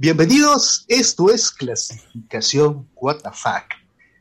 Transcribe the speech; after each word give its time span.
Bienvenidos, 0.00 0.84
esto 0.86 1.28
es 1.28 1.50
Clasificación 1.50 2.88
WTF, 2.94 3.46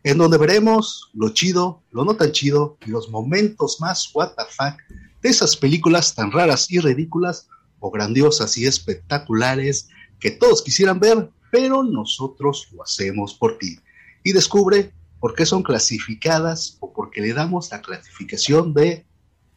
en 0.01 0.17
donde 0.17 0.39
veremos 0.39 1.11
lo 1.13 1.29
chido, 1.29 1.83
lo 1.91 2.03
no 2.03 2.15
tan 2.15 2.31
chido 2.31 2.79
y 2.83 2.89
los 2.89 3.11
momentos 3.11 3.79
más 3.79 4.09
WTF 4.11 4.75
de 5.21 5.29
esas 5.29 5.55
películas 5.55 6.15
tan 6.15 6.31
raras 6.31 6.71
y 6.71 6.79
ridículas 6.79 7.47
o 7.79 7.91
grandiosas 7.91 8.57
y 8.57 8.65
espectaculares 8.65 9.87
que 10.19 10.31
todos 10.31 10.63
quisieran 10.63 10.99
ver, 10.99 11.29
pero 11.51 11.83
nosotros 11.83 12.69
lo 12.71 12.81
hacemos 12.81 13.35
por 13.35 13.59
ti. 13.59 13.77
Y 14.23 14.33
descubre 14.33 14.91
por 15.19 15.35
qué 15.35 15.45
son 15.45 15.61
clasificadas 15.61 16.77
o 16.79 16.91
porque 16.91 17.21
le 17.21 17.33
damos 17.33 17.69
la 17.69 17.83
clasificación 17.83 18.73
de 18.73 19.05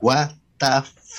WTF. 0.00 1.18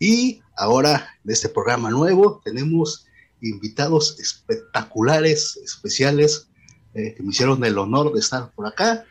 Y 0.00 0.42
ahora, 0.56 1.16
en 1.24 1.30
este 1.30 1.48
programa 1.48 1.90
nuevo, 1.90 2.40
tenemos 2.44 3.04
invitados 3.40 4.18
espectaculares, 4.18 5.58
especiales, 5.64 6.48
eh, 6.94 7.14
que 7.16 7.22
me 7.22 7.30
hicieron 7.30 7.62
el 7.64 7.78
honor 7.78 8.12
de 8.12 8.20
estar 8.20 8.50
por 8.50 8.66
acá. 8.66 9.04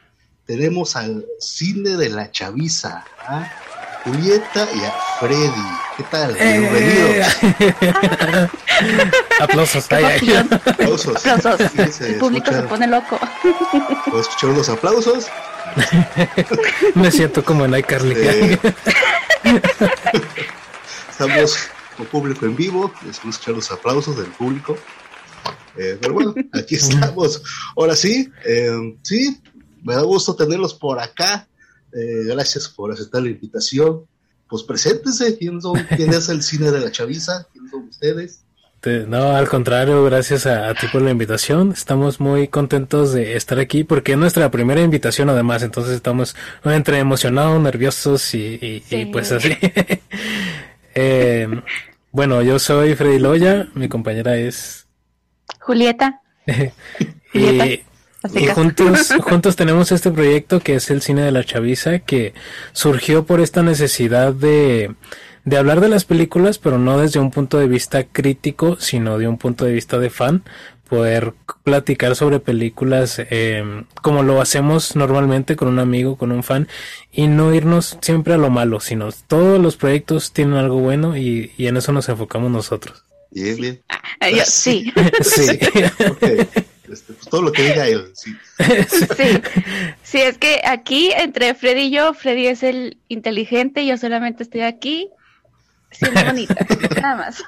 Tenemos 0.46 0.96
al 0.96 1.26
cine 1.40 1.92
de 1.98 2.10
la 2.10 2.32
chaviza, 2.32 3.06
a 3.20 3.52
Julieta 4.04 4.68
y 4.74 4.80
a 4.84 4.94
Freddy. 5.20 5.52
¿Qué 5.98 6.04
tal? 6.04 6.36
Eh. 6.38 6.60
Bienvenidos. 6.60 7.28
Aplausos. 9.40 9.86
Aplausos. 9.92 11.26
Aplausos. 11.26 11.72
Sí, 11.72 11.92
se 11.92 12.10
El 12.14 12.16
público 12.16 12.52
se 12.52 12.62
pone 12.64 12.88
loco. 12.88 13.20
¿Puedo 14.06 14.22
escuchar 14.22 14.52
los 14.52 14.70
aplausos? 14.70 15.28
Me 16.96 17.12
siento 17.12 17.44
como 17.44 17.66
en 17.66 17.76
iCarly. 17.76 18.16
Eh, 18.16 18.60
Estamos 21.10 21.58
con 21.98 22.06
público 22.06 22.46
en 22.46 22.56
vivo, 22.56 22.92
a 23.06 23.10
escuchar 23.10 23.56
los 23.56 23.72
aplausos 23.72 24.16
del 24.18 24.28
público. 24.28 24.78
Eh, 25.78 25.98
pero 26.02 26.14
bueno, 26.14 26.34
aquí 26.54 26.76
estamos. 26.76 27.42
Ahora 27.76 27.96
sí, 27.96 28.30
eh, 28.46 28.72
sí, 29.04 29.40
me 29.84 29.96
da 29.96 30.02
gusto 30.04 30.36
tenerlos 30.36 30.74
por 30.74 31.00
acá. 31.00 31.48
Eh, 31.94 32.24
gracias 32.26 32.68
por 32.70 32.92
aceptar 32.92 33.22
la 33.24 33.30
invitación. 33.30 34.04
Pues 34.50 34.64
preséntense, 34.64 35.38
¿quién, 35.38 35.62
son, 35.62 35.76
quién 35.96 36.14
es 36.14 36.30
el 36.30 36.42
cine 36.42 36.72
de 36.72 36.80
la 36.80 36.92
chaviza? 36.92 37.46
¿Quiénes 37.52 37.72
son 37.72 37.84
ustedes? 37.90 38.40
Te- 38.80 39.06
No, 39.08 39.36
al 39.36 39.50
contrario, 39.50 40.04
gracias 40.06 40.46
a, 40.46 40.70
a 40.70 40.74
ti 40.76 40.88
por 40.92 41.02
la 41.02 41.10
invitación. 41.12 41.72
Estamos 41.72 42.20
muy 42.20 42.48
contentos 42.48 43.12
de 43.12 43.36
estar 43.36 43.60
aquí 43.60 43.84
porque 43.84 44.12
es 44.14 44.18
nuestra 44.18 44.50
primera 44.52 44.82
invitación 44.82 45.30
además, 45.30 45.64
entonces 45.64 45.96
estamos 45.96 46.36
entre 46.64 47.00
emocionados, 47.00 47.60
nerviosos 47.62 48.34
y, 48.36 48.38
y- 48.62 48.66
y 48.78 48.84
Sí. 48.88 49.06
pues 49.12 49.32
así. 49.32 49.50
Eh, 51.00 51.48
bueno, 52.12 52.42
yo 52.42 52.58
soy 52.58 52.96
Freddy 52.96 53.20
Loya, 53.20 53.68
mi 53.76 53.88
compañera 53.88 54.36
es... 54.36 54.88
Julieta. 55.60 56.22
y, 57.34 57.84
Julieta, 58.24 58.56
juntos, 58.56 59.14
juntos 59.22 59.56
tenemos 59.56 59.92
este 59.92 60.10
proyecto 60.10 60.60
que 60.60 60.74
es 60.74 60.90
el 60.90 61.04
cine 61.04 61.22
de 61.22 61.32
la 61.32 61.44
chaviza, 61.44 62.00
que 62.00 62.34
surgió 62.74 63.28
por 63.28 63.42
esta 63.42 63.62
necesidad 63.62 64.34
de, 64.34 64.96
de 65.46 65.58
hablar 65.58 65.82
de 65.82 65.90
las 65.90 66.04
películas, 66.04 66.58
pero 66.58 66.80
no 66.80 66.98
desde 66.98 67.20
un 67.20 67.30
punto 67.30 67.60
de 67.60 67.68
vista 67.68 68.04
crítico, 68.04 68.78
sino 68.80 69.20
de 69.20 69.28
un 69.28 69.38
punto 69.38 69.66
de 69.66 69.74
vista 69.74 70.00
de 70.00 70.10
fan, 70.10 70.42
poder 70.88 71.34
platicar 71.64 72.16
sobre 72.16 72.40
películas 72.40 73.20
eh, 73.20 73.84
como 74.02 74.24
lo 74.24 74.42
hacemos 74.42 74.96
normalmente 74.96 75.56
con 75.56 75.68
un 75.68 75.80
amigo, 75.80 76.18
con 76.18 76.32
un 76.32 76.44
fan, 76.44 76.68
y 77.12 77.28
no 77.28 77.54
irnos 77.54 77.98
siempre 78.02 78.34
a 78.34 78.38
lo 78.38 78.50
malo, 78.50 78.80
sino 78.80 79.10
todos 79.28 79.60
los 79.62 79.78
proyectos 79.78 80.32
tienen 80.34 80.56
algo 80.56 80.80
bueno 80.80 81.16
y, 81.18 81.52
y 81.58 81.68
en 81.68 81.78
eso 81.78 81.92
nos 81.92 82.10
enfocamos 82.10 82.50
nosotros. 82.52 83.04
Bien, 83.32 83.56
bien. 83.58 83.82
Ah, 84.20 84.30
yo- 84.30 84.44
sí. 84.46 84.92
Sí. 85.22 85.60
Este, 86.90 87.14
pues 87.14 87.28
todo 87.30 87.42
lo 87.42 87.52
que 87.52 87.64
diga 87.64 87.86
él, 87.86 88.12
sí. 88.14 88.34
sí. 89.18 89.42
Sí, 90.04 90.18
es 90.20 90.38
que 90.38 90.62
aquí 90.64 91.12
entre 91.18 91.54
Freddy 91.54 91.82
y 91.88 91.92
yo, 91.92 92.14
Freddy 92.14 92.48
es 92.48 92.64
el 92.64 92.98
inteligente, 93.10 93.86
yo 93.86 93.98
solamente 93.98 94.44
estoy 94.44 94.62
aquí 94.62 95.10
siendo 95.92 96.24
bonita, 96.24 96.56
nada 97.02 97.16
más. 97.16 97.44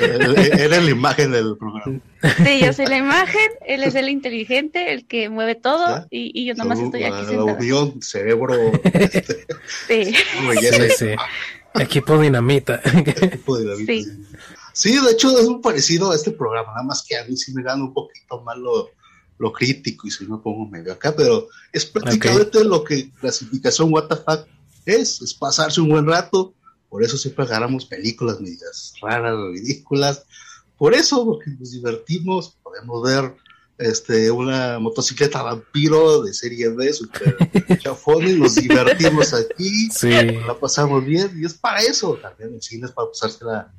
Eh, 0.00 0.50
Era 0.58 0.80
la 0.80 0.90
imagen 0.90 1.32
del 1.32 1.56
programa. 1.56 2.00
Sí, 2.44 2.60
yo 2.64 2.72
soy 2.72 2.86
la 2.86 2.98
imagen, 2.98 3.50
él 3.66 3.82
es 3.84 3.94
el 3.94 4.08
inteligente, 4.08 4.92
el 4.92 5.06
que 5.06 5.28
mueve 5.28 5.54
todo 5.54 6.06
y, 6.10 6.30
y 6.34 6.46
yo 6.46 6.54
nomás 6.54 6.78
estoy 6.80 7.04
aquí 7.04 7.24
sentada. 7.26 7.52
unión 7.58 8.02
cerebro 8.02 8.54
este, 8.84 9.46
Sí. 9.88 10.14
belleza. 10.48 10.84
Sí, 10.88 10.90
sí. 10.98 11.80
Equipo 11.80 12.18
dinamita. 12.18 12.80
la 12.84 13.74
vida. 13.74 13.76
Sí. 13.86 14.06
Sí, 14.72 14.98
de 15.04 15.12
hecho 15.12 15.38
es 15.38 15.48
muy 15.48 15.60
parecido 15.60 16.10
a 16.10 16.16
este 16.16 16.32
programa, 16.32 16.72
nada 16.72 16.82
más 16.82 17.04
que 17.08 17.16
a 17.16 17.24
mí 17.24 17.36
sí 17.36 17.52
me 17.54 17.62
gana 17.62 17.84
un 17.84 17.94
poquito 17.94 18.40
más 18.42 18.58
lo, 18.58 18.90
lo 19.38 19.52
crítico 19.52 20.08
y 20.08 20.10
si 20.10 20.26
me 20.26 20.36
pongo 20.38 20.66
medio 20.66 20.92
acá, 20.92 21.14
pero 21.16 21.46
es 21.72 21.86
prácticamente 21.86 22.64
lo 22.64 22.82
que 22.82 23.08
clasificación 23.12 23.92
WTF 23.92 24.46
es, 24.84 25.22
es 25.22 25.32
pasarse 25.34 25.80
un 25.80 25.90
buen 25.90 26.06
rato, 26.06 26.54
por 26.94 27.02
eso 27.02 27.18
siempre 27.18 27.44
agarramos 27.44 27.86
películas 27.86 28.40
medias 28.40 28.94
raras, 29.02 29.34
ridículas, 29.52 30.26
por 30.78 30.94
eso, 30.94 31.24
porque 31.24 31.50
nos 31.50 31.72
divertimos, 31.72 32.56
podemos 32.62 33.02
ver 33.02 33.34
este, 33.78 34.30
una 34.30 34.78
motocicleta 34.78 35.42
vampiro 35.42 36.22
de 36.22 36.32
serie 36.32 36.68
B, 36.68 36.92
super 36.92 37.36
chafón, 37.82 38.28
y 38.28 38.34
nos 38.34 38.54
divertimos 38.54 39.34
aquí, 39.34 39.88
Sí. 39.90 40.08
la 40.46 40.56
pasamos 40.60 41.04
bien 41.04 41.32
y 41.36 41.44
es 41.44 41.54
para 41.54 41.80
eso 41.80 42.16
también 42.22 42.54
el 42.54 42.62
cine 42.62 42.86
es 42.86 42.92
para 42.92 43.08
pasársela 43.08 43.74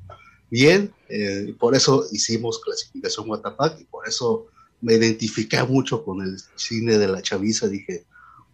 bien 0.50 0.92
eh, 1.08 1.46
y 1.48 1.52
por 1.52 1.74
eso 1.74 2.04
hicimos 2.12 2.60
clasificación 2.60 3.30
WTF 3.30 3.80
y 3.80 3.84
por 3.84 4.06
eso 4.06 4.48
me 4.82 4.92
identifiqué 4.92 5.62
mucho 5.62 6.04
con 6.04 6.20
el 6.20 6.36
cine 6.56 6.98
de 6.98 7.08
la 7.08 7.22
chaviza 7.22 7.66
dije 7.66 8.04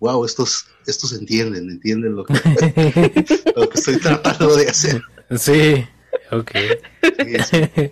wow 0.03 0.25
estos 0.25 0.67
estos 0.87 1.13
entienden 1.13 1.71
entienden 1.71 2.17
lo 2.17 2.25
que, 2.25 2.35
lo 3.57 3.69
que 3.69 3.79
estoy 3.79 3.99
tratando 3.99 4.57
de 4.57 4.69
hacer 4.69 5.01
Sí. 5.39 5.87
Ok. 6.31 6.51
Sí, 7.03 7.37
sí. 7.51 7.91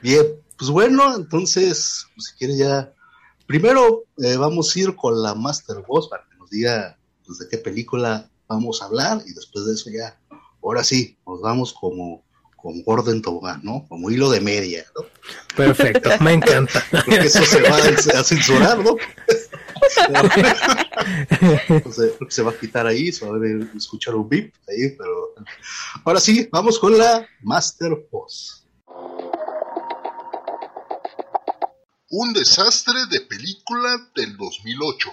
bien 0.00 0.26
pues 0.56 0.70
bueno 0.70 1.16
entonces 1.16 2.06
pues, 2.14 2.28
si 2.28 2.34
quieres 2.36 2.58
ya 2.58 2.92
primero 3.46 4.04
eh, 4.18 4.36
vamos 4.36 4.74
a 4.74 4.78
ir 4.78 4.94
con 4.94 5.20
la 5.20 5.34
Master 5.34 5.78
Boss 5.86 6.08
para 6.08 6.24
que 6.30 6.36
nos 6.36 6.48
diga 6.48 6.96
pues, 7.26 7.40
de 7.40 7.48
qué 7.48 7.58
película 7.58 8.30
vamos 8.46 8.80
a 8.80 8.86
hablar 8.86 9.20
y 9.26 9.34
después 9.34 9.66
de 9.66 9.74
eso 9.74 9.90
ya 9.90 10.16
ahora 10.62 10.84
sí 10.84 11.18
nos 11.26 11.40
vamos 11.40 11.74
como 11.74 12.24
como 12.56 12.82
Gordon 12.82 13.22
Tobogán, 13.22 13.60
¿no? 13.62 13.86
Como 13.88 14.10
hilo 14.10 14.28
de 14.28 14.40
media, 14.40 14.84
¿no? 14.96 15.06
Perfecto. 15.54 16.10
Me 16.20 16.32
encanta. 16.32 16.84
Porque 16.90 17.18
eso 17.18 17.44
se 17.44 17.62
va 17.62 17.76
a 17.76 18.24
censurar, 18.24 18.78
¿no? 18.80 18.96
Entonces, 21.68 22.14
creo 22.16 22.28
que 22.28 22.34
se 22.34 22.42
va 22.42 22.50
a 22.52 22.58
quitar 22.58 22.86
ahí, 22.86 23.12
se 23.12 23.26
va 23.26 23.36
a 23.36 23.76
escuchar 23.76 24.14
un 24.14 24.28
beep 24.28 24.52
ahí, 24.68 24.96
pero 24.96 25.34
ahora 26.04 26.20
sí, 26.20 26.48
vamos 26.50 26.78
con 26.78 26.96
la 26.96 27.28
Master 27.42 28.06
Boss. 28.10 28.66
Un 32.08 32.32
desastre 32.32 33.06
de 33.10 33.20
película 33.22 34.10
del 34.14 34.36
2008. 34.36 35.10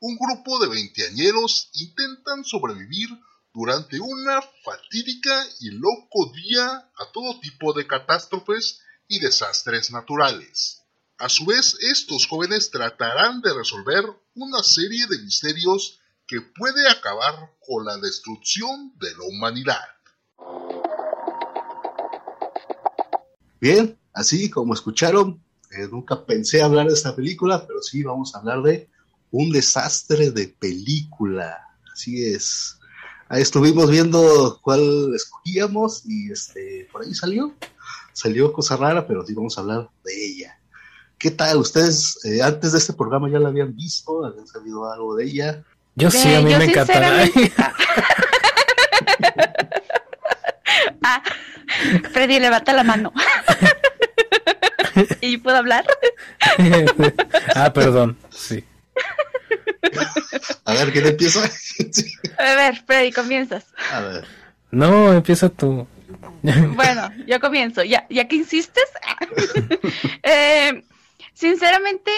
Un 0.00 0.16
grupo 0.16 0.58
de 0.58 0.68
veinteañeros 0.68 1.70
intentan 1.74 2.44
sobrevivir 2.44 3.10
durante 3.54 4.00
una 4.00 4.40
fatídica 4.64 5.46
y 5.60 5.70
loco 5.70 6.32
día 6.34 6.66
a 6.68 7.12
todo 7.12 7.38
tipo 7.40 7.72
de 7.74 7.86
catástrofes 7.86 8.80
y 9.08 9.20
desastres 9.20 9.90
naturales. 9.90 10.82
A 11.18 11.28
su 11.28 11.44
vez, 11.44 11.76
estos 11.80 12.26
jóvenes 12.26 12.70
tratarán 12.70 13.42
de 13.42 13.54
resolver 13.54 14.04
una 14.34 14.62
serie 14.62 15.06
de 15.08 15.18
misterios 15.18 16.00
que 16.26 16.40
puede 16.40 16.88
acabar 16.88 17.52
con 17.66 17.84
la 17.84 17.98
destrucción 17.98 18.92
de 18.98 19.10
la 19.12 19.24
humanidad. 19.24 19.80
Bien, 23.60 23.98
así 24.12 24.50
como 24.50 24.74
escucharon, 24.74 25.42
eh, 25.70 25.88
nunca 25.90 26.24
pensé 26.24 26.62
hablar 26.62 26.86
de 26.86 26.94
esta 26.94 27.14
película, 27.14 27.66
pero 27.66 27.82
sí 27.82 28.02
vamos 28.02 28.34
a 28.34 28.38
hablar 28.38 28.62
de 28.62 28.88
un 29.30 29.50
desastre 29.50 30.30
de 30.30 30.48
película. 30.48 31.58
Así 31.92 32.24
es. 32.24 32.78
Ahí 33.28 33.42
estuvimos 33.42 33.90
viendo 33.90 34.60
cuál 34.62 35.14
escogíamos 35.14 36.02
y 36.06 36.30
este 36.32 36.88
por 36.90 37.02
ahí 37.02 37.14
salió. 37.14 37.54
Salió 38.12 38.52
cosa 38.52 38.76
rara, 38.76 39.06
pero 39.06 39.24
sí 39.24 39.32
vamos 39.32 39.56
a 39.56 39.62
hablar 39.62 39.90
de 40.04 40.26
ella. 40.26 40.61
¿Qué 41.22 41.30
tal? 41.30 41.58
¿Ustedes 41.58 42.18
eh, 42.24 42.42
antes 42.42 42.72
de 42.72 42.78
este 42.78 42.94
programa 42.94 43.30
ya 43.30 43.38
la 43.38 43.48
habían 43.50 43.76
visto? 43.76 44.24
¿Habían 44.24 44.44
sabido 44.48 44.90
algo 44.92 45.14
de 45.14 45.24
ella? 45.26 45.62
Yo 45.94 46.10
sí, 46.10 46.34
a 46.34 46.40
mí 46.40 46.52
me 46.52 46.64
encanta. 46.64 46.92
sinceramente- 46.92 47.52
Ah, 51.04 51.22
Freddy, 52.12 52.40
levanta 52.40 52.72
la 52.72 52.82
mano. 52.82 53.12
¿Y 55.20 55.36
puedo 55.36 55.56
hablar? 55.58 55.84
ah, 57.54 57.72
perdón. 57.72 58.16
Sí. 58.30 58.64
A 60.64 60.74
ver, 60.74 60.92
¿quién 60.92 61.06
empieza? 61.06 61.40
A 62.38 62.54
ver, 62.56 62.82
Freddy, 62.84 63.12
comienzas. 63.12 63.64
A 63.92 64.00
ver. 64.00 64.24
No, 64.70 65.12
empieza 65.12 65.48
tú. 65.48 65.86
bueno, 66.42 67.10
yo 67.28 67.38
comienzo. 67.40 67.82
Ya, 67.84 68.06
ya 68.10 68.26
que 68.26 68.36
insistes. 68.36 68.88
eh, 70.22 70.82
sinceramente, 71.32 72.10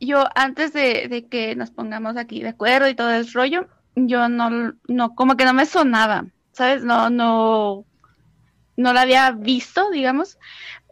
yo 0.00 0.24
antes 0.34 0.72
de, 0.72 1.26
que 1.30 1.54
nos 1.56 1.70
pongamos 1.70 2.16
aquí 2.16 2.42
de 2.42 2.50
acuerdo 2.50 2.88
y 2.88 2.94
todo 2.94 3.10
el 3.12 3.30
rollo, 3.32 3.68
yo 3.94 4.28
no, 4.28 4.74
no, 4.88 5.14
como 5.14 5.36
que 5.36 5.44
no 5.44 5.52
me 5.52 5.66
sonaba, 5.66 6.26
¿sabes? 6.52 6.84
No, 6.84 7.10
no, 7.10 7.84
no 8.76 8.92
la 8.92 9.02
había 9.02 9.30
visto, 9.32 9.90
digamos, 9.90 10.38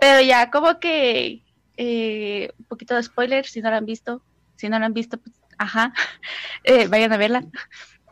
pero 0.01 0.21
ya 0.21 0.51
como 0.51 0.79
que 0.79 1.43
eh, 1.77 2.53
un 2.59 2.65
poquito 2.67 2.95
de 2.95 3.03
spoiler, 3.03 3.47
si 3.47 3.61
no 3.61 3.71
la 3.71 3.79
han 3.79 3.87
visto, 3.87 4.23
si 4.57 4.69
no 4.69 4.79
la 4.79 4.87
han 4.87 4.95
visto, 4.95 5.19
pues, 5.19 5.35
ajá, 5.59 5.93
eh, 6.65 6.89
vayan 6.89 7.13
a 7.13 7.17
verla 7.17 7.45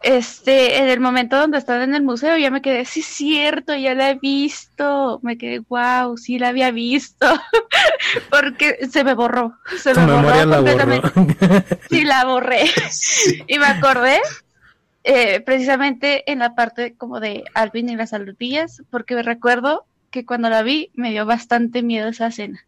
este, 0.03 0.79
en 0.79 0.89
el 0.89 1.01
momento 1.01 1.37
donde 1.37 1.59
estaba 1.59 1.83
en 1.83 1.95
el 1.95 2.03
museo, 2.03 2.37
ya 2.37 2.51
me 2.51 2.63
quedé, 2.63 2.85
sí, 2.85 3.03
cierto, 3.03 3.75
ya 3.75 3.95
la 3.95 4.11
he 4.11 4.15
visto. 4.15 5.19
Me 5.23 5.37
quedé, 5.37 5.61
wow, 5.61 6.17
sí 6.17 6.39
la 6.39 6.49
había 6.49 6.71
visto. 6.71 7.27
Porque 8.31 8.87
se 8.91 9.05
me 9.05 9.15
borró. 9.15 9.59
Se 9.77 9.95
me 9.95 10.07
borró 10.07 10.57
completamente. 10.57 11.11
La 11.41 11.65
sí, 11.91 12.05
la 12.05 12.25
borré. 12.25 12.71
y 13.47 13.59
me 13.59 13.67
acordé 13.67 14.21
eh, 15.05 15.41
precisamente 15.41 16.31
en 16.31 16.41
la 16.41 16.55
parte 16.55 16.95
como 16.95 17.19
de 17.19 17.45
Alvin 17.55 17.89
y 17.89 17.97
las 17.97 18.13
ardillas, 18.13 18.83
porque 18.91 19.15
me 19.15 19.23
recuerdo 19.23 19.87
que 20.11 20.25
cuando 20.25 20.49
la 20.49 20.63
vi 20.63 20.91
me 20.95 21.11
dio 21.11 21.27
bastante 21.27 21.83
miedo 21.83 22.09
esa 22.09 22.29
escena. 22.29 22.65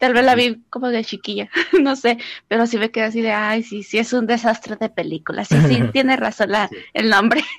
Tal 0.00 0.14
vez 0.14 0.24
la 0.24 0.34
vi 0.34 0.62
como 0.70 0.88
de 0.88 1.04
chiquilla, 1.04 1.50
no 1.78 1.94
sé, 1.94 2.16
pero 2.48 2.66
sí 2.66 2.78
me 2.78 2.90
quedé 2.90 3.04
así 3.04 3.20
de, 3.20 3.32
ay, 3.32 3.62
sí, 3.62 3.82
sí, 3.82 3.98
es 3.98 4.14
un 4.14 4.26
desastre 4.26 4.76
de 4.80 4.88
película. 4.88 5.44
Sí, 5.44 5.56
sí, 5.68 5.78
tiene 5.92 6.16
razón 6.16 6.52
la, 6.52 6.70
el 6.94 7.10
nombre. 7.10 7.44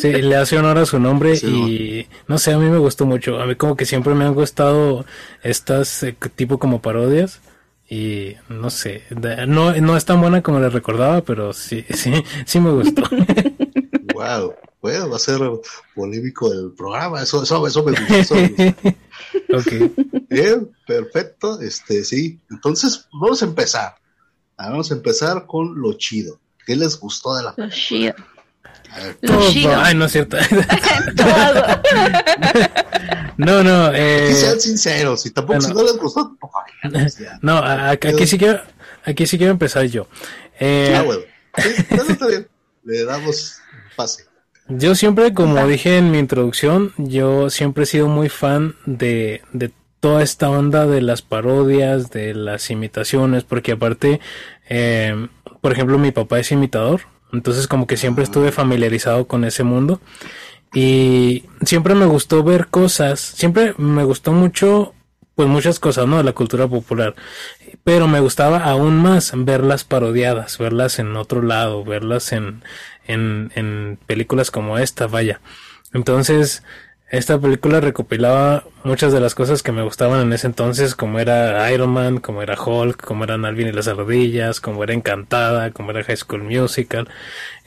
Sí, 0.00 0.12
le 0.12 0.36
hace 0.36 0.58
honor 0.58 0.78
a 0.78 0.86
su 0.86 0.98
nombre 1.00 1.34
y, 1.36 2.06
no 2.28 2.38
sé, 2.38 2.52
a 2.52 2.58
mí 2.58 2.68
me 2.68 2.78
gustó 2.78 3.06
mucho. 3.06 3.40
A 3.40 3.46
mí 3.46 3.54
como 3.54 3.76
que 3.76 3.86
siempre 3.86 4.14
me 4.14 4.24
han 4.24 4.34
gustado 4.34 5.06
estas 5.42 6.02
eh, 6.02 6.14
tipo 6.34 6.58
como 6.58 6.82
parodias 6.82 7.40
y 7.88 8.34
no 8.48 8.68
sé, 8.70 9.04
no, 9.48 9.72
no 9.74 9.96
es 9.96 10.04
tan 10.04 10.20
buena 10.20 10.42
como 10.42 10.60
le 10.60 10.68
recordaba, 10.68 11.22
pero 11.22 11.52
sí, 11.52 11.84
sí, 11.90 12.12
sí 12.44 12.60
me 12.60 12.70
gustó. 12.72 13.02
wow. 14.14 14.54
Bueno, 14.82 15.08
va 15.08 15.16
a 15.16 15.20
ser 15.20 15.40
polémico 15.94 16.52
el 16.52 16.72
programa, 16.76 17.22
eso, 17.22 17.42
eso, 17.42 17.66
eso 17.66 17.82
me 17.82 17.92
gusta. 19.48 19.90
Bien, 20.28 20.70
perfecto. 20.86 21.60
Este, 21.60 22.04
sí. 22.04 22.40
Entonces, 22.50 23.06
vamos 23.12 23.42
a 23.42 23.46
empezar. 23.46 23.94
Vamos 24.56 24.90
a 24.90 24.94
empezar 24.94 25.46
con 25.46 25.80
lo 25.80 25.94
chido. 25.94 26.40
¿Qué 26.66 26.76
les 26.76 26.98
gustó 26.98 27.36
de 27.36 27.44
la 27.44 27.54
Lo 27.56 27.70
chido. 27.70 28.14
Lo 29.20 29.50
chido. 29.50 29.76
Ay, 29.76 29.94
no 29.94 30.06
es 30.06 30.12
cierto. 30.12 30.36
no, 33.36 33.62
no. 33.62 33.92
Eh... 33.94 34.34
sean 34.34 34.60
sinceros. 34.60 35.26
Y 35.26 35.30
tampoco 35.30 35.60
si 35.60 35.72
no 35.72 35.82
les 35.82 35.96
gustó, 35.96 36.36
No, 37.42 37.58
aquí, 37.58 38.26
sí 38.26 38.38
quiero, 38.38 38.62
aquí 39.04 39.26
sí 39.26 39.36
quiero 39.36 39.52
empezar 39.52 39.84
yo. 39.84 40.08
Eh... 40.58 40.94
Ah, 40.96 41.02
bueno. 41.02 41.22
Sí, 41.56 41.68
está 42.08 42.26
bien. 42.26 42.48
Le 42.84 43.04
damos 43.04 43.58
pase. 43.96 44.24
Yo 44.68 44.96
siempre, 44.96 45.32
como 45.32 45.64
dije 45.66 45.96
en 45.96 46.10
mi 46.10 46.18
introducción, 46.18 46.92
yo 46.96 47.50
siempre 47.50 47.84
he 47.84 47.86
sido 47.86 48.08
muy 48.08 48.28
fan 48.28 48.74
de, 48.84 49.42
de 49.52 49.70
toda 50.00 50.22
esta 50.22 50.50
onda 50.50 50.86
de 50.86 51.02
las 51.02 51.22
parodias, 51.22 52.10
de 52.10 52.34
las 52.34 52.70
imitaciones, 52.70 53.44
porque 53.44 53.72
aparte, 53.72 54.20
eh, 54.68 55.28
por 55.60 55.72
ejemplo, 55.72 55.98
mi 55.98 56.10
papá 56.10 56.40
es 56.40 56.50
imitador, 56.50 57.02
entonces 57.32 57.68
como 57.68 57.86
que 57.86 57.96
siempre 57.96 58.24
estuve 58.24 58.50
familiarizado 58.50 59.28
con 59.28 59.44
ese 59.44 59.62
mundo 59.62 60.00
y 60.74 61.44
siempre 61.64 61.94
me 61.94 62.06
gustó 62.06 62.42
ver 62.42 62.66
cosas, 62.66 63.20
siempre 63.20 63.74
me 63.78 64.02
gustó 64.02 64.32
mucho 64.32 64.94
pues 65.36 65.48
muchas 65.48 65.78
cosas, 65.78 66.06
¿no? 66.06 66.16
De 66.16 66.24
la 66.24 66.32
cultura 66.32 66.66
popular. 66.66 67.14
Pero 67.84 68.08
me 68.08 68.20
gustaba 68.20 68.64
aún 68.64 68.96
más 68.96 69.32
verlas 69.34 69.84
parodiadas, 69.84 70.56
verlas 70.56 70.98
en 70.98 71.14
otro 71.14 71.42
lado, 71.42 71.84
verlas 71.84 72.32
en, 72.32 72.64
en, 73.06 73.52
en 73.54 73.98
películas 74.06 74.50
como 74.50 74.78
esta, 74.78 75.06
vaya. 75.06 75.40
Entonces, 75.92 76.62
esta 77.08 77.38
película 77.38 77.80
recopilaba 77.80 78.64
muchas 78.82 79.12
de 79.12 79.20
las 79.20 79.36
cosas 79.36 79.62
que 79.62 79.70
me 79.70 79.82
gustaban 79.82 80.20
en 80.22 80.32
ese 80.32 80.48
entonces, 80.48 80.96
como 80.96 81.20
era 81.20 81.70
Iron 81.72 81.90
Man, 81.90 82.18
como 82.18 82.42
era 82.42 82.60
Hulk, 82.60 83.00
como 83.04 83.22
eran 83.24 83.44
Alvin 83.44 83.68
y 83.68 83.72
las 83.72 83.86
ardillas, 83.86 84.60
como 84.60 84.82
era 84.82 84.92
Encantada, 84.92 85.70
como 85.70 85.92
era 85.92 86.02
High 86.02 86.16
School 86.16 86.42
Musical, 86.42 87.08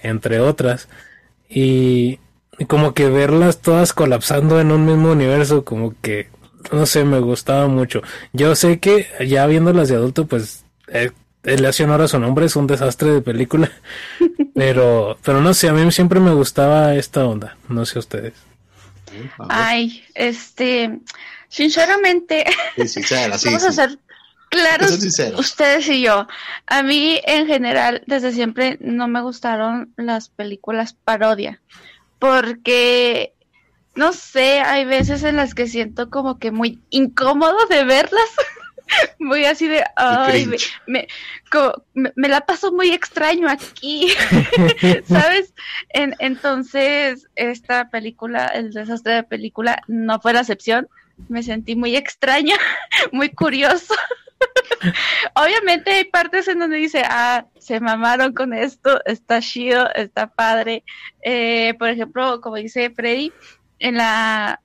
entre 0.04 0.42
otras. 0.42 0.90
Y, 1.50 2.20
como 2.68 2.94
que 2.94 3.10
verlas 3.10 3.62
todas 3.62 3.94
colapsando 3.94 4.60
en 4.60 4.72
un 4.72 4.86
mismo 4.86 5.12
universo, 5.12 5.64
como 5.64 5.96
que, 6.02 6.28
no 6.74 6.86
sé, 6.86 7.06
me 7.06 7.20
gustaba 7.20 7.68
mucho. 7.68 8.02
Yo 8.34 8.56
sé 8.56 8.80
que 8.80 9.08
ya 9.26 9.48
viéndolas 9.48 9.88
de 9.88 9.96
adulto, 9.96 10.28
pues 10.28 10.66
eh, 10.90 11.12
le 11.44 11.68
hace 11.68 11.84
honor 11.84 12.02
a 12.02 12.08
su 12.08 12.20
nombre, 12.20 12.46
es 12.46 12.56
un 12.56 12.68
desastre 12.68 13.12
de 13.12 13.22
película. 13.22 13.72
Pero, 14.56 15.18
pero 15.24 15.40
no 15.40 15.54
sé, 15.54 15.70
a 15.70 15.74
mí 15.74 15.90
siempre 15.90 16.20
me 16.20 16.34
gustaba 16.34 16.94
esta 16.96 17.26
onda, 17.26 17.56
no 17.70 17.86
sé 17.86 17.98
ustedes. 17.98 18.34
Ay, 19.48 20.04
este, 20.16 21.00
sinceramente, 21.48 22.44
vamos 23.46 23.64
a 23.64 23.72
ser 23.72 23.98
claros 24.50 24.92
ustedes 25.38 25.88
y 25.88 26.02
yo. 26.02 26.28
A 26.68 26.84
mí 26.84 27.22
en 27.26 27.48
general, 27.48 28.04
desde 28.06 28.34
siempre 28.34 28.78
no 28.82 29.08
me 29.08 29.22
gustaron 29.22 29.94
las 29.96 30.28
películas 30.28 30.94
parodia, 30.94 31.62
porque 32.18 33.34
no 33.96 34.14
sé, 34.14 34.60
hay 34.62 34.86
veces 34.86 35.24
en 35.24 35.36
las 35.36 35.54
que 35.54 35.68
siento 35.68 36.10
como 36.10 36.40
que 36.40 36.52
muy 36.52 36.80
incómodo 36.90 37.66
de 37.70 37.84
verlas. 37.84 38.30
muy 39.20 39.46
así 39.46 39.68
de, 39.68 39.84
ay, 39.96 40.50
me, 40.88 41.08
me, 41.94 42.28
la 42.28 42.42
paso 42.42 42.72
muy 42.72 42.92
extraño 42.92 43.50
aquí, 43.50 44.10
¿sabes? 45.06 45.54
entonces, 45.94 47.28
esta 47.36 47.90
película, 47.90 48.48
el 48.48 48.72
desastre 48.72 49.14
de 49.14 49.24
película, 49.24 49.82
no 49.88 50.20
fue 50.20 50.34
la 50.34 50.42
excepción. 50.42 50.88
Me 51.28 51.44
sentí 51.44 51.76
muy 51.76 51.96
extraña, 51.98 52.56
muy 53.12 53.30
curioso. 53.30 53.94
Obviamente 55.36 55.92
hay 55.92 56.06
partes 56.06 56.48
en 56.48 56.60
donde 56.60 56.78
dice, 56.78 57.04
ah, 57.06 57.46
se 57.58 57.80
mamaron 57.80 58.34
con 58.34 58.54
esto, 58.54 59.02
está 59.06 59.42
chido, 59.42 59.90
está 59.94 60.28
padre. 60.28 60.84
Eh, 61.22 61.74
por 61.78 61.90
ejemplo, 61.90 62.40
como 62.42 62.56
dice 62.56 62.90
Freddy, 62.90 63.34
en 63.80 63.98
la, 63.98 64.62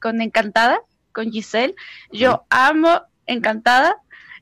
con 0.00 0.20
Encantada, 0.20 0.80
con 1.12 1.30
Giselle, 1.30 1.74
yo 2.12 2.44
amo 2.50 3.02
encantada. 3.32 3.96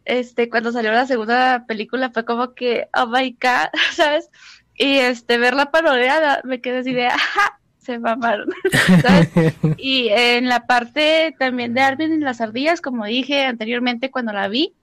Este, 0.04 0.49
cuando 0.49 0.73
salió 0.73 0.90
la 0.90 1.07
segunda 1.07 1.64
película 1.66 2.11
fue 2.11 2.25
como 2.25 2.54
que, 2.54 2.88
oh 2.95 3.07
my 3.07 3.30
god, 3.33 3.68
¿sabes? 3.92 4.30
Y 4.75 4.99
este, 4.99 5.38
ver 5.38 5.54
la 5.54 5.71
parodiada, 5.71 6.40
me 6.45 6.61
quedé 6.61 6.78
así 6.78 6.92
de, 6.92 7.09
ajá, 7.09 7.61
se 7.78 7.99
mamaron, 7.99 8.49
¿sabes? 9.02 9.28
Y 9.76 10.09
en 10.09 10.49
la 10.49 10.66
parte 10.66 11.35
también 11.38 11.75
de 11.75 11.83
Arvin 11.83 12.14
y 12.14 12.18
las 12.18 12.40
ardillas, 12.40 12.80
como 12.80 13.04
dije 13.04 13.45
anteriormente 13.45 14.11
cuando 14.11 14.33
la 14.33 14.49
vi, 14.49 14.75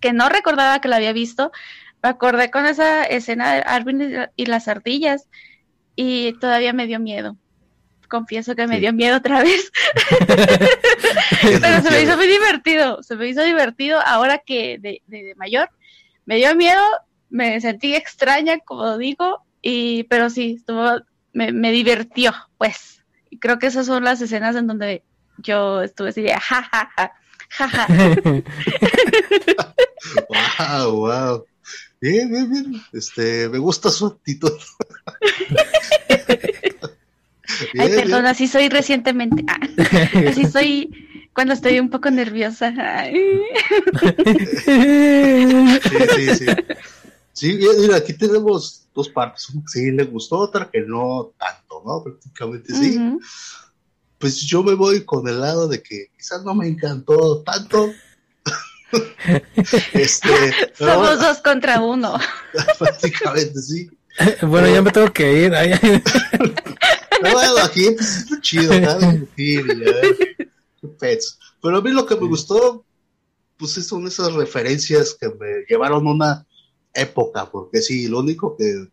que 0.00 0.12
no 0.12 0.28
recordaba 0.28 0.80
que 0.80 0.88
la 0.88 0.96
había 0.96 1.12
visto, 1.12 1.52
me 2.02 2.10
acordé 2.10 2.50
con 2.50 2.66
esa 2.66 3.04
escena 3.04 3.54
de 3.54 3.62
Arvin 3.62 4.28
y 4.36 4.46
las 4.46 4.68
ardillas 4.68 5.28
y 5.94 6.34
todavía 6.34 6.72
me 6.72 6.86
dio 6.86 7.00
miedo 7.00 7.36
confieso 8.06 8.54
que 8.54 8.66
me 8.66 8.80
dio 8.80 8.92
miedo 8.92 9.16
otra 9.16 9.42
vez. 9.42 9.72
Pero 11.42 11.82
se 11.82 11.90
me 11.90 12.02
hizo 12.02 12.16
muy 12.16 12.26
divertido, 12.26 13.02
se 13.02 13.16
me 13.16 13.28
hizo 13.28 13.42
divertido 13.42 14.00
ahora 14.04 14.38
que 14.38 14.78
de, 14.78 15.02
de, 15.06 15.34
mayor. 15.36 15.70
Me 16.24 16.36
dio 16.36 16.54
miedo, 16.56 16.82
me 17.30 17.60
sentí 17.60 17.94
extraña, 17.94 18.58
como 18.58 18.98
digo, 18.98 19.44
y 19.62 20.04
pero 20.04 20.30
sí, 20.30 20.56
estuvo, 20.58 21.00
me, 21.32 21.52
me 21.52 21.72
divirtió, 21.72 22.32
pues. 22.58 23.02
Y 23.30 23.38
creo 23.38 23.58
que 23.58 23.66
esas 23.66 23.86
son 23.86 24.04
las 24.04 24.20
escenas 24.20 24.56
en 24.56 24.66
donde 24.66 25.02
yo 25.38 25.82
estuve 25.82 26.10
así 26.10 26.22
de 26.22 26.34
ja, 26.34 26.62
ja, 26.62 27.12
wow, 30.28 30.92
wow. 30.92 31.46
Bien, 32.00 32.30
bien, 32.30 32.50
bien. 32.50 32.82
Este, 32.92 33.48
me 33.48 33.58
gusta 33.58 33.90
su 33.90 34.06
actitud. 34.06 34.52
Ay, 37.78 37.88
perdón, 37.88 38.26
así 38.26 38.46
soy 38.46 38.68
recientemente. 38.68 39.44
Ah, 39.48 39.58
así 40.28 40.44
soy 40.46 40.90
cuando 41.32 41.54
estoy 41.54 41.78
un 41.78 41.90
poco 41.90 42.10
nerviosa. 42.10 42.72
Sí, 43.04 44.70
sí, 46.14 46.34
sí. 46.34 46.46
Sí, 47.36 47.58
mira, 47.78 47.96
aquí 47.96 48.14
tenemos 48.14 48.88
dos 48.94 49.10
partes. 49.10 49.50
Una 49.50 49.62
que 49.62 49.68
sí 49.68 49.90
le 49.90 50.04
gustó, 50.04 50.38
otra 50.38 50.70
que 50.72 50.80
no 50.80 51.34
tanto, 51.38 51.82
¿no? 51.84 52.02
Prácticamente 52.02 52.72
sí. 52.72 52.98
Pues 54.18 54.40
yo 54.40 54.62
me 54.62 54.72
voy 54.72 55.04
con 55.04 55.28
el 55.28 55.40
lado 55.40 55.68
de 55.68 55.82
que 55.82 56.06
quizás 56.16 56.42
no 56.44 56.54
me 56.54 56.66
encantó 56.66 57.42
tanto. 57.42 57.92
este, 59.92 60.72
Somos 60.72 61.20
dos 61.20 61.38
contra 61.42 61.82
uno. 61.82 62.18
Prácticamente 62.78 63.60
sí. 63.60 63.90
Bueno, 64.40 64.68
ya 64.68 64.80
me 64.80 64.90
tengo 64.90 65.12
que 65.12 65.42
ir. 65.42 65.52
Bueno, 67.20 67.58
aquí 67.62 67.86
es 67.86 68.26
chido, 68.40 68.72
Pero 71.62 71.76
a 71.76 71.82
mí 71.82 71.90
lo 71.90 72.06
que 72.06 72.16
me 72.16 72.28
gustó, 72.28 72.84
pues 73.56 73.72
son 73.72 74.06
esas 74.06 74.32
referencias 74.34 75.16
que 75.18 75.28
me 75.28 75.64
llevaron 75.68 76.06
a 76.06 76.10
una 76.10 76.46
época, 76.94 77.50
porque 77.50 77.82
sí, 77.82 78.08
lo 78.08 78.20
único 78.20 78.56
que 78.56 78.88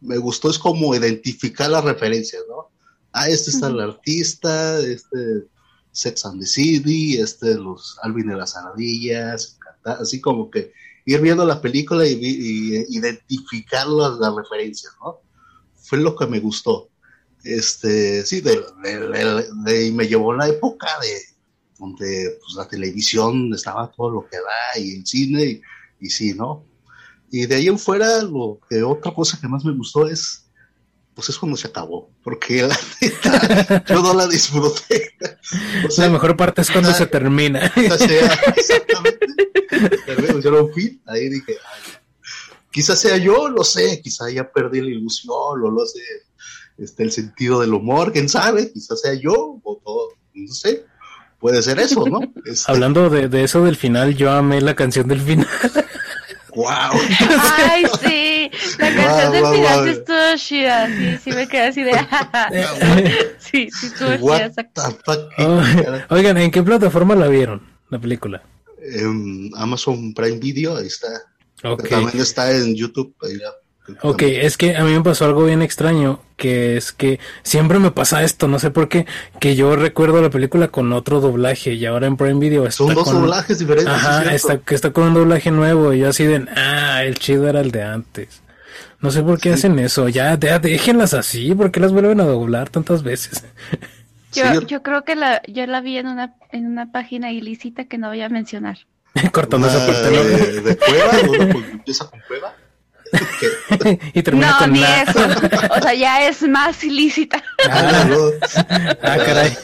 me 0.00 0.18
gustó 0.18 0.50
es 0.50 0.58
como 0.58 0.94
identificar 0.94 1.70
las 1.70 1.84
referencias, 1.84 2.42
¿no? 2.48 2.70
Ah, 3.12 3.28
este 3.28 3.50
está 3.50 3.68
el 3.68 3.80
artista, 3.80 4.78
este 4.80 5.46
Sex 5.92 6.24
and 6.26 6.40
the 6.40 6.46
City, 6.46 7.16
este 7.16 7.54
los 7.54 7.98
Alvin 8.02 8.28
de 8.28 8.36
las 8.36 8.56
Aradillas, 8.56 9.58
así 9.84 10.20
como 10.20 10.50
que 10.50 10.72
ir 11.04 11.20
viendo 11.20 11.44
la 11.44 11.60
película 11.60 12.06
y, 12.06 12.84
identificar 12.90 13.86
las, 13.86 14.34
referencias, 14.34 14.92
¿no? 15.02 15.20
Fue 15.74 15.98
lo 15.98 16.14
que 16.14 16.26
me 16.26 16.38
gustó. 16.38 16.87
Este, 17.48 18.26
sí, 18.26 18.42
de, 18.42 18.62
me 19.92 20.06
llevó 20.06 20.34
la 20.34 20.48
época 20.48 20.86
de 21.00 21.18
donde 21.78 22.38
pues, 22.40 22.54
la 22.56 22.68
televisión 22.68 23.50
estaba 23.54 23.90
todo 23.90 24.10
lo 24.10 24.28
que 24.28 24.36
da 24.36 24.78
y 24.78 24.96
el 24.96 25.06
cine 25.06 25.44
y, 25.44 25.62
y 25.98 26.10
sí, 26.10 26.34
¿no? 26.34 26.66
Y 27.30 27.46
de 27.46 27.54
ahí 27.54 27.68
en 27.68 27.78
fuera, 27.78 28.22
lo 28.22 28.60
que 28.68 28.82
otra 28.82 29.14
cosa 29.14 29.38
que 29.40 29.48
más 29.48 29.64
me 29.64 29.72
gustó 29.72 30.06
es, 30.06 30.44
pues 31.14 31.30
es 31.30 31.38
cuando 31.38 31.56
se 31.56 31.68
acabó, 31.68 32.10
porque 32.22 32.62
la 32.62 32.78
neta, 33.00 33.84
yo 33.88 34.02
no 34.02 34.12
la 34.12 34.26
disfruté. 34.26 35.14
la 35.96 36.10
mejor 36.10 36.36
parte 36.36 36.60
es 36.60 36.70
cuando 36.70 36.92
se 36.92 37.06
termina. 37.06 37.72
O 37.76 37.96
sea, 37.96 38.34
exactamente. 38.56 39.26
Yo 40.44 40.68
fin, 40.74 41.00
ahí 41.06 41.30
dije, 41.30 41.56
quizás 42.70 43.00
sea 43.00 43.16
yo, 43.16 43.48
lo 43.48 43.64
sé, 43.64 44.02
quizás 44.02 44.32
ya 44.34 44.50
perdí 44.50 44.82
la 44.82 44.90
ilusión, 44.90 45.34
o 45.34 45.70
lo 45.70 45.86
sé, 45.86 46.00
este, 46.78 47.02
el 47.02 47.12
sentido 47.12 47.60
del 47.60 47.74
humor, 47.74 48.12
quién 48.12 48.28
sabe, 48.28 48.72
quizás 48.72 49.00
sea 49.00 49.14
yo, 49.14 49.60
o 49.62 49.80
todo, 49.84 50.10
no 50.34 50.52
sé. 50.52 50.84
Puede 51.40 51.62
ser 51.62 51.78
eso, 51.78 52.04
¿no? 52.06 52.20
Este, 52.46 52.70
Hablando 52.70 53.10
de, 53.10 53.28
de 53.28 53.44
eso 53.44 53.64
del 53.64 53.76
final, 53.76 54.16
yo 54.16 54.30
amé 54.30 54.60
la 54.60 54.74
canción 54.74 55.06
del 55.06 55.20
final. 55.20 55.46
¡Wow! 56.54 56.66
¡Ay, 57.58 57.84
sí! 58.00 58.50
La 58.78 58.94
canción 58.94 59.32
del 59.32 59.46
final 59.46 59.88
es 59.88 60.04
toda 60.04 60.36
chida. 60.36 60.86
Sí, 60.88 61.18
sí 61.24 61.30
me 61.32 61.46
quedé 61.46 61.66
así 61.66 61.82
de. 61.82 61.92
sí, 63.38 63.68
sí, 63.70 63.86
estuvo 63.86 64.16
chida. 64.16 64.52
Oh, 65.38 66.14
oigan, 66.14 66.38
¿en 66.38 66.50
qué 66.50 66.62
plataforma 66.62 67.14
la 67.14 67.28
vieron, 67.28 67.62
la 67.90 68.00
película? 68.00 68.42
En 68.82 69.50
Amazon 69.54 70.14
Prime 70.14 70.38
Video, 70.38 70.76
ahí 70.76 70.86
está. 70.86 71.08
También 71.62 72.20
está 72.20 72.50
en 72.56 72.74
YouTube. 72.74 73.14
Ahí 73.22 73.36
la 73.36 73.52
Ok, 74.02 74.22
es 74.22 74.56
que 74.56 74.76
a 74.76 74.84
mí 74.84 74.92
me 74.92 75.02
pasó 75.02 75.24
algo 75.24 75.44
bien 75.44 75.62
extraño, 75.62 76.20
que 76.36 76.76
es 76.76 76.92
que 76.92 77.18
siempre 77.42 77.78
me 77.78 77.90
pasa 77.90 78.22
esto, 78.22 78.48
no 78.48 78.58
sé 78.58 78.70
por 78.70 78.88
qué, 78.88 79.06
que 79.40 79.56
yo 79.56 79.76
recuerdo 79.76 80.20
la 80.20 80.30
película 80.30 80.68
con 80.68 80.92
otro 80.92 81.20
doblaje 81.20 81.74
y 81.74 81.86
ahora 81.86 82.06
en 82.06 82.16
Prime 82.16 82.38
Video 82.38 82.64
está 82.66 82.84
Son 82.84 82.94
dos 82.94 83.10
doblajes 83.10 83.58
diferentes. 83.58 83.92
Ajá, 83.92 84.34
está, 84.34 84.58
que 84.58 84.74
está 84.74 84.90
con 84.90 85.04
un 85.04 85.14
doblaje 85.14 85.50
nuevo 85.50 85.92
y 85.92 86.00
yo 86.00 86.08
así 86.08 86.24
de, 86.24 86.46
ah, 86.54 87.02
el 87.04 87.18
chido 87.18 87.48
era 87.48 87.60
el 87.60 87.70
de 87.70 87.82
antes. 87.82 88.42
No 89.00 89.10
sé 89.10 89.22
por 89.22 89.40
qué 89.40 89.52
hacen 89.52 89.78
eso, 89.78 90.08
ya, 90.08 90.36
déjenlas 90.36 91.14
así, 91.14 91.54
¿por 91.54 91.70
qué 91.70 91.80
las 91.80 91.92
vuelven 91.92 92.20
a 92.20 92.24
doblar 92.24 92.68
tantas 92.68 93.02
veces? 93.02 93.44
Yo, 94.30 94.60
yo 94.60 94.82
creo 94.82 95.04
que 95.04 95.14
la, 95.14 95.40
yo 95.48 95.66
la 95.66 95.80
vi 95.80 95.96
en 95.96 96.06
una, 96.06 96.34
en 96.52 96.66
una 96.66 96.92
página 96.92 97.32
ilícita 97.32 97.86
que 97.86 97.96
no 97.96 98.08
voy 98.08 98.20
a 98.20 98.28
mencionar. 98.28 98.76
Cortando 99.32 99.68
esa 99.68 99.86
parte. 99.86 100.10
¿De, 100.10 100.60
de 100.60 100.76
cueva? 100.76 101.12
¿Uno 101.26 101.58
empieza 101.72 102.10
con 102.10 102.20
cueva? 102.28 102.54
y 104.14 104.22
termina 104.22 104.52
no, 104.52 104.58
con 104.58 104.72
ni 104.72 104.82
eso. 104.82 105.26
O 105.76 105.82
sea, 105.82 105.94
ya 105.94 106.28
es 106.28 106.42
más 106.42 106.82
ilícita. 106.84 107.42
Ah, 107.68 108.08
ah 109.02 109.16
caray. 109.24 109.56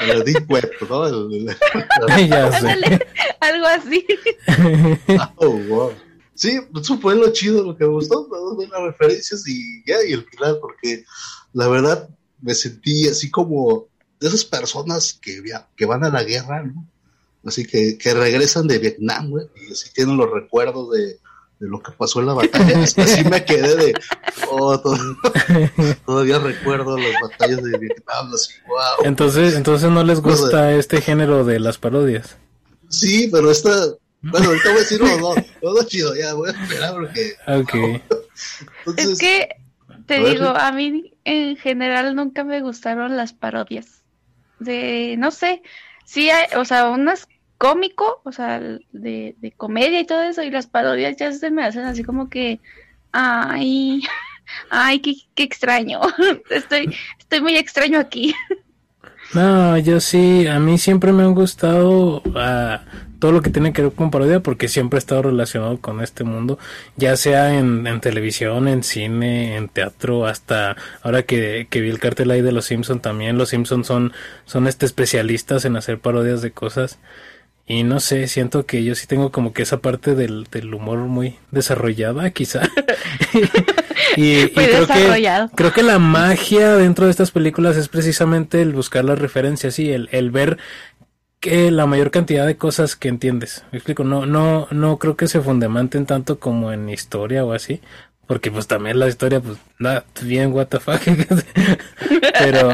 El 0.00 0.24
deep 0.24 0.50
web, 0.50 0.70
¿no? 0.88 1.02
algo 3.40 3.66
así. 3.66 4.06
oh, 5.36 5.50
wow. 5.50 5.92
Sí, 6.34 6.60
eso 6.80 6.98
fue 7.00 7.16
lo 7.16 7.32
chido, 7.32 7.64
lo 7.64 7.76
que 7.76 7.84
me 7.84 7.90
gustó, 7.90 8.28
las 8.70 8.82
referencias 8.82 9.42
y 9.48 9.82
ya, 9.84 9.96
y 10.06 10.12
el 10.12 10.24
final, 10.24 10.58
porque 10.60 11.04
la 11.52 11.66
verdad 11.66 12.08
me 12.40 12.54
sentí 12.54 13.08
así 13.08 13.28
como 13.28 13.88
de 14.20 14.28
esas 14.28 14.44
personas 14.44 15.18
que, 15.20 15.42
que 15.74 15.84
van 15.84 16.04
a 16.04 16.10
la 16.10 16.22
guerra, 16.22 16.62
¿no? 16.62 16.86
Así 17.44 17.66
que, 17.66 17.98
que 17.98 18.14
regresan 18.14 18.68
de 18.68 18.78
Vietnam, 18.78 19.30
güey, 19.30 19.48
y 19.56 19.72
así 19.72 19.90
tienen 19.92 20.16
los 20.16 20.30
recuerdos 20.30 20.92
de, 20.92 21.18
de 21.60 21.68
lo 21.68 21.80
que 21.82 21.92
pasó 21.92 22.20
en 22.20 22.26
la 22.26 22.34
batalla. 22.34 22.80
Así 22.96 23.24
me 23.24 23.44
quedé 23.44 23.76
de, 23.76 23.94
oh, 24.50 24.78
todavía 26.06 26.38
recuerdo 26.38 26.96
las 26.96 27.14
batallas 27.20 27.62
de 27.62 27.78
Vietnam, 27.78 28.32
así, 28.32 28.54
wow. 28.66 29.04
Entonces, 29.04 29.54
entonces 29.54 29.90
no 29.90 30.04
les 30.04 30.20
gusta 30.20 30.72
este 30.72 31.00
género 31.00 31.44
de 31.44 31.58
las 31.58 31.78
parodias. 31.78 32.36
Sí, 32.88 33.28
pero 33.30 33.50
esta, 33.50 33.70
bueno, 34.22 34.48
ahorita 34.48 34.68
voy 34.68 34.78
a 34.78 34.80
decir, 34.80 35.00
no, 35.00 35.18
no, 35.18 35.34
todo 35.60 35.82
chido, 35.84 36.14
ya 36.14 36.34
voy 36.34 36.50
a 36.50 36.52
esperar 36.52 36.94
porque. 36.94 37.34
Okay. 37.46 38.02
es 38.96 39.18
que, 39.18 39.48
te 40.06 40.20
digo, 40.20 40.48
a 40.48 40.72
mí 40.72 41.12
en 41.24 41.56
general 41.56 42.14
nunca 42.14 42.44
me 42.44 42.60
gustaron 42.60 43.16
las 43.16 43.32
parodias. 43.32 44.02
De, 44.58 45.16
no 45.18 45.30
sé, 45.30 45.62
sí 46.04 46.30
hay, 46.30 46.46
o 46.56 46.64
sea, 46.64 46.88
unas 46.88 47.28
cómico, 47.58 48.20
o 48.24 48.32
sea, 48.32 48.60
de, 48.60 49.34
de, 49.38 49.52
comedia 49.56 50.00
y 50.00 50.06
todo 50.06 50.22
eso, 50.22 50.42
y 50.42 50.50
las 50.50 50.68
parodias 50.68 51.16
ya 51.16 51.32
se 51.32 51.50
me 51.50 51.64
hacen 51.64 51.84
así 51.84 52.04
como 52.04 52.30
que, 52.30 52.60
ay, 53.12 54.02
ay, 54.70 55.00
qué, 55.00 55.16
qué 55.34 55.42
extraño, 55.42 56.00
estoy, 56.50 56.94
estoy 57.18 57.40
muy 57.40 57.56
extraño 57.56 57.98
aquí. 57.98 58.34
No, 59.34 59.76
yo 59.76 60.00
sí, 60.00 60.46
a 60.46 60.58
mí 60.58 60.78
siempre 60.78 61.12
me 61.12 61.22
han 61.22 61.34
gustado 61.34 62.22
uh, 62.24 62.78
todo 63.18 63.32
lo 63.32 63.42
que 63.42 63.50
tiene 63.50 63.74
que 63.74 63.82
ver 63.82 63.92
con 63.92 64.10
parodia 64.10 64.40
porque 64.40 64.68
siempre 64.68 64.96
he 64.96 65.00
estado 65.00 65.22
relacionado 65.22 65.78
con 65.82 66.00
este 66.00 66.24
mundo, 66.24 66.58
ya 66.96 67.14
sea 67.14 67.58
en, 67.58 67.86
en 67.86 68.00
televisión, 68.00 68.68
en 68.68 68.82
cine, 68.82 69.56
en 69.56 69.68
teatro, 69.68 70.26
hasta 70.26 70.76
ahora 71.02 71.24
que, 71.24 71.66
que 71.68 71.82
vi 71.82 71.90
el 71.90 71.98
cartel 71.98 72.30
ahí 72.30 72.40
de 72.40 72.52
los 72.52 72.66
Simpsons 72.66 73.02
también, 73.02 73.36
los 73.36 73.50
Simpsons 73.50 73.86
son, 73.86 74.12
son 74.46 74.66
este 74.66 74.86
especialistas 74.86 75.66
en 75.66 75.76
hacer 75.76 75.98
parodias 75.98 76.40
de 76.40 76.52
cosas 76.52 76.98
y 77.68 77.82
no 77.84 78.00
sé, 78.00 78.26
siento 78.28 78.64
que 78.64 78.82
yo 78.82 78.94
sí 78.94 79.06
tengo 79.06 79.30
como 79.30 79.52
que 79.52 79.62
esa 79.62 79.80
parte 79.80 80.14
del, 80.14 80.44
del 80.50 80.72
humor 80.72 81.00
muy 81.00 81.36
desarrollada, 81.50 82.30
quizá. 82.30 82.62
y, 84.16 84.48
creo, 84.48 84.86
que, 84.86 85.48
creo 85.54 85.72
que 85.74 85.82
la 85.82 85.98
magia 85.98 86.76
dentro 86.76 87.04
de 87.04 87.10
estas 87.10 87.30
películas 87.30 87.76
es 87.76 87.88
precisamente 87.88 88.62
el 88.62 88.72
buscar 88.72 89.04
las 89.04 89.18
referencias 89.18 89.78
y 89.78 89.90
el, 89.90 90.08
el 90.12 90.30
ver 90.30 90.56
que 91.40 91.70
la 91.70 91.84
mayor 91.84 92.10
cantidad 92.10 92.46
de 92.46 92.56
cosas 92.56 92.96
que 92.96 93.08
entiendes. 93.08 93.64
Me 93.70 93.78
explico, 93.78 94.02
no, 94.02 94.24
no, 94.24 94.66
no 94.70 94.98
creo 94.98 95.16
que 95.16 95.28
se 95.28 95.42
fundamenten 95.42 96.06
tanto 96.06 96.38
como 96.38 96.72
en 96.72 96.88
historia 96.88 97.44
o 97.44 97.52
así. 97.52 97.80
Porque 98.28 98.52
pues 98.52 98.66
también 98.66 98.98
la 98.98 99.08
historia, 99.08 99.40
pues, 99.40 99.56
nada, 99.78 100.04
bien 100.22 100.52
what 100.52 100.66
the 100.66 100.78
fuck. 100.78 101.00
pero, 102.38 102.70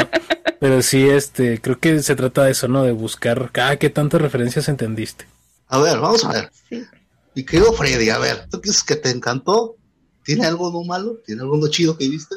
pero 0.59 0.83
sí, 0.83 1.09
este, 1.09 1.61
creo 1.61 1.79
que 1.79 2.03
se 2.03 2.17
trata 2.17 2.43
de 2.43 2.51
eso, 2.51 2.67
¿no? 2.67 2.83
De 2.83 2.91
buscar, 2.91 3.53
ah, 3.63 3.77
qué 3.77 3.89
tantas 3.89 4.21
referencias 4.21 4.69
entendiste. 4.69 5.27
A 5.69 5.79
ver, 5.79 6.01
vamos 6.01 6.25
a 6.25 6.33
ver. 6.33 6.51
Sí. 6.69 6.85
Y 7.37 7.45
querido 7.45 7.73
Freddy, 7.73 8.11
a 8.11 8.19
ver, 8.19 8.49
¿tú 8.51 8.61
dices 8.61 8.83
que 8.83 8.97
te 8.97 9.11
encantó? 9.11 9.77
¿Tiene 10.25 10.45
algo 10.45 10.73
no 10.73 10.83
malo? 10.83 11.21
¿Tiene 11.25 11.43
algo 11.43 11.57
no 11.57 11.69
chido 11.69 11.97
que 11.97 12.09
viste? 12.09 12.35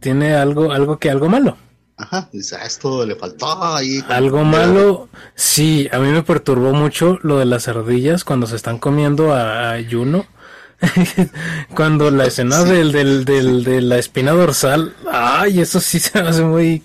¿Tiene 0.00 0.34
algo, 0.34 0.72
algo 0.72 0.98
que 0.98 1.10
algo 1.10 1.28
malo? 1.28 1.56
Ajá, 1.96 2.28
dice, 2.32 2.56
a 2.56 2.64
esto 2.64 3.06
le 3.06 3.14
faltó 3.14 3.46
ahí. 3.62 4.02
Algo 4.08 4.42
malo, 4.42 5.08
sí, 5.36 5.88
a 5.92 6.00
mí 6.00 6.08
me 6.08 6.24
perturbó 6.24 6.72
mucho 6.72 7.20
lo 7.22 7.38
de 7.38 7.44
las 7.44 7.68
ardillas 7.68 8.24
cuando 8.24 8.48
se 8.48 8.56
están 8.56 8.78
comiendo 8.78 9.32
a, 9.32 9.74
a 9.74 9.84
Juno. 9.88 10.26
cuando 11.74 12.10
la 12.10 12.26
escena 12.26 12.64
del, 12.64 12.92
del, 12.92 13.24
del, 13.24 13.64
de 13.64 13.80
la 13.80 13.98
espina 13.98 14.32
dorsal, 14.32 14.94
ay, 15.10 15.60
eso 15.60 15.80
sí 15.80 15.98
se 15.98 16.18
hace 16.18 16.42
muy 16.42 16.82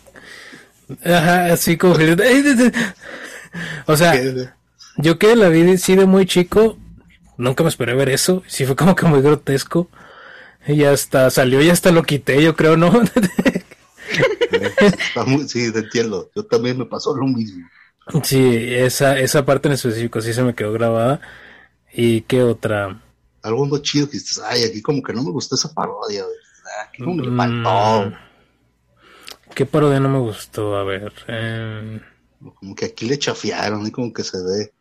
Ajá, 1.04 1.54
así 1.54 1.78
como 1.78 1.96
O 3.86 3.96
sea, 3.96 4.20
yo 4.98 5.20
que 5.20 5.36
la 5.36 5.50
vi 5.50 5.78
sí 5.78 5.96
de 5.96 6.06
muy 6.06 6.26
chico, 6.26 6.78
nunca 7.38 7.64
me 7.64 7.70
esperé 7.70 7.94
ver 7.94 8.10
eso. 8.10 8.44
Sí 8.48 8.66
fue 8.66 8.76
como 8.76 8.96
que 8.96 9.06
muy 9.06 9.22
grotesco. 9.22 9.90
Y 10.68 10.84
hasta 10.84 11.30
salió 11.30 11.62
y 11.62 11.70
hasta 11.70 11.92
lo 11.92 12.04
quité, 12.04 12.44
yo 12.44 12.56
creo, 12.56 12.78
¿no? 12.78 12.92
sí, 15.48 15.72
te 15.72 15.80
entiendo. 15.80 16.30
Yo 16.36 16.46
también 16.46 16.78
me 16.78 16.86
pasó 16.86 17.16
lo 17.16 17.26
mismo. 17.26 17.68
Sí, 18.24 18.74
esa, 18.74 19.20
esa 19.20 19.46
parte 19.46 19.68
en 19.68 19.76
específico 19.76 20.22
sí 20.22 20.34
se 20.34 20.44
me 20.44 20.54
quedó 20.54 20.74
grabada. 20.74 21.22
¿Y 21.92 22.22
qué 22.22 22.44
otra? 22.44 23.02
Algo 23.42 23.78
chido 23.80 24.08
que 24.08 24.18
dices, 24.18 24.42
ay, 24.46 24.64
aquí 24.64 24.82
como 24.82 25.02
que 25.02 25.14
no 25.14 25.24
me 25.24 25.32
gustó 25.32 25.56
esa 25.56 25.74
parodia. 25.74 26.24
Aquí 26.86 27.04
como 27.04 27.24
faltó. 27.36 28.10
Mm. 28.10 28.14
¿Qué 29.56 29.66
parodia 29.66 30.00
no 30.00 30.10
me 30.10 30.20
gustó? 30.20 30.76
A 30.76 30.84
ver. 30.84 31.14
Eh... 31.28 32.02
Como 32.56 32.76
que 32.76 32.86
aquí 32.86 33.08
le 33.08 33.20
chafiaron 33.20 33.86
y 33.86 33.92
como 33.92 34.14
que 34.14 34.24
se 34.24 34.38
ve, 34.42 34.72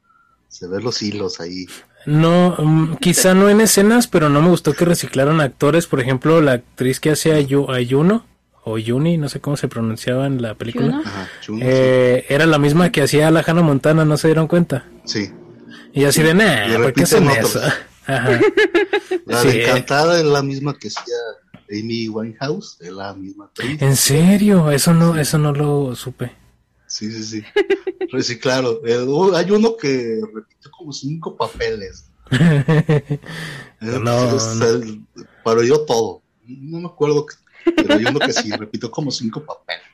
se 0.49 0.69
ven 0.69 0.85
los 0.85 1.03
hilos 1.03 1.41
ahí. 1.41 1.67
No, 2.07 2.55
mm, 2.57 2.97
quizá 2.97 3.35
no 3.35 3.49
en 3.49 3.61
escenas, 3.61 4.07
pero 4.07 4.29
no 4.29 4.41
me 4.41 4.49
gustó 4.49 4.73
que 4.75 4.85
reciclaron 4.85 5.41
actores. 5.41 5.87
Por 5.87 6.01
ejemplo, 6.01 6.41
la 6.41 6.53
actriz 6.53 7.01
que 7.01 7.11
hace 7.11 7.33
Ayuno, 7.33 8.25
o 8.65 8.79
Juni, 8.79 9.17
no 9.17 9.29
sé 9.29 9.41
cómo 9.41 9.57
se 9.57 9.69
pronunciaba 9.69 10.27
en 10.27 10.41
la 10.41 10.55
película, 10.55 11.03
eh, 11.61 12.27
era 12.29 12.47
la 12.47 12.59
misma 12.59 12.93
que 12.93 13.03
hacía 13.03 13.31
la 13.31 13.43
Hannah 13.47 13.63
Montana, 13.63 14.05
¿no 14.05 14.17
se 14.17 14.29
dieron 14.29 14.47
cuenta? 14.47 14.85
Sí. 15.05 15.33
Y 15.93 16.05
así 16.05 16.23
de, 16.23 16.35
nah, 16.35 16.77
¿por 16.77 16.93
qué 16.93 17.03
hacen 17.03 17.29
eso? 17.31 17.61
Ajá. 18.09 18.41
La 19.27 19.45
de 19.45 19.63
Encantada 19.63 20.19
es 20.19 20.25
la 20.25 20.43
misma 20.43 20.77
que 20.79 20.89
hacía 20.89 21.17
Amy 21.71 22.09
Winehouse, 22.09 22.79
es 22.81 22.91
la 22.91 23.13
misma 23.15 23.51
¿En 23.59 23.97
serio? 23.97 24.71
Eso 24.71 24.95
no, 24.95 25.17
eso 25.19 25.39
no 25.39 25.53
lo 25.53 25.95
supe. 25.95 26.33
Sí, 26.87 27.13
sí, 27.13 27.23
sí. 27.23 28.23
sí, 28.23 28.39
claro. 28.39 28.81
Eh, 28.87 29.07
hay 29.35 29.51
uno 29.51 29.77
que 29.77 30.21
repite 30.35 30.71
como 30.71 30.93
cinco 30.93 31.37
papeles. 31.37 32.11
no, 33.81 34.01
no. 34.01 34.39
Pero 35.45 35.63
yo 35.63 35.85
todo. 35.85 36.23
No 36.47 36.81
me 36.81 36.87
acuerdo, 36.87 37.27
pero 37.77 37.95
hay 37.95 38.07
uno 38.07 38.19
que 38.19 38.33
sí, 38.33 38.51
repito 38.53 38.91
como 38.91 39.11
cinco 39.11 39.45
papeles. 39.45 39.85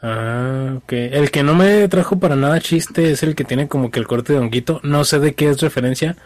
Ah, 0.00 0.74
ok. 0.76 0.92
El 0.92 1.32
que 1.32 1.42
no 1.42 1.56
me 1.56 1.88
trajo 1.88 2.20
para 2.20 2.36
nada 2.36 2.60
chiste 2.60 3.10
es 3.10 3.24
el 3.24 3.34
que 3.34 3.42
tiene 3.42 3.66
como 3.66 3.90
que 3.90 3.98
el 3.98 4.06
corte 4.06 4.32
de 4.32 4.38
honguito. 4.38 4.80
No 4.84 5.04
sé 5.04 5.18
de 5.18 5.34
qué 5.34 5.48
es 5.48 5.60
referencia, 5.60 6.16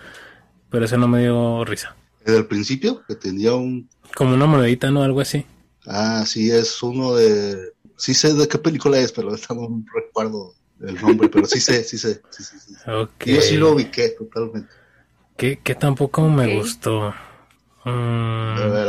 pero 0.73 0.87
ese 0.87 0.99
no 0.99 1.07
me 1.07 1.21
dio 1.21 1.65
risa. 1.65 1.95
¿El 2.25 2.35
del 2.35 2.47
principio? 2.47 3.05
Que 3.07 3.15
tenía 3.15 3.53
un... 3.55 3.89
Como 4.17 4.35
una 4.35 4.47
monedita, 4.47 4.91
¿no? 4.91 5.03
Algo 5.03 5.21
así. 5.21 5.45
Ah, 5.87 6.25
sí, 6.27 6.51
es 6.51 6.83
uno 6.83 7.15
de... 7.15 7.73
Sí 7.97 8.15
sé 8.15 8.35
de 8.35 8.49
qué 8.49 8.59
película 8.59 8.99
es, 8.99 9.13
pero 9.13 9.31
no 9.31 9.85
recuerdo 9.95 10.55
el 10.81 11.01
nombre, 11.01 11.29
pero 11.29 11.47
sí 11.47 11.61
sé, 11.61 11.85
sí 11.85 11.99
sé. 11.99 12.23
Sí, 12.31 12.43
sí, 12.43 12.57
sí. 12.59 12.75
Yo 13.27 13.41
sí 13.41 13.57
lo 13.57 13.73
ubiqué 13.73 14.09
totalmente. 14.11 14.73
Que, 15.37 15.59
que 15.61 15.75
tampoco 15.75 16.29
me 16.29 16.57
gustó. 16.57 17.15
Mm. 17.85 18.59
Debe, 18.59 18.81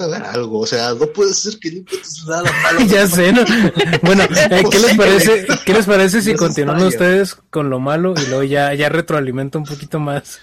haber, 0.00 0.22
algo, 0.22 0.60
o 0.60 0.66
sea, 0.66 0.94
no 0.94 1.06
puede 1.08 1.34
ser 1.34 1.58
que 1.58 1.72
no 1.72 1.84
nada 2.26 2.50
malo. 2.62 2.80
ya 2.86 3.06
sé, 3.06 3.32
¿no? 3.32 3.44
Bueno, 4.02 4.24
eh, 4.24 4.64
¿qué 4.70 4.78
les 4.78 4.96
parece, 4.96 5.46
¿qué 5.66 5.74
les 5.74 5.86
parece 5.86 6.22
si 6.22 6.34
continúan 6.34 6.82
ustedes 6.82 7.34
con 7.34 7.68
lo 7.68 7.80
malo 7.80 8.14
y 8.16 8.26
luego 8.28 8.42
ya, 8.42 8.72
ya 8.72 8.88
retroalimenta 8.88 9.58
un 9.58 9.64
poquito 9.64 10.00
más? 10.00 10.40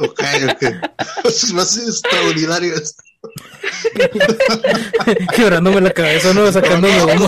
Ok, 0.00 0.20
ok. 0.50 0.62
Es 1.24 1.52
más 1.52 1.76
extraordinario 1.76 2.74
esto. 2.74 3.02
Quebrándome 5.34 5.80
la 5.80 5.90
cabeza, 5.90 6.32
no 6.32 6.50
sacándome 6.52 6.96
no, 6.96 7.06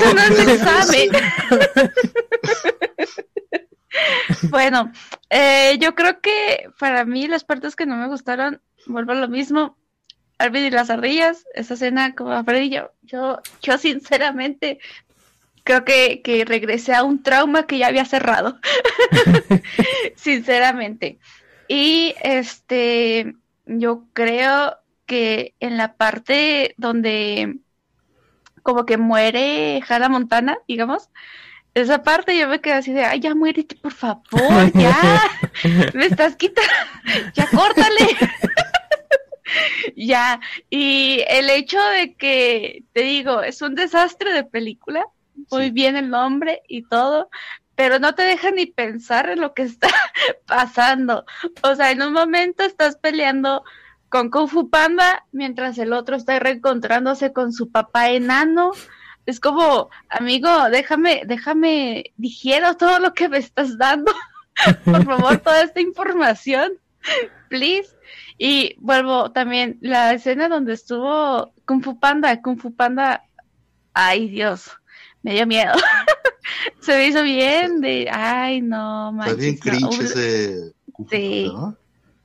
bueno, 4.50 4.92
eh, 5.30 5.76
yo 5.80 5.94
creo 5.94 6.20
que 6.20 6.68
para 6.78 7.04
mí 7.04 7.26
las 7.26 7.44
partes 7.44 7.74
que 7.74 7.86
no 7.86 7.96
me 7.96 8.06
gustaron, 8.06 8.60
vuelvo 8.86 9.12
a 9.12 9.16
lo 9.16 9.28
mismo, 9.28 9.76
Alvin 10.38 10.66
y 10.66 10.70
las 10.70 10.90
ardillas, 10.90 11.44
esa 11.54 11.74
escena 11.74 12.14
como 12.14 12.44
Freddy, 12.44 12.70
yo, 12.70 12.92
yo, 13.02 13.40
yo 13.60 13.78
sinceramente 13.78 14.78
creo 15.64 15.84
que, 15.84 16.22
que 16.22 16.44
regresé 16.44 16.94
a 16.94 17.02
un 17.02 17.22
trauma 17.22 17.66
que 17.66 17.78
ya 17.78 17.88
había 17.88 18.04
cerrado. 18.04 18.58
sinceramente. 20.16 21.18
Y 21.68 22.14
este, 22.22 23.34
yo 23.66 24.04
creo 24.14 24.78
que 25.06 25.54
en 25.60 25.76
la 25.76 25.94
parte 25.94 26.74
donde 26.76 27.58
como 28.62 28.84
que 28.84 28.98
muere 28.98 29.82
Hannah 29.88 30.08
Montana, 30.08 30.58
digamos, 30.68 31.08
esa 31.74 32.02
parte 32.02 32.36
yo 32.36 32.48
me 32.48 32.60
quedé 32.60 32.74
así 32.74 32.92
de, 32.92 33.04
ay, 33.04 33.20
ya 33.20 33.34
muérete, 33.34 33.76
por 33.76 33.92
favor, 33.92 34.72
ya, 34.74 35.22
me 35.94 36.06
estás 36.06 36.36
quitando, 36.36 36.70
ya 37.34 37.46
córtale. 37.46 38.16
ya, 39.96 40.40
y 40.68 41.24
el 41.28 41.48
hecho 41.50 41.80
de 41.80 42.14
que, 42.14 42.84
te 42.92 43.02
digo, 43.02 43.42
es 43.42 43.62
un 43.62 43.74
desastre 43.74 44.32
de 44.32 44.44
película, 44.44 45.04
muy 45.50 45.70
bien 45.70 45.96
el 45.96 46.10
nombre 46.10 46.62
y 46.68 46.82
todo, 46.82 47.30
pero 47.78 48.00
no 48.00 48.16
te 48.16 48.24
deja 48.24 48.50
ni 48.50 48.66
pensar 48.66 49.30
en 49.30 49.40
lo 49.40 49.54
que 49.54 49.62
está 49.62 49.86
pasando. 50.46 51.24
O 51.62 51.76
sea, 51.76 51.92
en 51.92 52.02
un 52.02 52.12
momento 52.12 52.64
estás 52.64 52.96
peleando 52.96 53.62
con 54.08 54.30
Kung 54.30 54.48
Fu 54.48 54.68
Panda 54.68 55.24
mientras 55.30 55.78
el 55.78 55.92
otro 55.92 56.16
está 56.16 56.40
reencontrándose 56.40 57.32
con 57.32 57.52
su 57.52 57.70
papá 57.70 58.10
enano. 58.10 58.72
Es 59.26 59.38
como, 59.38 59.90
amigo, 60.08 60.50
déjame, 60.70 61.22
déjame, 61.24 62.12
digiero 62.16 62.76
todo 62.76 62.98
lo 62.98 63.14
que 63.14 63.28
me 63.28 63.38
estás 63.38 63.78
dando. 63.78 64.12
Por 64.84 65.04
favor, 65.04 65.38
toda 65.38 65.62
esta 65.62 65.80
información, 65.80 66.72
please. 67.48 67.96
Y 68.38 68.74
vuelvo 68.80 69.30
también, 69.30 69.78
la 69.82 70.14
escena 70.14 70.48
donde 70.48 70.72
estuvo 70.72 71.52
Kung 71.64 71.84
Fu 71.84 72.00
Panda, 72.00 72.42
Kung 72.42 72.58
Fu 72.58 72.74
Panda, 72.74 73.22
ay 73.94 74.28
Dios, 74.28 74.77
me 75.28 75.34
dio 75.34 75.46
miedo. 75.46 75.72
Se 76.80 76.96
me 76.96 77.08
hizo 77.08 77.22
bien 77.22 77.80
de, 77.82 78.08
ay 78.10 78.62
no, 78.62 79.12
manches. 79.12 79.32
Está 79.32 79.42
bien 79.42 79.58
cringe 79.58 80.04
ese 80.04 80.72
Sí. 81.10 81.52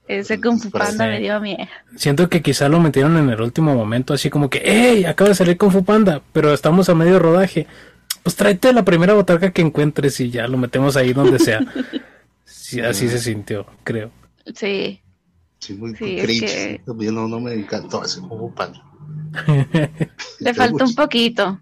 Ese 0.08 0.42
Kung 0.42 0.60
Fu 0.60 0.70
Panda 0.70 1.06
me 1.06 1.20
dio 1.20 1.40
miedo. 1.40 1.68
Siento 1.96 2.30
que 2.30 2.42
quizá 2.42 2.68
lo 2.68 2.80
metieron 2.80 3.18
en 3.18 3.30
el 3.30 3.42
último 3.42 3.76
momento, 3.76 4.14
así 4.14 4.30
como 4.30 4.50
que, 4.50 4.60
¡Ey! 4.60 5.06
Acaba 5.06 5.30
de 5.30 5.36
salir 5.36 5.58
Kung 5.58 5.72
Fu 5.72 5.84
Panda, 5.84 6.22
pero 6.34 6.54
estamos 6.54 6.90
a 6.90 6.96
medio 6.96 7.20
rodaje. 7.20 7.68
Pues 8.24 8.36
tráete 8.36 8.72
la 8.74 8.86
primera 8.86 9.14
botarga 9.14 9.52
que 9.52 9.62
encuentres 9.62 10.20
y 10.22 10.30
ya 10.30 10.48
lo 10.48 10.58
metemos 10.58 10.96
ahí 10.96 11.14
donde 11.14 11.40
sea. 11.40 11.60
sí, 12.46 12.80
así 12.80 13.10
se 13.10 13.20
sintió, 13.20 13.66
creo. 13.84 14.12
Sí. 14.56 15.02
Sí, 15.60 15.74
muy, 15.74 15.94
cringe. 15.94 16.82
No, 16.86 17.28
no, 17.28 17.40
me 17.40 17.54
encantó 17.54 18.04
ese 18.04 18.22
Kung 18.22 18.40
Fu 18.40 18.54
Panda. 18.54 18.82
Le 20.40 20.54
faltó 20.54 20.86
un 20.86 20.96
poquito. 20.96 21.62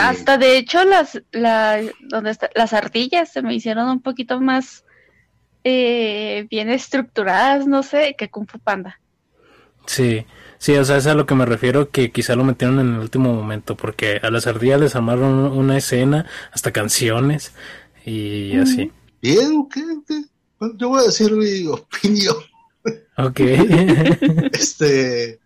Hasta 0.00 0.36
de 0.36 0.58
hecho 0.58 0.84
las, 0.84 1.22
la, 1.30 1.80
donde 2.00 2.36
las 2.54 2.72
ardillas 2.72 3.32
se 3.32 3.42
me 3.42 3.54
hicieron 3.54 3.88
un 3.88 4.00
poquito 4.02 4.40
más 4.40 4.84
eh, 5.62 6.46
bien 6.50 6.70
estructuradas, 6.70 7.66
no 7.66 7.82
sé, 7.82 8.14
que 8.18 8.30
Kung 8.30 8.48
Fu 8.48 8.58
Panda. 8.58 9.00
Sí, 9.86 10.26
sí, 10.58 10.76
o 10.76 10.84
sea, 10.84 10.96
es 10.96 11.06
a 11.06 11.14
lo 11.14 11.26
que 11.26 11.34
me 11.34 11.46
refiero, 11.46 11.90
que 11.90 12.10
quizá 12.10 12.34
lo 12.34 12.44
metieron 12.44 12.80
en 12.80 12.94
el 12.94 13.00
último 13.00 13.32
momento, 13.32 13.76
porque 13.76 14.20
a 14.22 14.30
las 14.30 14.46
ardillas 14.46 14.80
les 14.80 14.96
armaron 14.96 15.52
una 15.52 15.76
escena, 15.76 16.26
hasta 16.52 16.72
canciones 16.72 17.52
y 18.04 18.56
así. 18.56 18.92
Bien, 19.22 19.56
ok, 19.56 19.76
ok. 19.98 20.76
yo 20.76 20.88
voy 20.88 21.00
a 21.00 21.06
decir 21.06 21.32
mi 21.32 21.66
opinión. 21.68 22.36
Ok. 23.16 23.40
este, 24.52 25.40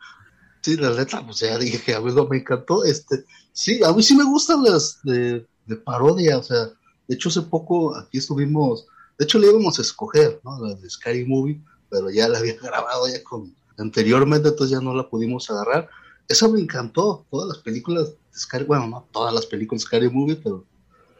sí, 0.60 0.76
la 0.76 0.94
neta, 0.94 1.24
pues 1.24 1.38
ya 1.40 1.58
dije 1.58 1.94
a 1.94 2.00
mí 2.00 2.12
no 2.12 2.26
me 2.26 2.38
encantó. 2.38 2.84
Este, 2.84 3.24
sí, 3.52 3.80
a 3.84 3.92
mí 3.92 4.02
sí 4.02 4.16
me 4.16 4.24
gustan 4.24 4.62
las 4.62 4.98
de, 5.02 5.46
de 5.66 5.76
parodia, 5.76 6.38
o 6.38 6.42
sea, 6.42 6.66
de 7.08 7.14
hecho 7.14 7.28
hace 7.28 7.42
poco 7.42 7.96
aquí 7.96 8.18
estuvimos 8.18 8.86
de 9.20 9.24
hecho, 9.24 9.38
le 9.38 9.48
íbamos 9.48 9.78
a 9.78 9.82
escoger, 9.82 10.40
¿no? 10.42 10.58
La 10.66 10.74
de 10.74 10.88
Scary 10.88 11.26
Movie, 11.26 11.62
pero 11.90 12.08
ya 12.08 12.26
la 12.26 12.38
había 12.38 12.56
grabado 12.62 13.06
ya 13.06 13.22
con 13.22 13.54
anteriormente, 13.76 14.48
entonces 14.48 14.78
ya 14.78 14.82
no 14.82 14.94
la 14.94 15.10
pudimos 15.10 15.50
agarrar. 15.50 15.90
Esa 16.26 16.48
me 16.48 16.58
encantó, 16.58 17.26
todas 17.30 17.46
las 17.46 17.58
películas 17.58 18.08
de 18.08 18.16
Scary, 18.32 18.64
bueno, 18.64 18.86
no 18.86 19.06
todas 19.12 19.34
las 19.34 19.44
películas 19.44 19.82
de 19.82 19.86
Scary 19.86 20.08
Movie, 20.08 20.36
pero 20.36 20.64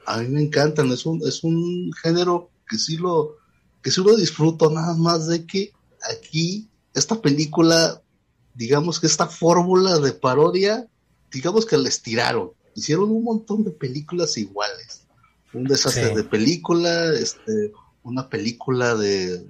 a 0.06 0.16
mí 0.16 0.28
me 0.28 0.40
encantan, 0.40 0.90
es 0.90 1.04
un, 1.04 1.20
es 1.28 1.44
un 1.44 1.92
género 2.02 2.48
que 2.66 2.78
sí 2.78 2.96
lo, 2.96 3.36
que 3.82 3.90
sí 3.90 4.02
lo 4.02 4.16
disfruto, 4.16 4.70
nada 4.70 4.94
más 4.94 5.26
de 5.26 5.44
que 5.44 5.70
aquí, 6.10 6.70
esta 6.94 7.20
película, 7.20 8.00
digamos 8.54 9.00
que 9.00 9.06
esta 9.06 9.26
fórmula 9.26 9.98
de 9.98 10.12
parodia, 10.12 10.86
digamos 11.30 11.66
que 11.66 11.76
la 11.76 11.88
estiraron, 11.88 12.52
hicieron 12.74 13.10
un 13.10 13.24
montón 13.24 13.64
de 13.64 13.70
películas 13.70 14.36
iguales, 14.36 15.06
un 15.52 15.64
desastre 15.64 16.14
de 16.14 16.24
película, 16.24 17.12
este, 17.14 17.72
una 18.02 18.28
película 18.28 18.94
de, 18.94 19.44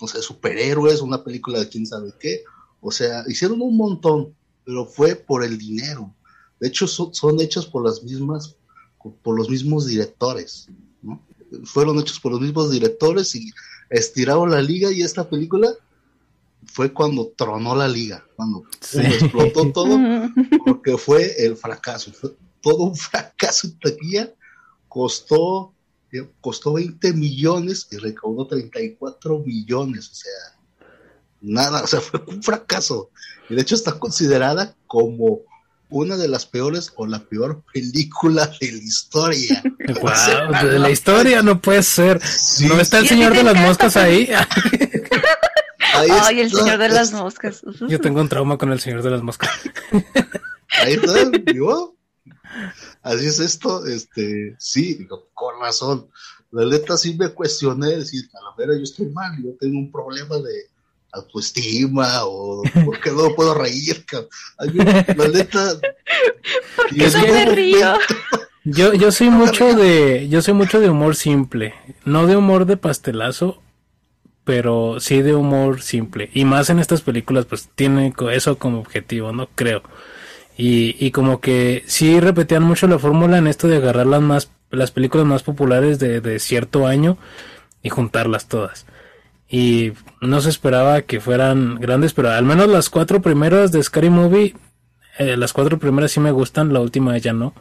no 0.00 0.06
sé, 0.06 0.22
superhéroes, 0.22 1.00
una 1.00 1.22
película 1.22 1.60
de 1.60 1.68
quién 1.68 1.86
sabe 1.86 2.12
qué. 2.18 2.42
O 2.80 2.90
sea, 2.90 3.24
hicieron 3.28 3.60
un 3.60 3.76
montón, 3.76 4.34
pero 4.64 4.86
fue 4.86 5.14
por 5.14 5.44
el 5.44 5.58
dinero. 5.58 6.12
De 6.58 6.68
hecho, 6.68 6.86
son, 6.86 7.40
hechas 7.40 7.66
por 7.66 7.84
las 7.84 8.02
mismas, 8.02 8.56
por 9.22 9.36
los 9.36 9.48
mismos 9.48 9.86
directores, 9.86 10.68
¿no? 11.02 11.20
Fueron 11.64 11.98
hechos 11.98 12.18
por 12.18 12.32
los 12.32 12.40
mismos 12.40 12.70
directores 12.70 13.34
y 13.34 13.50
estiraron 13.90 14.50
la 14.50 14.62
liga 14.62 14.90
y 14.90 15.02
esta 15.02 15.28
película 15.28 15.74
fue 16.66 16.92
cuando 16.92 17.32
tronó 17.36 17.74
la 17.74 17.88
liga, 17.88 18.24
cuando 18.36 18.64
explotó 18.94 19.70
todo, 19.72 19.98
porque 20.64 20.96
fue 20.96 21.44
el 21.44 21.56
fracaso, 21.56 22.12
fue 22.12 22.34
todo 22.60 22.84
un 22.84 22.96
fracaso 22.96 23.66
en 23.68 23.78
taquilla, 23.78 24.32
costó 24.88 25.72
costó 26.40 26.74
20 26.74 27.14
millones 27.14 27.88
y 27.90 27.96
recaudó 27.96 28.46
34 28.46 29.38
millones, 29.38 30.10
o 30.10 30.14
sea, 30.14 30.86
nada, 31.40 31.82
o 31.82 31.86
sea, 31.86 32.00
fue 32.00 32.22
un 32.26 32.42
fracaso. 32.42 33.10
Y 33.48 33.54
de 33.54 33.62
hecho 33.62 33.74
está 33.74 33.98
considerada 33.98 34.76
como 34.86 35.40
una 35.88 36.16
de 36.16 36.28
las 36.28 36.46
peores 36.46 36.92
o 36.96 37.06
la 37.06 37.20
peor 37.20 37.62
película 37.72 38.50
de 38.60 38.72
la 38.72 38.82
historia. 38.82 39.62
Wow, 40.00 40.70
de 40.70 40.78
la 40.78 40.90
historia 40.90 41.42
no 41.42 41.60
puede 41.60 41.82
ser. 41.82 42.20
¿No 42.68 42.80
está 42.80 42.98
el 42.98 43.08
Señor 43.08 43.34
de 43.34 43.42
las 43.42 43.56
Moscas 43.56 43.96
ahí? 43.96 44.28
Ay, 45.94 46.40
el 46.40 46.50
Señor 46.50 46.78
de 46.78 46.88
las 46.88 47.12
Moscas. 47.12 47.62
Yo 47.88 48.00
tengo 48.00 48.20
un 48.20 48.28
trauma 48.28 48.58
con 48.58 48.72
el 48.72 48.80
Señor 48.80 49.02
de 49.02 49.10
las 49.10 49.22
Moscas. 49.22 49.50
Ahí 50.82 50.94
está, 50.94 51.30
¿vivo? 51.52 51.96
así 53.02 53.26
es 53.26 53.40
esto, 53.40 53.86
este, 53.86 54.54
sí, 54.58 54.94
digo, 54.94 55.28
con 55.34 55.60
razón. 55.60 56.08
La 56.50 56.66
neta 56.66 56.96
sí 56.96 57.14
me 57.18 57.28
cuestioné, 57.30 57.96
decir, 57.96 58.28
a 58.34 58.50
la 58.50 58.56
vera 58.56 58.76
yo 58.76 58.82
estoy 58.82 59.06
mal, 59.06 59.32
yo 59.42 59.52
tengo 59.58 59.78
un 59.78 59.90
problema 59.90 60.36
de 60.36 60.66
autoestima 61.12 62.24
o 62.24 62.62
por 62.84 63.00
qué 63.00 63.10
no 63.10 63.34
puedo 63.34 63.54
reír, 63.54 64.04
la 65.16 65.28
neta. 65.28 65.74
¿Por 66.76 66.88
qué 66.88 67.10
no 67.10 67.26
me 67.26 67.46
río? 67.46 67.94
Yo, 68.64 68.94
yo 68.94 69.10
soy 69.10 69.28
mucho 69.30 69.74
de, 69.74 70.28
yo 70.28 70.40
soy 70.40 70.54
mucho 70.54 70.80
de 70.80 70.88
humor 70.88 71.16
simple, 71.16 71.74
no 72.04 72.26
de 72.26 72.36
humor 72.36 72.64
de 72.64 72.76
pastelazo, 72.76 73.60
pero 74.44 75.00
sí 75.00 75.22
de 75.22 75.34
humor 75.34 75.82
simple. 75.82 76.30
Y 76.34 76.44
más 76.44 76.70
en 76.70 76.78
estas 76.78 77.02
películas, 77.02 77.46
pues 77.46 77.70
tiene 77.74 78.12
eso 78.32 78.58
como 78.58 78.78
objetivo, 78.78 79.32
no 79.32 79.48
creo. 79.54 79.82
Y, 80.56 80.96
y 81.04 81.10
como 81.10 81.40
que 81.40 81.82
sí 81.86 82.20
repetían 82.20 82.62
mucho 82.62 82.86
la 82.86 82.98
fórmula 82.98 83.38
en 83.38 83.46
esto 83.46 83.68
de 83.68 83.76
agarrar 83.76 84.06
las 84.06 84.20
más, 84.20 84.50
las 84.70 84.90
películas 84.90 85.26
más 85.26 85.42
populares 85.42 85.98
de, 85.98 86.20
de 86.20 86.38
cierto 86.38 86.86
año 86.86 87.16
y 87.82 87.88
juntarlas 87.88 88.48
todas. 88.48 88.86
Y 89.48 89.92
no 90.20 90.40
se 90.40 90.48
esperaba 90.48 91.02
que 91.02 91.20
fueran 91.20 91.76
grandes, 91.76 92.14
pero 92.14 92.30
al 92.30 92.44
menos 92.44 92.68
las 92.68 92.90
cuatro 92.90 93.20
primeras 93.20 93.70
de 93.70 93.82
Scary 93.82 94.10
Movie, 94.10 94.54
eh, 95.18 95.36
las 95.36 95.52
cuatro 95.52 95.78
primeras 95.78 96.12
sí 96.12 96.20
me 96.20 96.30
gustan, 96.30 96.72
la 96.72 96.80
última 96.80 97.16
ya 97.18 97.32
no. 97.32 97.52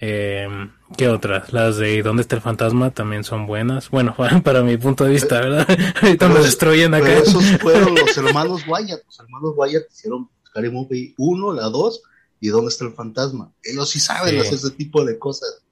Eh, 0.00 0.48
¿Qué 0.96 1.08
otras? 1.08 1.52
Las 1.52 1.78
de 1.78 2.02
¿Dónde 2.02 2.22
está 2.22 2.36
el 2.36 2.42
fantasma? 2.42 2.90
también 2.90 3.24
son 3.24 3.46
buenas. 3.46 3.90
Bueno, 3.90 4.14
para 4.44 4.62
mi 4.62 4.76
punto 4.76 5.04
de 5.04 5.10
vista, 5.10 5.40
¿verdad? 5.40 5.66
Ahorita 6.02 6.28
me 6.28 6.40
destruyen 6.40 6.94
acá. 6.94 7.06
Pero 7.06 7.22
esos 7.22 7.44
fueron 7.60 7.94
los 7.94 8.16
hermanos 8.16 8.62
Wyatt. 8.66 9.04
Los 9.04 9.20
hermanos 9.20 9.54
Wyatt 9.56 9.84
hicieron 9.90 10.28
Scary 10.46 10.70
Movie 10.70 11.14
1, 11.16 11.52
la 11.54 11.68
2 11.68 12.02
y 12.40 12.48
¿Dónde 12.48 12.68
está 12.68 12.84
el 12.84 12.92
fantasma? 12.92 13.50
Ellos 13.62 13.88
sí 13.88 13.98
saben 13.98 14.38
hacer 14.38 14.54
ese 14.54 14.70
tipo 14.70 15.04
de 15.04 15.18
cosas. 15.18 15.62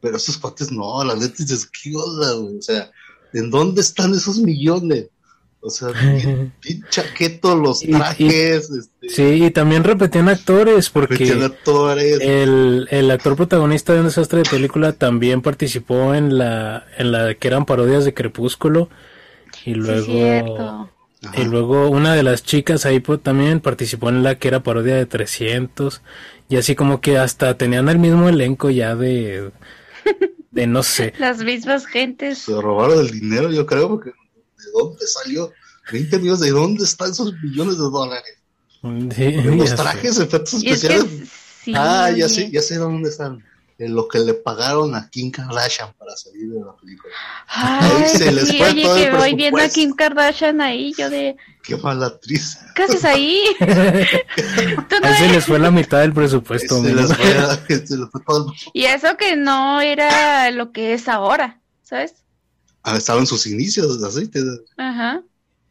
Pero 0.00 0.16
esos 0.16 0.36
cuates 0.36 0.70
no, 0.70 1.02
las 1.04 1.18
¿qué 1.28 1.94
onda, 1.94 2.32
güey? 2.32 2.58
O 2.58 2.62
sea, 2.62 2.90
¿en 3.32 3.50
dónde 3.50 3.80
están 3.80 4.12
esos 4.12 4.38
millones? 4.38 5.08
O 5.64 5.70
sea, 5.70 5.90
chaqueto, 6.90 7.56
los 7.56 7.80
trajes. 7.80 8.68
este... 8.68 9.08
Sí, 9.08 9.44
y 9.44 9.50
también 9.52 9.84
repetían 9.84 10.28
actores, 10.28 10.90
porque 10.90 11.32
actores. 11.32 12.20
El, 12.20 12.88
el 12.90 13.10
actor 13.12 13.36
protagonista 13.36 13.92
de 13.92 14.00
un 14.00 14.06
desastre 14.06 14.40
de 14.40 14.50
película 14.50 14.92
también 14.92 15.40
participó 15.40 16.14
en 16.14 16.36
la, 16.36 16.84
en 16.98 17.12
la 17.12 17.34
que 17.34 17.46
eran 17.46 17.64
parodias 17.64 18.04
de 18.04 18.12
Crepúsculo. 18.12 18.88
Y 19.64 19.74
luego. 19.74 20.90
y 21.36 21.44
luego 21.44 21.88
una 21.90 22.14
de 22.16 22.24
las 22.24 22.42
chicas 22.42 22.84
ahí 22.84 22.98
pues, 22.98 23.22
también 23.22 23.60
participó 23.60 24.08
en 24.08 24.24
la 24.24 24.34
que 24.34 24.48
era 24.48 24.64
parodia 24.64 24.96
de 24.96 25.06
300. 25.06 26.02
Y 26.48 26.56
así 26.56 26.74
como 26.74 27.00
que 27.00 27.18
hasta 27.18 27.56
tenían 27.56 27.88
el 27.88 28.00
mismo 28.00 28.28
elenco 28.28 28.68
ya 28.68 28.96
de. 28.96 29.52
de 30.50 30.66
no 30.66 30.82
sé. 30.82 31.12
Las 31.20 31.44
mismas 31.44 31.86
gentes. 31.86 32.38
Se 32.38 32.60
robaron 32.60 32.98
el 32.98 33.12
dinero, 33.12 33.52
yo 33.52 33.64
creo, 33.64 33.88
porque 33.88 34.10
¿de 34.10 34.16
dónde 34.72 35.06
salió? 35.06 35.52
20 35.90 36.18
millones, 36.18 36.40
¿de 36.40 36.50
dónde 36.50 36.84
están 36.84 37.10
esos 37.10 37.32
millones 37.42 37.76
de 37.76 37.82
dólares? 37.82 38.38
los 38.82 39.74
trajes, 39.74 40.18
efectos 40.18 40.54
especiales. 40.54 41.30
ah, 41.74 42.10
ya 42.10 42.28
sé, 42.28 42.50
ya 42.50 42.62
sé 42.62 42.76
dónde 42.76 43.08
están. 43.08 43.44
En 43.78 43.96
lo 43.96 44.06
que 44.06 44.20
le 44.20 44.34
pagaron 44.34 44.94
a 44.94 45.08
Kim 45.10 45.30
Kardashian 45.32 45.92
para 45.94 46.14
salir 46.14 46.50
de 46.50 46.60
la 46.60 46.76
película. 46.76 47.12
ahí 47.48 48.06
se 48.06 48.30
les 48.30 48.48
sí, 48.48 48.58
fue 48.58 48.70
oye, 48.70 48.82
todo 48.82 48.94
que 48.94 49.10
voy 49.10 49.34
viendo 49.34 49.60
a 49.60 49.68
Kim 49.68 49.92
Kardashian 49.92 50.60
ahí, 50.60 50.92
yo 50.96 51.10
de... 51.10 51.36
Qué 51.64 51.76
mala 51.76 52.06
actriz. 52.06 52.58
¿Qué 52.76 52.82
haces 52.84 53.04
ahí? 53.04 53.42
ahí 53.60 55.14
se 55.18 55.28
les 55.30 55.46
fue 55.46 55.58
la 55.58 55.72
mitad 55.72 56.00
del 56.00 56.12
presupuesto. 56.12 56.80
Se 56.80 56.94
les 56.94 57.16
fue, 57.16 57.26
se 57.86 57.96
les 57.96 58.08
fue 58.08 58.20
todo. 58.24 58.52
Y 58.72 58.84
eso 58.84 59.16
que 59.16 59.34
no 59.34 59.80
era 59.80 60.50
lo 60.52 60.70
que 60.70 60.92
es 60.92 61.08
ahora, 61.08 61.60
¿sabes? 61.82 62.21
Ah, 62.82 62.96
estaba 62.96 63.20
en 63.20 63.26
sus 63.26 63.46
inicios, 63.46 64.02
así. 64.02 64.30
Ajá. 64.76 65.22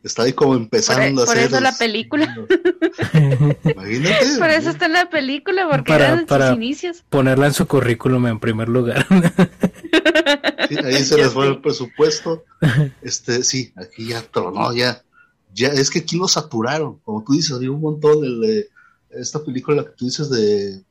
Está 0.03 0.23
ahí 0.23 0.33
como 0.33 0.55
empezando 0.55 1.21
a 1.21 1.23
hacer. 1.25 1.35
Por 1.35 1.45
eso 1.45 1.59
la 1.59 1.77
película. 1.77 2.35
Imagínate. 3.63 4.37
Por 4.39 4.49
eso 4.49 4.69
está 4.71 4.87
en 4.87 4.93
la 4.93 5.09
película, 5.09 5.67
porque 5.69 5.91
para, 5.91 6.13
eran 6.13 6.27
sus 6.27 6.57
inicios. 6.57 7.03
Ponerla 7.09 7.47
en 7.47 7.53
su 7.53 7.67
currículum 7.67 8.25
en 8.27 8.39
primer 8.39 8.67
lugar. 8.67 9.05
ahí 10.83 11.03
se 11.03 11.17
les 11.17 11.31
fue 11.31 11.49
el 11.49 11.61
presupuesto. 11.61 12.43
Este, 13.03 13.43
sí, 13.43 13.73
aquí 13.75 14.07
ya 14.07 14.21
tronó, 14.23 14.73
ya. 14.73 15.03
Ya, 15.53 15.67
es 15.67 15.91
que 15.91 15.99
aquí 15.99 16.17
nos 16.17 16.31
saturaron. 16.31 16.97
Como 16.99 17.23
tú 17.23 17.33
dices, 17.33 17.51
había 17.51 17.71
un 17.71 17.81
montón 17.81 18.21
de, 18.41 18.69
esta 19.11 19.43
película 19.43 19.83
que 19.83 19.91
tú 19.91 20.05
dices 20.05 20.29
de, 20.29 20.77
de, 20.77 20.83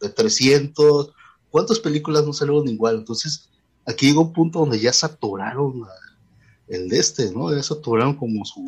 de 0.00 0.08
300. 0.08 1.12
¿Cuántas 1.48 1.78
películas 1.78 2.24
no 2.24 2.32
salieron 2.32 2.66
igual? 2.66 2.96
Entonces, 2.96 3.50
aquí 3.86 4.06
llegó 4.06 4.22
un 4.22 4.32
punto 4.32 4.60
donde 4.60 4.80
ya 4.80 4.92
saturaron 4.92 5.84
el 6.68 6.88
de 6.88 6.98
este, 6.98 7.30
¿no? 7.32 7.54
Ya 7.54 7.62
saturaron 7.62 8.14
como 8.14 8.44
su 8.44 8.60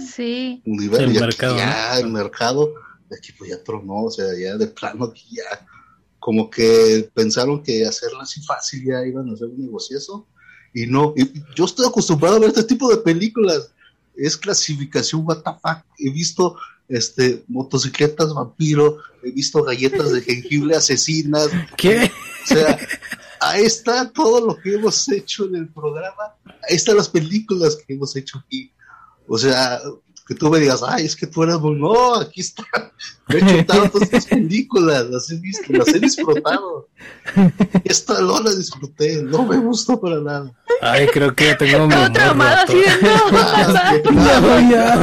universo. 0.64 1.05
El 1.05 1.20
mercado. 1.20 1.57
Ya 1.57 1.98
el 1.98 2.09
mercado, 2.09 2.74
aquí 3.16 3.33
pues 3.33 3.50
ya 3.50 3.62
tronó, 3.62 4.05
o 4.05 4.11
sea, 4.11 4.27
ya 4.38 4.57
de 4.57 4.66
plano 4.66 5.05
aquí 5.07 5.37
ya 5.37 5.66
como 6.18 6.48
que 6.48 7.11
pensaron 7.12 7.62
que 7.62 7.85
hacerlo 7.85 8.20
así 8.22 8.40
fácil 8.42 8.83
ya 8.85 9.05
iban 9.07 9.29
a 9.29 9.35
hacer 9.35 9.48
un 9.48 9.61
negociazo 9.61 10.27
y 10.72 10.87
no, 10.87 11.14
yo 11.55 11.66
estoy 11.66 11.87
acostumbrado 11.87 12.37
a 12.37 12.38
ver 12.40 12.48
este 12.48 12.64
tipo 12.64 12.90
de 12.90 12.96
películas, 12.96 13.70
es 14.16 14.37
clasificación 14.37 15.24
WTF, 15.24 15.85
he 15.98 16.11
visto 16.11 16.57
este 16.88 17.44
motocicletas 17.46 18.35
vampiro, 18.35 18.98
he 19.22 19.31
visto 19.31 19.62
galletas 19.62 20.12
de 20.12 20.20
jengibre 20.22 20.77
asesinas. 20.77 21.48
¿Qué? 21.77 22.11
O 22.44 22.46
sea, 22.46 22.79
ahí 23.51 23.65
está 23.65 24.11
todo 24.11 24.47
lo 24.47 24.57
que 24.57 24.75
hemos 24.75 25.09
hecho 25.09 25.45
en 25.47 25.57
el 25.57 25.69
programa, 25.69 26.35
ahí 26.47 26.77
están 26.77 26.97
las 26.97 27.09
películas 27.09 27.77
que 27.77 27.95
hemos 27.95 28.15
hecho 28.17 28.39
aquí. 28.39 28.73
O 29.27 29.39
sea, 29.39 29.81
que 30.27 30.35
tú 30.35 30.51
me 30.51 30.59
digas, 30.59 30.83
ay, 30.87 31.05
es 31.05 31.15
que 31.15 31.27
tú 31.27 31.43
eres 31.43 31.59
muy, 31.61 31.77
no, 31.77 32.15
aquí 32.15 32.41
está, 32.41 32.65
he 33.29 33.37
hecho 33.37 33.67
tantas 33.67 34.03
estas 34.03 34.27
películas, 34.27 35.07
las 35.11 35.31
he 35.31 35.37
visto, 35.37 35.65
las 35.69 35.89
he 35.89 36.01
disfrutado. 36.01 36.89
Esta 37.85 38.21
no 38.23 38.41
la 38.41 38.55
disfruté, 38.55 39.23
no 39.23 39.45
me 39.45 39.59
gustó 39.59 40.01
para 40.01 40.21
nada. 40.21 40.51
Ay, 40.81 41.09
creo 41.09 41.35
que 41.35 41.55
tengo 41.57 41.85
un 41.85 42.13
traumado 42.13 42.65
así 42.65 42.75
de 42.75 42.87
no, 43.03 43.31
ya, 44.71 44.95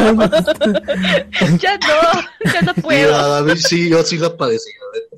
ya 1.58 1.78
no, 1.78 2.52
ya 2.52 2.62
no 2.62 2.74
puedo. 2.76 3.16
a 3.16 3.42
ver, 3.42 3.60
sí, 3.60 3.90
yo 3.90 4.04
sí 4.04 4.18
la 4.18 4.36
padecí, 4.36 4.72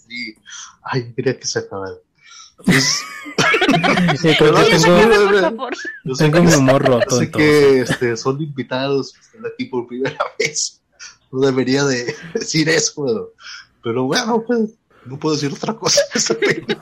sí. 0.05 0.35
Ay, 0.83 1.13
quería 1.13 1.39
que 1.39 1.47
se 1.47 1.59
acabara. 1.59 1.95
Pues, 2.65 3.03
sí, 4.19 4.29
yo 6.03 6.15
tengo 6.15 6.43
mi 6.43 6.53
humor 6.53 6.83
roto. 6.85 7.17
Sé 7.17 7.31
que 7.31 7.81
este, 7.81 8.15
son 8.17 8.41
invitados 8.41 9.15
aquí 9.53 9.65
por 9.65 9.87
primera 9.87 10.17
vez. 10.39 10.81
No 11.31 11.39
debería 11.41 11.83
de 11.83 12.15
decir 12.33 12.69
eso, 12.69 13.31
pero, 13.81 14.03
bueno, 14.03 14.43
pues 14.45 14.69
no 15.05 15.19
puedo 15.19 15.35
decir 15.35 15.51
otra 15.51 15.73
cosa. 15.75 16.01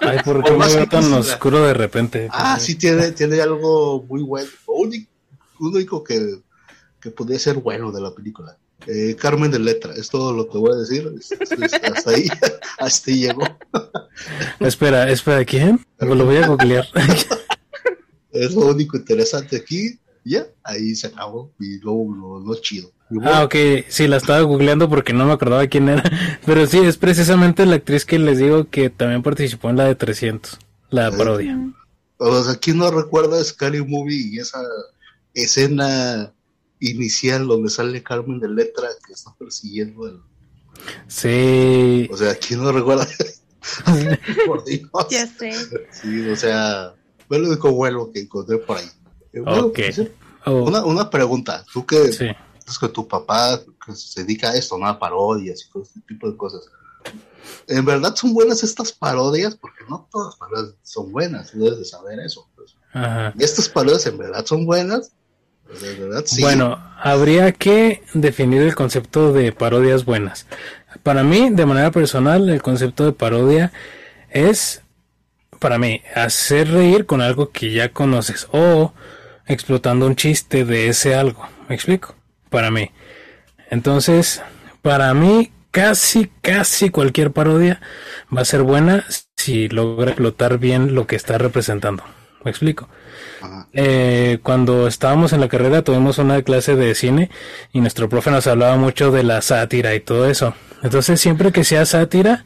Ay, 0.01 0.19
¿por 0.23 0.43
qué 0.43 0.51
me 0.51 0.67
veo 0.67 0.87
tan 0.87 1.11
oscuro 1.13 1.65
de 1.65 1.73
repente? 1.73 2.27
Ah, 2.31 2.59
sí, 2.59 2.75
tiene, 2.75 3.11
tiene 3.11 3.41
algo 3.41 4.03
muy 4.03 4.21
bueno. 4.21 4.49
Lo 4.67 4.73
único, 4.73 5.09
único 5.59 6.03
que, 6.03 6.41
que 6.99 7.11
podría 7.11 7.39
ser 7.39 7.57
bueno 7.57 7.91
de 7.91 8.01
la 8.01 8.13
película. 8.13 8.57
Eh, 8.87 9.15
Carmen 9.15 9.51
de 9.51 9.59
Letra, 9.59 9.93
es 9.95 10.09
todo 10.09 10.33
lo 10.33 10.49
que 10.49 10.57
voy 10.57 10.73
a 10.73 10.79
decir. 10.79 11.11
hasta 11.93 12.11
ahí, 12.11 12.27
hasta 12.79 13.11
ahí 13.11 13.19
llegó. 13.19 13.43
espera, 14.59 15.09
espera, 15.09 15.45
¿quién? 15.45 15.85
Lo 15.99 16.25
voy 16.25 16.37
a 16.37 16.47
googlear. 16.47 16.85
es 18.31 18.53
lo 18.53 18.67
único 18.67 18.97
interesante 18.97 19.57
aquí. 19.57 19.99
Ya, 20.23 20.45
ahí 20.63 20.95
se 20.95 21.07
acabó. 21.07 21.51
Y 21.59 21.79
luego 21.79 22.43
lo, 22.45 22.55
chido. 22.61 22.91
Ah, 23.23 23.43
ok, 23.43 23.55
sí, 23.87 24.07
la 24.07 24.17
estaba 24.17 24.41
googleando 24.41 24.89
porque 24.89 25.13
no 25.13 25.25
me 25.25 25.33
acordaba 25.33 25.67
quién 25.67 25.89
era. 25.89 26.03
Pero 26.45 26.65
sí, 26.65 26.79
es 26.79 26.97
precisamente 26.97 27.65
la 27.65 27.75
actriz 27.75 28.05
que 28.05 28.19
les 28.19 28.39
digo 28.39 28.69
que 28.69 28.89
también 28.89 29.23
participó 29.23 29.69
en 29.69 29.77
la 29.77 29.85
de 29.85 29.95
300, 29.95 30.59
la 30.89 31.11
parodia. 31.11 31.57
O 32.17 32.43
sea, 32.43 32.55
¿quién 32.55 32.77
no 32.77 32.89
recuerda 32.91 33.43
Scary 33.43 33.83
Movie 33.83 34.29
y 34.31 34.39
esa 34.39 34.59
escena 35.33 36.33
inicial 36.81 37.47
donde 37.47 37.69
sale 37.69 38.03
Carmen 38.03 38.39
de 38.39 38.49
Letra 38.49 38.89
que 39.05 39.13
está 39.13 39.33
persiguiendo 39.37 40.07
el... 40.07 40.19
Sí. 41.07 42.09
O 42.11 42.17
sea, 42.17 42.35
¿quién 42.35 42.61
no 42.61 42.71
recuerda? 42.71 43.07
por 44.47 44.65
Dios. 44.65 44.89
Ya 45.09 45.27
sé. 45.27 45.53
Sí, 45.91 46.27
o 46.29 46.35
sea, 46.35 46.93
fue 47.27 47.39
lo 47.39 47.47
único 47.47 47.71
bueno 47.71 48.11
que 48.11 48.21
encontré 48.21 48.57
por 48.57 48.77
ahí. 48.77 48.89
Eh, 49.33 49.41
pues, 49.43 50.01
oh. 50.45 50.63
una, 50.63 50.83
una 50.83 51.09
pregunta, 51.09 51.63
tú 51.71 51.85
que, 51.85 52.11
sí. 52.11 52.25
es 52.67 52.79
que 52.79 52.89
tu 52.89 53.07
papá 53.07 53.61
que 53.85 53.95
se 53.95 54.23
dedica 54.23 54.49
a 54.49 54.55
esto, 54.55 54.77
¿no? 54.77 54.87
A 54.87 54.99
parodias 54.99 55.63
y 55.63 55.71
todo 55.71 55.83
este 55.83 56.01
tipo 56.01 56.29
de 56.29 56.35
cosas. 56.35 56.67
¿En 57.67 57.85
verdad 57.85 58.15
son 58.15 58.33
buenas 58.33 58.63
estas 58.63 58.91
parodias? 58.91 59.55
Porque 59.55 59.83
no 59.87 60.07
todas 60.11 60.29
las 60.29 60.35
parodias 60.37 60.75
son 60.83 61.11
buenas, 61.11 61.51
tú 61.51 61.59
debes 61.59 61.79
de 61.79 61.85
saber 61.85 62.19
eso. 62.19 62.49
Pues. 62.55 62.75
Ajá. 62.93 63.33
¿Estas 63.37 63.69
parodias 63.69 64.05
en 64.07 64.17
verdad 64.17 64.45
son 64.45 64.65
buenas? 64.65 65.11
Bueno, 66.39 66.83
habría 67.01 67.51
que 67.51 68.03
definir 68.13 68.61
el 68.61 68.75
concepto 68.75 69.33
de 69.33 69.51
parodias 69.51 70.05
buenas. 70.05 70.47
Para 71.03 71.23
mí, 71.23 71.49
de 71.51 71.65
manera 71.65 71.91
personal, 71.91 72.49
el 72.49 72.61
concepto 72.61 73.05
de 73.05 73.13
parodia 73.13 73.71
es, 74.29 74.81
para 75.59 75.77
mí, 75.77 76.01
hacer 76.15 76.69
reír 76.69 77.05
con 77.05 77.21
algo 77.21 77.51
que 77.51 77.71
ya 77.71 77.89
conoces 77.89 78.47
o 78.51 78.93
explotando 79.47 80.05
un 80.05 80.15
chiste 80.15 80.65
de 80.65 80.89
ese 80.89 81.15
algo. 81.15 81.47
¿Me 81.69 81.75
explico? 81.75 82.15
Para 82.49 82.71
mí. 82.71 82.91
Entonces, 83.69 84.41
para 84.81 85.13
mí, 85.13 85.51
casi, 85.71 86.29
casi 86.41 86.89
cualquier 86.89 87.31
parodia 87.31 87.81
va 88.35 88.41
a 88.41 88.45
ser 88.45 88.63
buena 88.63 89.05
si 89.37 89.69
logra 89.69 90.11
explotar 90.11 90.59
bien 90.59 90.93
lo 90.93 91.07
que 91.07 91.15
está 91.15 91.37
representando. 91.37 92.03
¿Me 92.43 92.51
explico? 92.51 92.89
Eh, 93.73 94.39
cuando 94.41 94.87
estábamos 94.87 95.33
en 95.33 95.41
la 95.41 95.47
carrera 95.47 95.83
tuvimos 95.83 96.17
una 96.17 96.41
clase 96.41 96.75
de 96.75 96.95
cine 96.95 97.29
y 97.71 97.81
nuestro 97.81 98.09
profe 98.09 98.31
nos 98.31 98.47
hablaba 98.47 98.75
mucho 98.77 99.11
de 99.11 99.23
la 99.23 99.41
sátira 99.41 99.93
y 99.93 99.99
todo 99.99 100.27
eso. 100.27 100.55
Entonces 100.81 101.21
siempre 101.21 101.51
que 101.51 101.63
sea 101.63 101.85
sátira, 101.85 102.45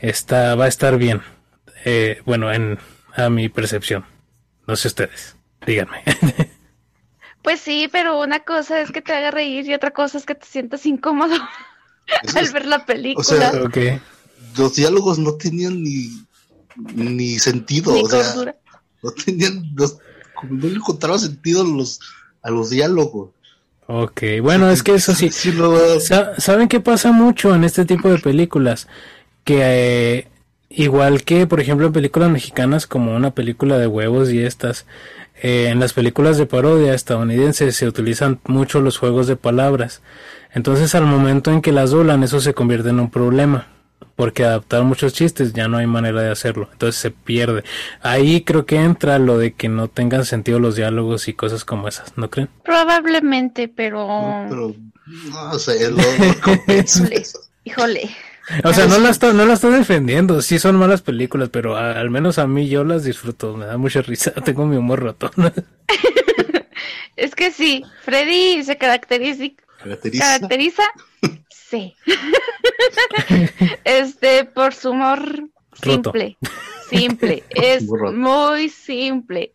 está, 0.00 0.54
va 0.54 0.66
a 0.66 0.68
estar 0.68 0.96
bien. 0.96 1.22
Eh, 1.84 2.22
bueno, 2.24 2.52
en, 2.52 2.78
a 3.14 3.28
mi 3.30 3.48
percepción. 3.48 4.04
No 4.66 4.76
sé 4.76 4.88
ustedes, 4.88 5.36
díganme. 5.66 6.02
Pues 7.42 7.60
sí, 7.60 7.88
pero 7.92 8.20
una 8.20 8.40
cosa 8.40 8.80
es 8.80 8.90
que 8.90 9.00
te 9.00 9.12
haga 9.12 9.30
reír 9.30 9.64
y 9.66 9.72
otra 9.72 9.92
cosa 9.92 10.18
es 10.18 10.26
que 10.26 10.34
te 10.34 10.44
sientas 10.44 10.84
incómodo 10.84 11.36
al 12.34 12.50
ver 12.50 12.66
la 12.66 12.84
película. 12.84 13.20
O 13.20 13.70
sea, 13.70 14.00
los 14.56 14.74
diálogos 14.74 15.20
no 15.20 15.34
tenían 15.34 15.80
ni, 15.80 16.26
ni 16.92 17.38
sentido. 17.38 17.94
o 17.94 18.08
sea, 18.08 18.56
no 19.06 19.12
tenían, 19.12 19.74
no, 19.74 19.86
no 20.50 20.68
le 20.68 20.74
encontraba 20.74 21.18
sentido 21.18 21.62
a 21.62 21.64
los, 21.64 22.00
a 22.42 22.50
los 22.50 22.70
diálogos. 22.70 23.30
Ok, 23.88 24.22
bueno, 24.42 24.68
es 24.70 24.82
que 24.82 24.94
eso 24.94 25.14
sí. 25.14 25.30
¿Saben 26.38 26.68
qué 26.68 26.80
pasa 26.80 27.12
mucho 27.12 27.54
en 27.54 27.64
este 27.64 27.84
tipo 27.84 28.08
de 28.08 28.18
películas? 28.18 28.88
Que 29.44 29.58
eh, 29.60 30.28
igual 30.68 31.22
que, 31.22 31.46
por 31.46 31.60
ejemplo, 31.60 31.86
en 31.86 31.92
películas 31.92 32.30
mexicanas 32.30 32.88
como 32.88 33.14
una 33.14 33.30
película 33.30 33.78
de 33.78 33.86
huevos 33.86 34.30
y 34.30 34.42
estas, 34.42 34.86
eh, 35.40 35.68
en 35.68 35.78
las 35.78 35.92
películas 35.92 36.36
de 36.36 36.46
parodia 36.46 36.94
estadounidenses 36.94 37.76
se 37.76 37.86
utilizan 37.86 38.40
mucho 38.44 38.80
los 38.80 38.98
juegos 38.98 39.28
de 39.28 39.36
palabras. 39.36 40.02
Entonces 40.52 40.94
al 40.96 41.06
momento 41.06 41.52
en 41.52 41.62
que 41.62 41.70
las 41.70 41.90
doblan 41.90 42.24
eso 42.24 42.40
se 42.40 42.54
convierte 42.54 42.88
en 42.88 42.98
un 42.98 43.10
problema 43.10 43.68
porque 44.16 44.44
adaptar 44.44 44.82
muchos 44.82 45.12
chistes 45.12 45.52
ya 45.52 45.68
no 45.68 45.76
hay 45.76 45.86
manera 45.86 46.22
de 46.22 46.30
hacerlo, 46.30 46.68
entonces 46.72 47.00
se 47.00 47.10
pierde. 47.10 47.62
Ahí 48.00 48.42
creo 48.42 48.64
que 48.64 48.76
entra 48.76 49.18
lo 49.18 49.38
de 49.38 49.52
que 49.52 49.68
no 49.68 49.88
tengan 49.88 50.24
sentido 50.24 50.58
los 50.58 50.74
diálogos 50.74 51.28
y 51.28 51.34
cosas 51.34 51.64
como 51.64 51.86
esas, 51.86 52.16
¿no 52.16 52.30
creen? 52.30 52.48
Probablemente, 52.64 53.68
pero... 53.68 54.46
pero 54.48 54.74
no 55.06 55.58
sé, 55.58 55.90
lo, 55.90 55.98
híjole, 57.64 58.10
O 58.64 58.72
sea, 58.72 58.86
no 58.86 58.98
la, 58.98 59.10
estoy, 59.10 59.34
no 59.34 59.44
la 59.44 59.54
estoy 59.54 59.74
defendiendo, 59.74 60.40
sí 60.40 60.58
son 60.58 60.76
malas 60.76 61.02
películas, 61.02 61.50
pero 61.50 61.76
al 61.76 62.10
menos 62.10 62.38
a 62.38 62.46
mí 62.46 62.68
yo 62.68 62.84
las 62.84 63.04
disfruto, 63.04 63.56
me 63.56 63.66
da 63.66 63.76
mucha 63.76 64.00
risa, 64.00 64.30
tengo 64.44 64.64
mi 64.66 64.76
humor 64.76 65.00
roto. 65.00 65.30
es 67.16 67.34
que 67.34 67.52
sí, 67.52 67.84
Freddy 68.02 68.64
se 68.64 68.78
caracteriza, 68.78 69.44
caracteriza 70.18 70.82
Sí. 71.68 71.96
este, 73.84 74.44
por 74.44 74.74
su 74.74 74.90
humor 74.90 75.48
simple. 75.82 76.36
Simple. 76.88 77.42
Es 77.50 77.84
muy 77.84 78.68
simple. 78.68 79.52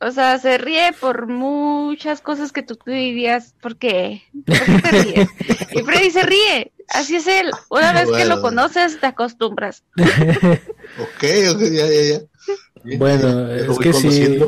O 0.00 0.10
sea, 0.10 0.38
se 0.40 0.58
ríe 0.58 0.92
por 0.98 1.28
muchas 1.28 2.20
cosas 2.20 2.50
que 2.50 2.64
tú 2.64 2.76
dirías, 2.84 3.54
¿por 3.62 3.76
qué? 3.76 4.22
¿Por 4.44 4.58
qué 4.58 4.82
te 4.82 5.02
ríes? 5.02 5.28
Y 5.72 5.82
Freddy 5.82 6.10
se 6.10 6.22
ríe. 6.22 6.72
Así 6.88 7.14
es 7.16 7.26
él. 7.28 7.52
Una 7.70 7.92
vez 7.92 8.10
que 8.10 8.24
lo 8.24 8.42
conoces, 8.42 8.98
te 8.98 9.06
acostumbras. 9.06 9.84
ok, 9.96 11.24
ok, 11.54 11.60
ya, 11.70 11.86
ya, 11.86 12.02
ya. 12.02 12.96
Bueno, 12.98 13.48
es 13.52 13.78
que 13.78 13.92
sí. 13.92 14.40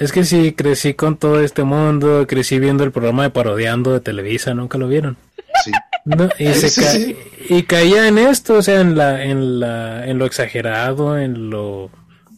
Es 0.00 0.12
que 0.12 0.24
sí, 0.24 0.52
crecí 0.52 0.94
con 0.94 1.18
todo 1.18 1.40
este 1.40 1.62
mundo, 1.62 2.26
crecí 2.26 2.58
viendo 2.58 2.84
el 2.84 2.90
programa 2.90 3.24
de 3.24 3.30
Parodiando 3.30 3.92
de 3.92 4.00
Televisa, 4.00 4.54
¿nunca 4.54 4.78
lo 4.78 4.88
vieron? 4.88 5.18
Sí. 5.62 7.16
y, 7.50 7.62
caía 7.64 8.08
en 8.08 8.16
esto, 8.16 8.54
o 8.54 8.62
sea, 8.62 8.80
en 8.80 8.96
la, 8.96 9.22
en 9.22 9.60
la, 9.60 10.06
en 10.06 10.18
lo 10.18 10.24
exagerado, 10.24 11.18
en 11.18 11.50
lo, 11.50 11.90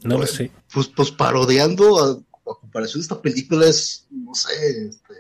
no 0.03 0.19
lo 0.19 0.27
sé. 0.27 0.51
Pues, 0.75 0.89
pues 0.89 1.13
parodiando 1.13 2.03
a, 2.03 2.19
comparación 2.43 3.01
de 3.01 3.03
esta 3.03 3.23
película 3.23 3.69
es, 3.69 4.07
no 4.11 4.35
sé, 4.35 4.51
este, 4.89 5.15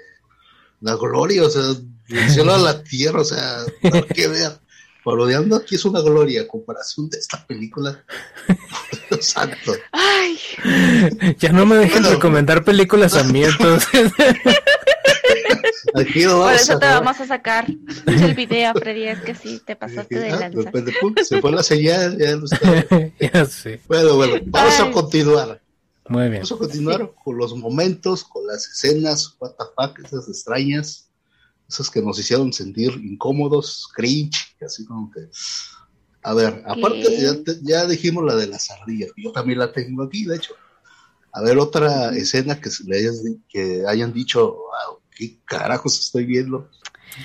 la 0.81 0.97
gloria, 0.97 1.45
o 1.45 1.51
sea, 1.51 1.63
el 2.09 2.31
cielo 2.31 2.55
a 2.55 2.59
la 2.59 2.83
tierra, 2.83 3.21
o 3.21 3.25
sea, 3.25 3.59
que 4.15 4.27
vean. 4.27 4.59
Parodiando 5.05 5.57
aquí 5.57 5.77
es 5.77 5.85
una 5.85 6.01
gloria 6.01 6.43
a 6.43 6.49
comparación 6.49 7.09
de 7.09 7.19
esta 7.19 7.45
película. 7.47 8.05
Santo. 9.23 9.75
Ay. 9.93 10.39
Ya 11.39 11.53
no 11.53 11.67
me 11.67 11.77
dejen 11.77 12.05
recomendar 12.05 12.65
películas 12.65 13.15
a 13.15 13.25
mí 13.25 13.45
entonces. 13.45 14.13
Por 15.93 16.53
eso 16.53 16.79
te 16.79 16.87
vamos 16.87 17.21
a 17.21 17.27
sacar 17.27 17.67
el 18.07 18.35
video, 18.35 18.73
Freddy, 18.75 19.09
es 19.09 19.21
que 19.21 19.35
sí, 19.35 19.61
te 19.65 19.77
pasaste 19.77 20.19
de 20.19 20.31
ah, 20.31 20.39
lanza. 20.39 20.71
se 21.25 21.41
fue 21.41 21.53
la 21.53 21.63
señal, 21.63 22.19
ya 22.19 22.37
no 22.37 22.45
está. 22.45 22.87
Bueno, 23.89 24.17
bueno, 24.17 24.35
vamos 24.47 24.81
a 24.81 24.91
continuar. 24.91 25.61
Muy 26.09 26.23
bien. 26.23 26.35
Vamos 26.35 26.53
a 26.53 26.57
continuar 26.57 27.13
con 27.23 27.37
los 27.37 27.55
momentos, 27.57 28.25
con 28.25 28.47
las 28.47 28.67
escenas, 28.67 29.37
what 29.39 29.53
the 29.53 29.65
fuck, 29.77 29.99
esas 30.05 30.29
extrañas, 30.29 31.09
esas 31.69 31.91
que 31.91 32.01
nos 32.01 32.19
hicieron 32.19 32.53
sentir 32.53 32.93
incómodos, 33.03 33.89
cringe, 33.95 34.57
así 34.65 34.85
como 34.85 35.11
que... 35.11 35.21
A 36.23 36.35
ver, 36.35 36.63
aparte, 36.67 37.03
ya, 37.63 37.87
dijimos 37.87 38.25
la 38.25 38.37
de 38.37 38.47
las 38.47 38.71
ardillas, 38.71 39.11
yo 39.17 39.33
también 39.33 39.59
la 39.59 39.73
tengo 39.73 40.05
aquí, 40.05 40.25
de 40.25 40.37
hecho. 40.37 40.55
A 41.33 41.43
ver, 41.43 41.59
otra 41.59 42.11
escena 42.11 42.61
que, 42.61 42.71
le 42.87 43.11
que 43.49 43.83
hayan 43.89 44.13
dicho, 44.13 44.53
wow, 44.53 45.01
¿qué 45.17 45.39
carajos 45.45 45.99
estoy 45.99 46.27
viendo? 46.27 46.71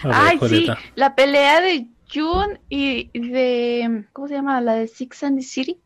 Ay, 0.03 0.39
sí, 0.49 0.67
la 0.95 1.15
pelea 1.15 1.61
de 1.61 1.87
June 2.11 2.59
y 2.69 3.09
de, 3.13 4.05
¿cómo 4.13 4.27
se 4.27 4.33
llama? 4.33 4.61
La 4.61 4.75
de 4.75 4.87
Six 4.87 5.23
and 5.23 5.39
the 5.39 5.45
City. 5.45 5.79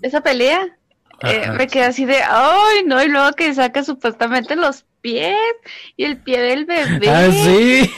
esa 0.00 0.20
pelea. 0.22 0.78
Eh, 1.20 1.50
me 1.56 1.66
quedé 1.68 1.84
así 1.84 2.04
de, 2.04 2.16
ay, 2.16 2.84
no, 2.84 3.02
y 3.02 3.08
luego 3.08 3.32
que 3.32 3.54
saca 3.54 3.84
supuestamente 3.84 4.56
los 4.56 4.84
pies 5.00 5.36
y 5.96 6.04
el 6.04 6.16
pie 6.18 6.40
del 6.40 6.64
bebé. 6.64 7.08
Ah, 7.08 7.30
sí. 7.30 7.90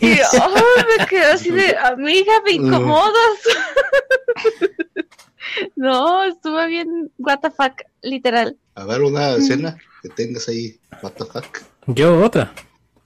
Y 0.00 0.06
me 0.98 1.06
quedé 1.06 1.24
así 1.24 1.50
de, 1.50 1.76
amiga, 1.76 2.32
me 2.44 2.52
incomodas. 2.52 3.38
no, 5.76 6.24
estuvo 6.24 6.64
bien, 6.66 7.10
what 7.18 7.40
the 7.40 7.50
fuck, 7.50 7.82
literal. 8.02 8.56
A 8.74 8.84
ver, 8.84 9.02
una 9.02 9.30
escena 9.30 9.76
que 10.02 10.08
tengas 10.10 10.48
ahí, 10.48 10.78
what 11.02 11.12
the 11.12 11.24
fuck. 11.24 11.62
Yo 11.86 12.22
otra. 12.24 12.52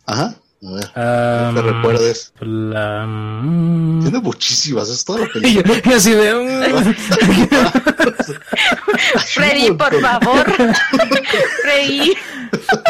Ajá. 0.07 0.37
A 0.67 1.53
ver, 1.53 1.55
te 1.55 1.73
recuerdes. 1.73 2.33
La... 2.41 3.07
Mm. 3.07 4.03
Tiene 4.03 4.19
muchísimas, 4.21 4.89
es 4.89 5.05
toda 5.05 5.21
la 5.21 5.27
película. 5.33 5.81
y 5.85 5.93
así 5.93 6.11
de... 6.13 7.94
Freddy, 9.27 9.73
por 9.73 10.01
favor. 10.01 10.45
Freddy. 11.63 12.15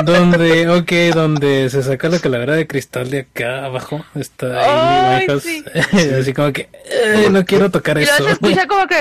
Donde, 0.05 0.69
ok, 0.69 0.93
donde 1.15 1.71
se 1.71 1.83
saca 1.83 2.09
la 2.09 2.19
calavera 2.19 2.55
de 2.55 2.67
cristal 2.67 3.11
de 3.11 3.21
acá 3.21 3.65
abajo. 3.67 4.05
Está 4.15 5.17
ahí, 5.17 5.27
sí. 5.41 5.65
así 6.21 6.33
como 6.33 6.53
que 6.53 6.69
eh, 6.85 7.29
no 7.31 7.45
quiero 7.45 7.71
tocar 7.71 7.99
y 7.99 8.03
eso. 8.03 8.25
se 8.25 8.33
escucha 8.33 8.67
como 8.67 8.87
que... 8.87 9.01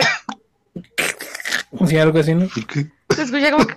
Sí, 1.87 1.97
algo 1.97 2.19
así, 2.19 2.33
¿no? 2.33 2.47
Se 2.49 3.23
escucha 3.23 3.51
como 3.51 3.67
que... 3.67 3.75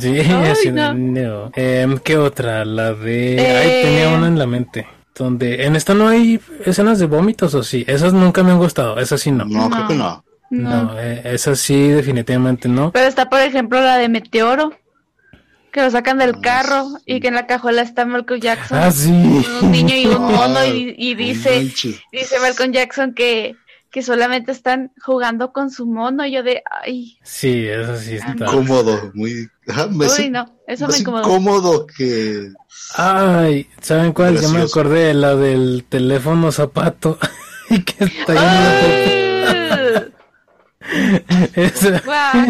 Sí, 0.00 0.20
así 0.20 0.72
no. 0.72 1.50
Em, 1.54 1.98
¿Qué 1.98 2.16
otra? 2.16 2.64
La 2.64 2.92
de... 2.92 3.38
Ay, 3.38 3.82
tenía 3.82 4.08
una 4.16 4.26
en 4.28 4.38
la 4.38 4.46
mente. 4.46 4.86
Donde... 5.14 5.64
En 5.64 5.76
esta 5.76 5.94
no 5.94 6.08
hay 6.08 6.40
escenas 6.64 6.98
de 6.98 7.06
vómitos 7.06 7.54
o 7.54 7.62
sí. 7.62 7.84
Esas 7.86 8.12
nunca 8.12 8.42
me 8.42 8.52
han 8.52 8.58
gustado. 8.58 8.98
Esas 8.98 9.20
sí 9.20 9.30
no. 9.30 9.44
No, 9.44 9.70
creo 9.70 9.88
que 9.88 9.94
no. 9.94 10.25
No, 10.50 10.98
eh, 10.98 11.22
esas 11.24 11.58
sí 11.58 11.88
definitivamente 11.88 12.68
no. 12.68 12.92
Pero 12.92 13.06
está, 13.06 13.28
por 13.28 13.40
ejemplo, 13.40 13.80
la 13.80 13.98
de 13.98 14.08
Meteoro. 14.08 14.72
Que 15.72 15.82
lo 15.82 15.90
sacan 15.90 16.16
del 16.16 16.36
ah, 16.36 16.40
carro 16.40 16.86
y 17.04 17.20
que 17.20 17.28
en 17.28 17.34
la 17.34 17.46
cajuela 17.46 17.82
está 17.82 18.06
Malcolm 18.06 18.40
Jackson. 18.40 18.78
Ah, 18.78 18.90
sí. 18.90 19.10
Un 19.10 19.70
niño 19.70 19.94
y 19.94 20.06
un 20.06 20.22
mono 20.32 20.64
y, 20.64 20.94
y 20.96 21.14
dice, 21.14 21.60
dice 21.60 22.38
Malcolm 22.40 22.72
Jackson 22.72 23.12
que 23.12 23.56
que 23.96 24.02
solamente 24.02 24.52
están 24.52 24.92
jugando 25.02 25.52
con 25.54 25.70
su 25.70 25.86
mono. 25.86 26.26
Y 26.26 26.32
yo 26.32 26.42
de, 26.42 26.62
ay. 26.82 27.16
Sí, 27.22 27.66
eso 27.66 27.96
sí 27.96 28.16
está. 28.16 28.32
Incómodo, 28.32 29.10
muy. 29.14 29.48
Uy, 29.66 30.30
no, 30.30 30.54
eso 30.66 30.86
me 30.88 30.98
incomodó. 30.98 31.22
incómodo 31.22 31.86
que. 31.86 32.52
Ay, 32.94 33.68
¿saben 33.80 34.12
cuál? 34.12 34.38
Yo 34.38 34.50
me 34.50 34.60
acordé, 34.60 35.14
la 35.14 35.34
del 35.34 35.86
teléfono 35.88 36.52
zapato. 36.52 37.18
y 37.70 37.82
que 37.84 38.04
está 38.04 38.34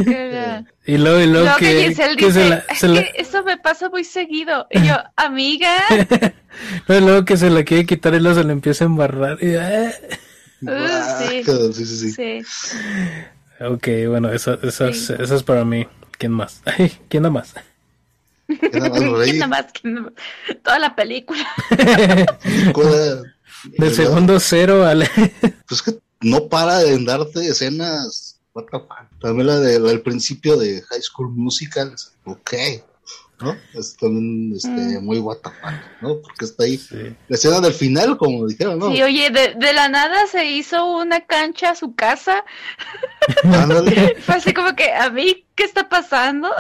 lleno 0.05 0.67
y 0.87 0.99
luego, 0.99 1.21
y 1.21 1.27
luego, 1.27 1.57
que, 1.59 1.93
que, 2.17 3.13
eso 3.17 3.43
me 3.43 3.57
pasa 3.57 3.89
muy 3.89 4.05
seguido. 4.05 4.67
Y 4.71 4.87
yo, 4.87 4.95
amiga. 5.17 5.73
luego 6.89 7.25
que 7.25 7.37
se 7.37 7.51
la 7.51 7.65
quiere 7.65 7.87
quitar 7.87 8.15
y 8.15 8.21
luego 8.21 8.41
se 8.41 8.45
le 8.45 8.53
empieza 8.53 8.85
a 8.85 8.87
embarrar. 8.87 9.39
Y, 9.43 9.57
Uh, 10.63 10.71
sí. 11.29 11.45
sí, 11.45 11.85
sí, 11.85 12.13
sí. 12.13 12.41
Ok, 13.61 13.89
bueno, 14.09 14.33
eso, 14.33 14.59
eso, 14.63 14.87
es, 14.87 15.11
eso 15.11 15.35
es 15.35 15.43
para 15.43 15.65
mí. 15.67 15.87
¿Quién 16.19 16.33
más? 16.33 16.63
¿Quién 17.09 17.25
da 17.25 17.31
más? 17.31 17.55
¿Quién 18.47 19.39
da 19.39 19.47
más? 19.47 19.67
Toda 20.63 20.79
la 20.79 20.95
película. 20.97 21.47
de 23.79 23.91
segundo 23.91 24.41
cero, 24.41 24.87
Ale. 24.87 25.11
Pues 25.69 25.83
que 25.83 25.99
no 26.21 26.49
para 26.49 26.79
de 26.79 27.05
darte 27.05 27.47
escenas. 27.49 28.41
También 29.21 29.49
la 29.49 29.61
del 29.61 30.01
principio 30.01 30.57
de 30.57 30.81
High 30.83 31.03
School 31.03 31.31
Musical. 31.31 31.95
Ok. 32.25 32.55
¿no? 33.41 33.55
Es 33.75 33.97
también 33.97 34.53
este, 34.57 34.71
mm. 34.71 35.05
muy 35.05 35.19
what 35.19 35.39
¿no? 36.01 36.21
Porque 36.23 36.47
está 36.47 36.65
ahí 36.65 36.81
la 37.29 37.37
escena 37.37 37.61
del 37.61 37.75
final, 37.75 38.17
como 38.17 38.47
dijeron, 38.47 38.79
¿no? 38.79 38.91
Sí, 38.91 39.03
oye, 39.03 39.31
de, 39.31 39.55
de 39.55 39.73
la 39.73 39.89
nada 39.89 40.27
se 40.27 40.47
hizo 40.47 40.97
una 40.97 41.21
cancha 41.21 41.71
a 41.71 41.75
su 41.75 41.95
casa. 41.95 42.45
Fue 44.21 44.35
así 44.35 44.55
como 44.55 44.75
que, 44.75 44.93
¿a 44.93 45.11
mí 45.11 45.47
qué 45.55 45.65
está 45.65 45.89
pasando? 45.89 46.51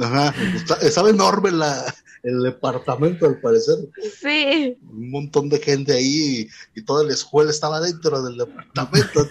Ajá, 0.00 0.34
estaba 0.82 1.08
enorme 1.08 1.50
la, 1.50 1.94
el 2.24 2.42
departamento, 2.42 3.26
al 3.26 3.38
parecer. 3.38 3.76
Sí. 4.20 4.76
Un 4.82 5.10
montón 5.10 5.48
de 5.48 5.58
gente 5.58 5.92
ahí 5.92 6.48
y, 6.74 6.82
toda 6.82 7.04
la 7.04 7.12
escuela 7.12 7.50
estaba 7.50 7.80
dentro 7.80 8.22
del 8.22 8.38
departamento. 8.38 9.28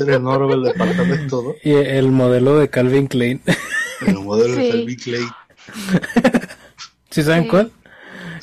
era 0.00 0.16
enorme 0.16 0.54
el 0.54 0.62
departamento, 0.64 1.42
¿no? 1.42 1.54
Y 1.62 1.74
el 1.74 2.10
modelo 2.10 2.58
de 2.58 2.70
Calvin 2.70 3.06
Klein. 3.06 3.42
El 4.06 4.14
modelo 4.20 4.56
de 4.56 4.70
Calvin 4.70 4.96
Klein. 4.96 5.28
¿Sí 7.10 7.22
saben 7.22 7.46
cuál? 7.46 7.70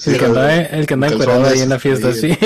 El, 0.06 0.18
que 0.18 0.26
andaba, 0.26 0.56
el 0.56 0.86
que 0.86 0.94
andaba 0.94 1.50
ahí 1.50 1.60
en 1.60 1.70
la 1.70 1.80
fiesta, 1.80 2.14
sí. 2.14 2.38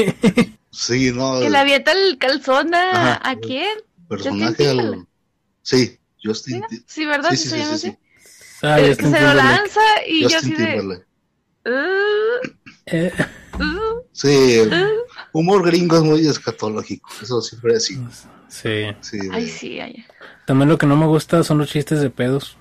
Sí, 0.72 1.12
no. 1.13 1.39
Que 1.39 1.52
le 1.52 1.58
avienta 1.58 1.92
el 1.92 2.18
calzón 2.18 2.74
a, 2.74 3.30
¿a 3.30 3.36
quién? 3.36 3.78
Personaje 4.08 4.70
al. 4.70 5.06
Sí, 5.62 6.00
Justin. 6.24 6.63
Sí, 6.88 7.06
¿verdad? 7.06 7.30
Sí, 7.32 7.38
sí, 7.38 7.58
llama 7.58 7.74
así. 7.74 7.96
Ah, 8.63 8.78
que 8.78 8.95
se 8.95 9.21
lo 9.21 9.34
lanza 9.34 9.82
y 10.08 10.21
yo 10.21 10.38
así 10.38 10.54
de. 10.54 11.04
Uh, 11.65 13.08
uh, 13.58 14.06
sí, 14.13 14.62
uh. 14.62 15.38
humor 15.38 15.65
gringo 15.65 15.97
es 15.97 16.04
muy 16.04 16.26
escatológico, 16.26 17.10
eso 17.21 17.41
siempre 17.41 17.73
es 17.73 17.84
así. 17.84 18.02
Sí. 18.47 18.86
sí 19.02 19.19
Ay, 19.32 19.49
sí, 19.49 19.80
ay. 19.80 20.06
También 20.45 20.69
lo 20.69 20.78
que 20.78 20.86
no 20.86 20.95
me 20.95 21.08
gusta 21.08 21.43
son 21.43 21.58
los 21.58 21.69
chistes 21.69 21.99
de 22.02 22.10
pedos. 22.10 22.58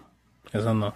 Eso 0.53 0.75
no. 0.75 0.93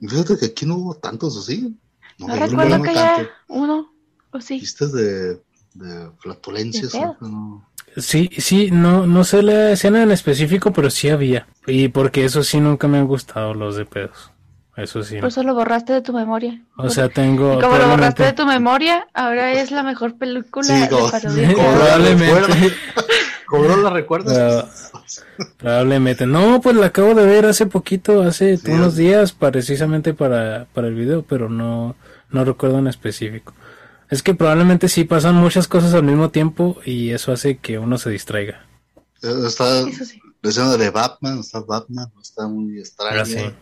Fíjate 0.00 0.38
que 0.38 0.46
aquí 0.46 0.66
no 0.66 0.76
hubo 0.76 0.94
tantos 0.94 1.36
así. 1.38 1.76
No, 2.18 2.28
no 2.28 2.36
recuerdo 2.36 2.82
que 2.82 2.90
haya 2.90 3.30
uno 3.48 3.92
o 4.32 4.40
sí. 4.40 4.58
Chistes 4.60 4.92
de, 4.92 5.34
de 5.74 6.10
flatulencias. 6.18 6.94
¿no? 7.20 7.69
Sí, 7.96 8.30
sí, 8.38 8.70
no, 8.70 9.06
no 9.06 9.24
sé 9.24 9.42
la 9.42 9.72
escena 9.72 10.02
en 10.02 10.12
específico, 10.12 10.72
pero 10.72 10.90
sí 10.90 11.08
había. 11.08 11.46
Y 11.66 11.88
porque 11.88 12.24
eso 12.24 12.44
sí 12.44 12.60
nunca 12.60 12.88
me 12.88 12.98
han 12.98 13.06
gustado 13.06 13.54
los 13.54 13.76
de 13.76 13.84
pedos. 13.84 14.32
Eso 14.76 15.02
sí. 15.02 15.16
Por 15.16 15.28
eso 15.28 15.42
lo 15.42 15.54
borraste 15.54 15.92
de 15.92 16.00
tu 16.00 16.12
memoria. 16.12 16.62
O 16.76 16.88
sea, 16.88 17.08
tengo. 17.08 17.58
Y 17.58 17.60
como 17.60 17.76
lo 17.76 17.88
borraste 17.88 18.22
de 18.22 18.32
tu 18.32 18.46
memoria, 18.46 19.06
ahora 19.12 19.52
es 19.52 19.70
la 19.70 19.82
mejor 19.82 20.16
película 20.16 20.64
sí, 20.64 20.80
de 20.80 20.88
parodia. 20.88 21.48
Probablemente. 21.54 22.74
¿Cómo 23.46 23.64
no 23.64 23.76
la 23.78 23.90
recuerdas? 23.90 24.92
probablemente. 25.58 26.24
No, 26.24 26.60
pues 26.60 26.76
la 26.76 26.86
acabo 26.86 27.14
de 27.14 27.26
ver 27.26 27.46
hace 27.46 27.66
poquito, 27.66 28.22
hace 28.22 28.58
unos 28.68 28.94
días, 28.94 29.32
precisamente 29.32 30.14
para, 30.14 30.66
para 30.72 30.86
el 30.86 30.94
video, 30.94 31.22
pero 31.22 31.48
no, 31.48 31.96
no 32.30 32.44
recuerdo 32.44 32.78
en 32.78 32.86
específico. 32.86 33.52
Es 34.10 34.22
que 34.22 34.34
probablemente 34.34 34.88
sí 34.88 35.04
pasan 35.04 35.36
muchas 35.36 35.68
cosas 35.68 35.94
al 35.94 36.02
mismo 36.02 36.30
tiempo 36.30 36.78
y 36.84 37.10
eso 37.10 37.32
hace 37.32 37.58
que 37.58 37.78
uno 37.78 37.96
se 37.96 38.10
distraiga. 38.10 38.66
Eh, 39.22 39.32
está 39.46 39.84
escena 40.42 40.76
de 40.76 40.90
Batman, 40.90 41.40
está 41.40 41.60
Batman, 41.60 42.10
está 42.20 42.48
muy 42.48 42.80
extraño. 42.80 43.54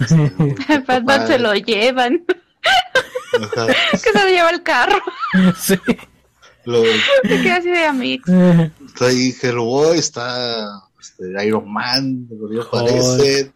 Ah, 0.00 0.78
Batman 0.86 1.26
se 1.26 1.38
lo 1.38 1.54
llevan. 1.54 2.24
que 3.32 4.12
se 4.12 4.18
lo 4.18 4.28
lleva 4.28 4.50
el 4.50 4.62
carro. 4.62 4.98
sí. 5.58 5.78
Lo... 6.64 6.82
Se 6.84 7.42
queda 7.42 7.56
así 7.56 7.70
de 7.70 7.84
amigos. 7.86 8.28
Está 8.86 9.06
ahí 9.06 9.34
Hellboy, 9.42 9.98
está 9.98 10.80
este, 11.00 11.46
Iron 11.46 11.70
Man, 11.70 12.28
lo 12.30 12.62
aparece. 12.62 13.52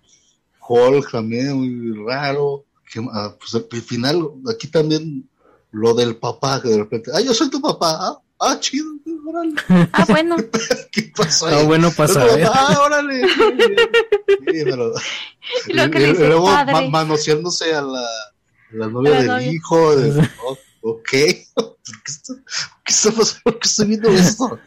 Hulk 0.69 1.11
también, 1.13 1.55
muy 1.55 2.05
raro. 2.05 2.65
Que, 2.93 3.01
ah, 3.13 3.33
pues 3.39 3.55
al 3.55 3.83
final, 3.83 4.29
aquí 4.53 4.67
también 4.67 5.29
lo 5.77 5.93
del 5.93 6.17
papá, 6.17 6.63
que 6.63 6.71
de 6.71 6.79
repente, 6.79 7.11
ah, 7.15 7.21
yo 7.21 7.35
soy 7.35 7.51
tu 7.51 7.61
papá, 7.61 7.99
ah, 8.01 8.19
ah 8.41 8.57
chido, 8.59 8.87
órale. 9.27 9.55
Ah, 9.93 10.07
bueno. 10.09 10.37
¿Qué 10.93 11.13
pasó 11.15 11.47
ahí? 11.47 11.59
Ah, 11.59 11.63
bueno, 11.65 11.91
pasa. 11.91 12.25
Ah, 12.47 12.79
órale. 12.83 13.23
Pero, 14.47 14.95
y, 15.67 15.73
lo 15.75 15.91
que 15.91 16.03
y, 16.03 16.13
luego 16.15 16.47
ma 16.47 16.81
manoseándose 16.89 17.75
a 17.75 17.83
la, 17.83 18.09
la 18.71 18.87
novia 18.87 19.11
la 19.11 19.19
del 19.19 19.27
novia. 19.27 19.53
hijo. 19.53 19.97
De, 19.97 20.29
oh, 20.45 20.59
ok. 20.81 21.11
¿Qué 21.11 21.47
está, 22.07 22.35
¿Qué 22.85 22.93
está 22.93 23.11
pasando? 23.11 23.41
¿Por 23.45 23.59
qué 23.59 23.69
estoy 23.69 23.87
viendo 23.89 24.11
esto? 24.11 24.59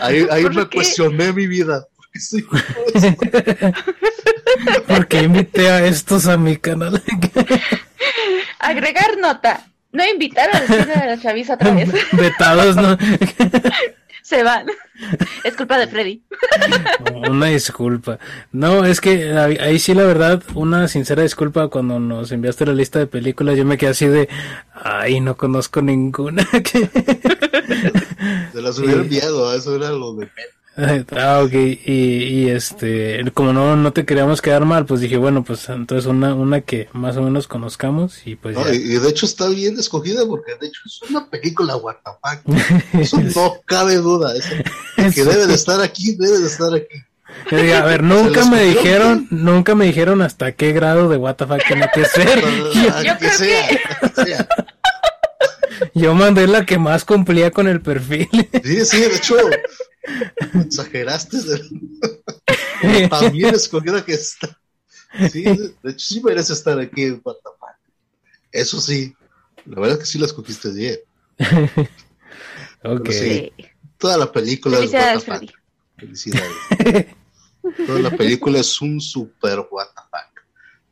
Ahí, 0.00 0.26
ahí 0.30 0.44
me 0.44 0.68
qué? 0.68 0.76
cuestioné 0.78 1.32
mi 1.32 1.46
vida. 1.46 1.86
¿Por 1.94 2.10
qué 2.10 2.18
estoy 2.18 2.46
viendo 2.50 3.38
esto? 3.38 3.72
¿Por 4.88 5.06
qué 5.06 5.22
invité 5.22 5.70
a 5.70 5.86
estos 5.86 6.26
a 6.26 6.36
mi 6.36 6.56
canal? 6.56 7.00
Agregar 8.58 9.16
nota. 9.18 9.64
No 9.96 10.06
invitaron 10.06 10.54
al 10.54 10.66
cine 10.66 10.94
de 10.94 11.06
la 11.06 11.18
chaviza 11.22 11.54
otra 11.54 11.72
vez. 11.72 11.90
Vetados, 12.12 12.76
¿no? 12.76 12.98
Se 14.22 14.42
van. 14.42 14.66
Es 15.42 15.54
culpa 15.54 15.78
de 15.78 15.86
Freddy. 15.86 16.20
Una 17.14 17.46
disculpa. 17.46 18.18
No, 18.52 18.84
es 18.84 19.00
que 19.00 19.32
ahí 19.32 19.78
sí 19.78 19.94
la 19.94 20.02
verdad, 20.02 20.42
una 20.54 20.88
sincera 20.88 21.22
disculpa 21.22 21.68
cuando 21.68 22.00
nos 22.00 22.32
enviaste 22.32 22.66
la 22.66 22.74
lista 22.74 22.98
de 22.98 23.06
películas, 23.06 23.56
yo 23.56 23.64
me 23.64 23.78
quedé 23.78 23.90
así 23.90 24.06
de, 24.06 24.28
ay, 24.74 25.20
no 25.20 25.36
conozco 25.36 25.80
ninguna. 25.80 26.44
Se 28.52 28.60
las 28.60 28.78
hubiera 28.80 29.02
enviado, 29.02 29.54
eso 29.54 29.76
era 29.76 29.90
lo 29.90 30.14
de 30.14 30.28
Ah, 31.16 31.42
ok, 31.42 31.52
y, 31.52 31.92
y, 31.92 32.48
este, 32.50 33.24
como 33.32 33.52
no, 33.52 33.76
no 33.76 33.92
te 33.92 34.04
queríamos 34.04 34.42
quedar 34.42 34.64
mal, 34.66 34.84
pues 34.84 35.00
dije, 35.00 35.16
bueno, 35.16 35.42
pues 35.42 35.68
entonces 35.68 36.06
una, 36.06 36.34
una 36.34 36.60
que 36.60 36.88
más 36.92 37.16
o 37.16 37.22
menos 37.22 37.48
conozcamos 37.48 38.26
y 38.26 38.36
pues 38.36 38.56
no, 38.56 38.68
Y 38.72 38.98
de 38.98 39.08
hecho 39.08 39.24
está 39.24 39.48
bien 39.48 39.78
escogida 39.78 40.26
porque 40.26 40.52
de 40.60 40.66
hecho 40.66 40.80
es 40.84 41.00
una 41.08 41.28
película 41.30 41.74
Guatapac, 41.74 42.42
eso 42.92 43.20
no 43.20 43.56
cabe 43.64 43.96
duda, 43.96 44.34
eso, 44.36 44.50
que 45.14 45.24
debe 45.24 45.46
de 45.46 45.54
estar 45.54 45.80
aquí, 45.80 46.14
debe 46.16 46.40
de 46.40 46.46
estar 46.46 46.70
aquí. 46.74 47.72
a 47.72 47.84
ver, 47.84 48.02
nunca 48.02 48.44
me 48.44 48.62
dijeron, 48.62 49.28
nunca 49.30 49.74
me 49.74 49.86
dijeron 49.86 50.20
hasta 50.20 50.52
qué 50.52 50.72
grado 50.72 51.08
de 51.08 51.16
WTF 51.16 51.66
tiene 51.66 51.88
que 51.94 52.04
ser. 52.04 52.42
yo, 53.04 53.18
que 53.18 53.28
sea. 53.30 54.48
Yo 55.94 56.14
mandé 56.14 56.46
la 56.46 56.64
que 56.64 56.78
más 56.78 57.04
cumplía 57.04 57.50
con 57.50 57.68
el 57.68 57.80
perfil. 57.80 58.28
Sí, 58.64 58.84
sí, 58.84 59.00
de 59.00 59.16
hecho, 59.16 59.36
exageraste. 60.54 61.38
También 63.10 63.54
escogió 63.54 64.04
que 64.04 64.14
está. 64.14 64.58
Sí, 65.30 65.42
de 65.42 65.90
hecho, 65.90 65.98
sí 65.98 66.22
merece 66.22 66.52
estar 66.52 66.78
aquí 66.78 67.04
en 67.04 67.20
Guatapac. 67.20 67.78
Eso 68.52 68.80
sí, 68.80 69.14
la 69.64 69.80
verdad 69.80 69.96
es 69.96 69.98
que 70.00 70.06
sí 70.06 70.18
la 70.18 70.26
escogiste 70.26 70.70
bien. 70.72 70.98
ok. 72.84 73.10
Sí, 73.10 73.52
toda 73.98 74.18
la 74.18 74.30
película 74.30 74.78
Felicidades, 74.78 75.26
es 75.28 75.52
Felicidades. 75.96 77.06
toda 77.86 78.00
la 78.00 78.10
película 78.16 78.60
es 78.60 78.80
un 78.80 79.00
super 79.00 79.60
Guatapac. 79.70 80.46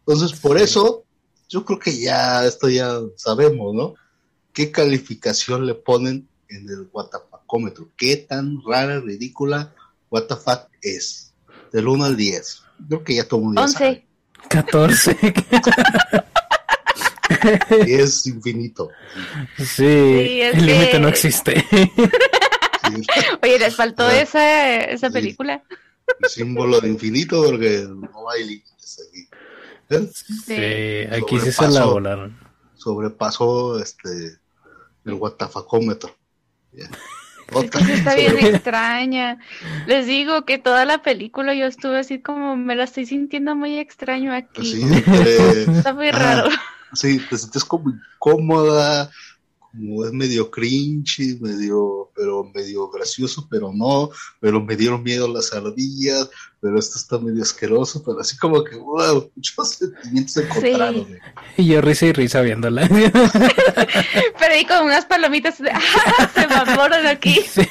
Entonces, 0.06 0.38
por 0.38 0.58
eso, 0.58 1.04
yo 1.48 1.64
creo 1.64 1.78
que 1.78 1.98
ya 1.98 2.46
esto 2.46 2.68
ya 2.68 3.00
sabemos, 3.16 3.74
¿no? 3.74 3.94
¿Qué 4.52 4.70
calificación 4.70 5.66
le 5.66 5.74
ponen 5.74 6.28
en 6.48 6.68
el 6.68 6.84
¿Qué 7.96 8.16
tan 8.16 8.60
rara, 8.66 9.00
ridícula 9.00 9.74
Guatafac 10.10 10.68
es? 10.82 11.32
Del 11.72 11.88
1 11.88 12.04
al 12.04 12.16
10. 12.16 12.62
Creo 12.88 13.04
que 13.04 13.14
ya 13.14 13.28
todo 13.28 13.40
el 13.40 13.46
mundo 13.46 13.62
11. 13.62 14.06
14. 14.48 15.16
y 17.86 17.92
es 17.94 18.26
infinito. 18.26 18.90
Sí, 19.56 19.64
sí 19.66 20.40
es 20.40 20.54
el 20.56 20.66
límite 20.66 20.90
que... 20.90 20.98
no 20.98 21.08
existe. 21.08 21.64
Oye, 23.42 23.58
les 23.58 23.74
faltó 23.74 24.04
ah, 24.04 24.20
esa, 24.20 24.80
esa 24.84 25.10
película. 25.10 25.62
El 26.20 26.28
símbolo 26.28 26.80
de 26.80 26.88
infinito 26.88 27.42
porque 27.44 27.86
no 27.88 28.30
hay 28.30 28.44
límites 28.44 29.00
aquí. 29.08 29.28
¿Eh? 29.90 30.10
Sí, 30.44 31.14
aquí 31.14 31.40
sí 31.40 31.52
se 31.52 31.68
la 31.68 31.84
volaron. 31.86 32.38
Sobrepasó 32.74 33.78
este 33.80 34.38
el 35.04 35.14
guatafacómetro. 35.14 36.14
Está 37.48 38.14
bien 38.14 38.38
extraña. 38.38 39.38
Les 39.86 40.06
digo 40.06 40.44
que 40.44 40.58
toda 40.58 40.84
la 40.84 41.02
película 41.02 41.54
yo 41.54 41.66
estuve 41.66 41.98
así 41.98 42.20
como 42.20 42.56
me 42.56 42.74
la 42.74 42.84
estoy 42.84 43.06
sintiendo 43.06 43.54
muy 43.54 43.78
extraño 43.78 44.32
aquí. 44.34 44.64
Sí, 44.64 44.82
eh, 44.82 45.66
está 45.76 45.92
muy 45.92 46.10
raro. 46.10 46.48
Sí, 46.92 47.20
te 47.28 47.36
sientes 47.36 47.64
como 47.64 47.90
incómoda, 47.90 49.10
es 50.04 50.12
medio 50.12 50.50
cringe, 50.50 51.38
medio, 51.40 52.10
pero 52.14 52.44
medio 52.54 52.88
gracioso, 52.90 53.46
pero 53.50 53.72
no, 53.72 54.10
pero 54.40 54.60
me 54.60 54.76
dieron 54.76 55.02
miedo 55.02 55.26
las 55.26 55.52
ardillas, 55.52 56.30
pero 56.60 56.78
esto 56.78 56.98
está 56.98 57.18
medio 57.18 57.42
asqueroso, 57.42 58.02
pero 58.04 58.20
así 58.20 58.36
como 58.36 58.62
que, 58.62 58.76
wow, 58.76 59.30
muchos 59.36 59.70
sentimientos 59.70 60.36
encontrados. 60.36 61.06
Y 61.56 61.66
yo 61.66 61.80
risa 61.80 62.06
y 62.06 62.12
risa 62.12 62.40
viéndola. 62.40 62.88
pero 62.88 64.54
ahí 64.54 64.64
con 64.64 64.84
unas 64.84 65.06
palomitas 65.06 65.58
de, 65.58 65.70
¡ah! 65.70 66.30
se 66.34 66.42
evaporan 66.42 67.06
aquí. 67.06 67.40
Sí. 67.42 67.68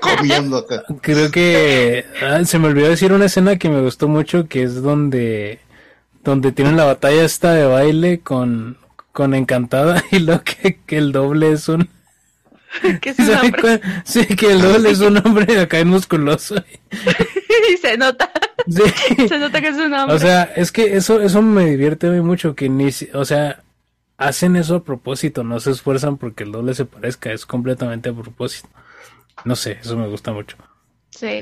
Comiendo 0.00 0.58
acá. 0.58 0.84
Creo 1.02 1.30
que 1.30 2.04
ah, 2.22 2.44
se 2.44 2.58
me 2.58 2.68
olvidó 2.68 2.88
decir 2.88 3.12
una 3.12 3.26
escena 3.26 3.58
que 3.58 3.68
me 3.68 3.82
gustó 3.82 4.08
mucho, 4.08 4.48
que 4.48 4.62
es 4.62 4.80
donde 4.80 5.60
donde 6.24 6.52
tienen 6.52 6.76
la 6.76 6.84
batalla 6.84 7.24
esta 7.24 7.52
de 7.52 7.64
baile 7.66 8.20
con, 8.20 8.76
con 9.18 9.34
Encantada 9.34 10.04
y 10.12 10.20
lo 10.20 10.44
que, 10.44 10.78
que 10.86 10.96
el 10.96 11.10
doble 11.10 11.50
es 11.50 11.68
un... 11.68 11.88
¿Qué 13.00 13.10
es 13.10 13.18
un 13.18 13.30
hombre? 13.42 13.80
Sí, 14.04 14.24
que 14.26 14.52
el 14.52 14.60
doble 14.62 14.90
es 14.92 15.00
un 15.00 15.16
hombre 15.16 15.58
acá 15.58 15.80
en 15.80 15.88
musculoso. 15.88 16.54
y 17.68 17.76
se 17.78 17.96
nota. 17.96 18.30
Sí. 18.68 19.28
Se 19.28 19.38
nota 19.38 19.60
que 19.60 19.68
es 19.70 19.76
un 19.76 19.92
hombre. 19.92 20.14
O 20.14 20.18
sea, 20.20 20.44
es 20.44 20.70
que 20.70 20.96
eso, 20.96 21.20
eso 21.20 21.42
me 21.42 21.64
divierte 21.64 22.08
muy 22.08 22.20
mucho, 22.20 22.54
que 22.54 22.68
ni, 22.68 22.90
o 23.12 23.24
sea, 23.24 23.64
hacen 24.18 24.54
eso 24.54 24.76
a 24.76 24.84
propósito, 24.84 25.42
no 25.42 25.58
se 25.58 25.72
esfuerzan 25.72 26.16
porque 26.16 26.44
el 26.44 26.52
doble 26.52 26.74
se 26.74 26.84
parezca, 26.84 27.32
es 27.32 27.44
completamente 27.44 28.10
a 28.10 28.14
propósito. 28.14 28.68
No 29.44 29.56
sé, 29.56 29.78
eso 29.80 29.96
me 29.96 30.06
gusta 30.06 30.32
mucho. 30.32 30.56
Sí. 31.10 31.40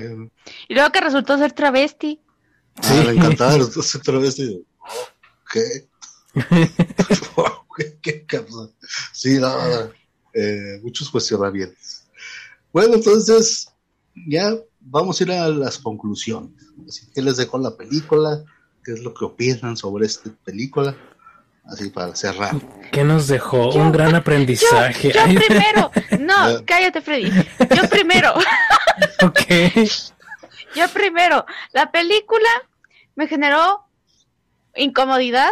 Y 0.68 0.74
luego 0.74 0.92
que 0.92 1.00
resultó 1.02 1.36
ser 1.36 1.52
travesti. 1.52 2.22
Sí, 2.80 2.94
ah, 3.06 3.12
encantada 3.12 3.58
resultó 3.58 3.82
ser 3.82 4.00
travesti. 4.00 4.64
¿Qué? 5.52 5.88
sí, 9.12 9.38
nada, 9.38 9.90
eh, 10.32 10.80
muchos 10.82 11.10
cuestionamientos. 11.10 12.04
Bueno, 12.72 12.94
entonces 12.94 13.68
ya 14.28 14.54
vamos 14.80 15.20
a 15.20 15.24
ir 15.24 15.32
a 15.32 15.48
las 15.48 15.78
conclusiones. 15.78 16.52
Así 16.86 17.06
que 17.14 17.22
les 17.22 17.36
dejo 17.36 17.58
la 17.58 17.76
película, 17.76 18.44
qué 18.84 18.92
es 18.92 19.00
lo 19.00 19.14
que 19.14 19.24
opinan 19.24 19.76
sobre 19.76 20.06
esta 20.06 20.30
película, 20.44 20.96
así 21.64 21.90
para 21.90 22.14
cerrar. 22.14 22.54
¿Qué 22.92 23.04
nos 23.04 23.28
dejó? 23.28 23.70
Un 23.70 23.92
gran 23.92 24.14
aprendizaje. 24.14 25.12
Yo, 25.12 25.24
primero, 25.24 25.90
no, 26.20 26.62
cállate 26.66 27.00
Freddy, 27.00 27.30
yo 27.74 27.88
primero. 27.88 28.34
ok. 29.22 29.40
Yo 30.74 30.88
primero, 30.92 31.46
la 31.72 31.90
película 31.90 32.48
me 33.14 33.26
generó 33.26 33.86
incomodidad 34.74 35.50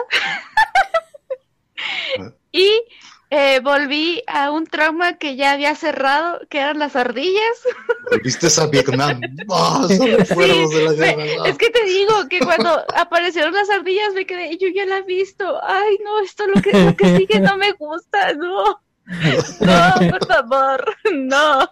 y 2.52 2.82
eh, 3.30 3.60
volví 3.60 4.22
a 4.26 4.50
un 4.50 4.66
trauma 4.66 5.14
que 5.18 5.36
ya 5.36 5.52
había 5.52 5.74
cerrado, 5.74 6.40
que 6.48 6.58
eran 6.58 6.78
las 6.78 6.96
ardillas. 6.96 7.56
Volviste 8.10 8.48
a 8.60 8.66
Vietnam. 8.66 9.20
Oh, 9.48 9.86
de 9.86 10.18
la 10.18 11.48
Es 11.48 11.58
que 11.58 11.70
te 11.70 11.84
digo 11.84 12.28
que 12.28 12.38
cuando 12.40 12.84
aparecieron 12.94 13.52
las 13.52 13.70
ardillas 13.70 14.14
me 14.14 14.26
quedé, 14.26 14.56
yo 14.58 14.68
ya 14.68 14.86
la 14.86 14.98
he 14.98 15.02
visto. 15.02 15.60
Ay, 15.64 15.98
no, 16.04 16.20
esto 16.20 16.46
lo 16.46 16.60
que, 16.60 16.72
lo 16.72 16.96
que 16.96 17.16
sigue 17.16 17.40
no 17.40 17.56
me 17.56 17.72
gusta, 17.72 18.34
no. 18.34 18.80
No, 19.60 20.10
por 20.10 20.26
favor, 20.26 20.96
no. 21.12 21.68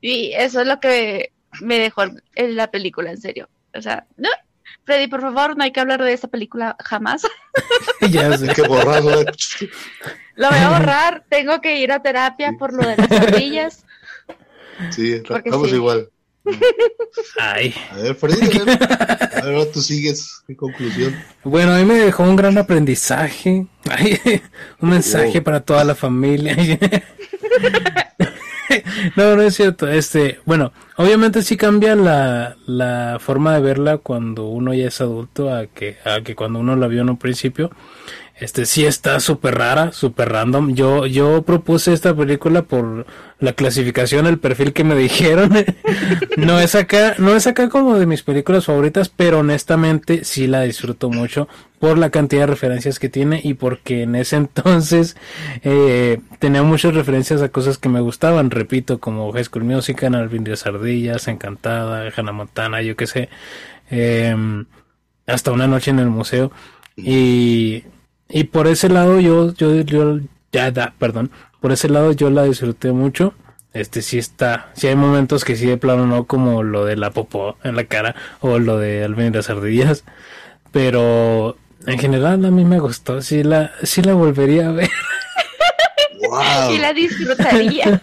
Y 0.00 0.32
eso 0.32 0.60
es 0.60 0.66
lo 0.66 0.78
que 0.78 1.32
me 1.60 1.78
dejó 1.78 2.04
en 2.34 2.56
la 2.56 2.70
película, 2.70 3.10
en 3.10 3.20
serio. 3.20 3.48
O 3.74 3.82
sea, 3.82 4.06
no, 4.16 4.28
Freddy, 4.84 5.08
por 5.08 5.20
favor, 5.20 5.56
no 5.56 5.64
hay 5.64 5.72
que 5.72 5.80
hablar 5.80 6.02
de 6.02 6.12
esta 6.12 6.28
película 6.28 6.76
jamás. 6.84 7.22
ya 8.10 8.36
sé 8.36 8.48
que 8.48 8.62
borrarla. 8.62 9.24
Lo 10.36 10.48
voy 10.48 10.58
a 10.58 10.70
borrar, 10.70 11.24
tengo 11.28 11.60
que 11.60 11.80
ir 11.80 11.92
a 11.92 12.02
terapia 12.02 12.52
por 12.58 12.72
lo 12.72 12.86
de 12.86 12.96
las 12.96 13.10
ardillas. 13.10 13.84
Sí, 14.90 15.12
estamos 15.12 15.72
igual. 15.72 16.10
Ay. 17.40 17.74
A 17.90 17.96
ver, 17.96 18.14
Freddy, 18.14 18.58
a 18.58 19.44
ver, 19.44 19.72
tú 19.72 19.80
sigues, 19.80 20.42
¿qué 20.46 20.54
conclusión? 20.54 21.16
Bueno, 21.42 21.72
a 21.74 21.78
mí 21.78 21.84
me 21.84 21.94
dejó 21.94 22.22
un 22.22 22.36
gran 22.36 22.56
aprendizaje, 22.58 23.66
un 24.80 24.90
mensaje 24.90 25.42
para 25.42 25.60
toda 25.60 25.84
la 25.84 25.94
familia. 25.94 26.56
no, 29.16 29.36
no 29.36 29.42
es 29.42 29.54
cierto. 29.54 29.88
Este, 29.88 30.40
bueno, 30.44 30.72
obviamente 30.96 31.42
sí 31.42 31.56
cambia 31.56 31.94
la, 31.94 32.56
la 32.66 33.18
forma 33.20 33.54
de 33.54 33.60
verla 33.60 33.98
cuando 33.98 34.46
uno 34.46 34.74
ya 34.74 34.88
es 34.88 35.00
adulto 35.00 35.54
a 35.54 35.66
que, 35.66 35.96
a 36.04 36.20
que 36.22 36.34
cuando 36.34 36.58
uno 36.58 36.76
la 36.76 36.86
vio 36.86 37.02
en 37.02 37.10
un 37.10 37.16
principio. 37.16 37.70
Este 38.38 38.66
sí 38.66 38.84
está 38.84 39.18
súper 39.18 39.56
rara, 39.56 39.92
súper 39.92 40.28
random. 40.28 40.74
Yo, 40.74 41.06
yo 41.06 41.40
propuse 41.42 41.94
esta 41.94 42.14
película 42.14 42.60
por 42.62 43.06
la 43.38 43.54
clasificación, 43.54 44.26
el 44.26 44.38
perfil 44.38 44.74
que 44.74 44.84
me 44.84 44.94
dijeron. 44.94 45.52
no 46.36 46.60
es 46.60 46.74
acá, 46.74 47.14
no 47.16 47.34
es 47.34 47.46
acá 47.46 47.70
como 47.70 47.98
de 47.98 48.04
mis 48.04 48.22
películas 48.22 48.66
favoritas, 48.66 49.08
pero 49.08 49.38
honestamente 49.38 50.24
sí 50.24 50.46
la 50.46 50.60
disfruto 50.62 51.08
mucho 51.08 51.48
por 51.78 51.96
la 51.96 52.10
cantidad 52.10 52.42
de 52.42 52.48
referencias 52.48 52.98
que 52.98 53.08
tiene 53.08 53.40
y 53.42 53.54
porque 53.54 54.02
en 54.02 54.14
ese 54.14 54.36
entonces 54.36 55.16
eh, 55.62 56.20
tenía 56.38 56.62
muchas 56.62 56.94
referencias 56.94 57.40
a 57.40 57.48
cosas 57.48 57.78
que 57.78 57.88
me 57.88 58.00
gustaban, 58.00 58.50
repito, 58.50 58.98
como 59.00 59.32
High 59.32 59.44
School 59.44 59.64
Musical, 59.64 60.14
Alvin 60.14 60.44
de 60.44 60.58
Ardillas, 60.62 61.26
Encantada, 61.28 62.12
Hannah 62.14 62.32
Montana, 62.32 62.82
yo 62.82 62.96
qué 62.96 63.06
sé, 63.06 63.30
em, 63.88 64.66
hasta 65.26 65.52
una 65.52 65.66
noche 65.66 65.90
en 65.90 66.00
el 66.00 66.10
museo 66.10 66.52
y 66.96 67.84
y 68.28 68.44
por 68.44 68.66
ese 68.66 68.88
lado 68.88 69.20
yo, 69.20 69.52
yo, 69.54 69.80
yo, 69.82 70.18
ya 70.52 70.70
da, 70.70 70.94
perdón, 70.98 71.30
por 71.60 71.72
ese 71.72 71.88
lado 71.88 72.12
yo 72.12 72.30
la 72.30 72.44
disfruté 72.44 72.92
mucho. 72.92 73.34
Este 73.72 74.00
sí 74.00 74.16
está, 74.16 74.70
sí 74.74 74.86
hay 74.86 74.96
momentos 74.96 75.44
que 75.44 75.54
sí 75.54 75.66
de 75.66 75.76
plano 75.76 76.06
no 76.06 76.24
como 76.24 76.62
lo 76.62 76.86
de 76.86 76.96
la 76.96 77.10
popó 77.10 77.58
en 77.62 77.76
la 77.76 77.84
cara 77.84 78.14
o 78.40 78.58
lo 78.58 78.78
de 78.78 79.04
Alvin 79.04 79.32
de 79.32 79.38
las 79.38 79.50
ardillas, 79.50 80.04
pero 80.72 81.58
en 81.86 81.98
general 81.98 82.42
a 82.44 82.50
mí 82.50 82.64
me 82.64 82.78
gustó, 82.80 83.20
sí 83.20 83.42
la, 83.42 83.72
sí 83.82 84.00
la 84.00 84.14
volvería 84.14 84.68
a 84.68 84.72
ver. 84.72 84.90
Wow. 86.20 86.42
Sí 86.70 86.78
la 86.78 86.92
disfrutaría. 86.92 88.02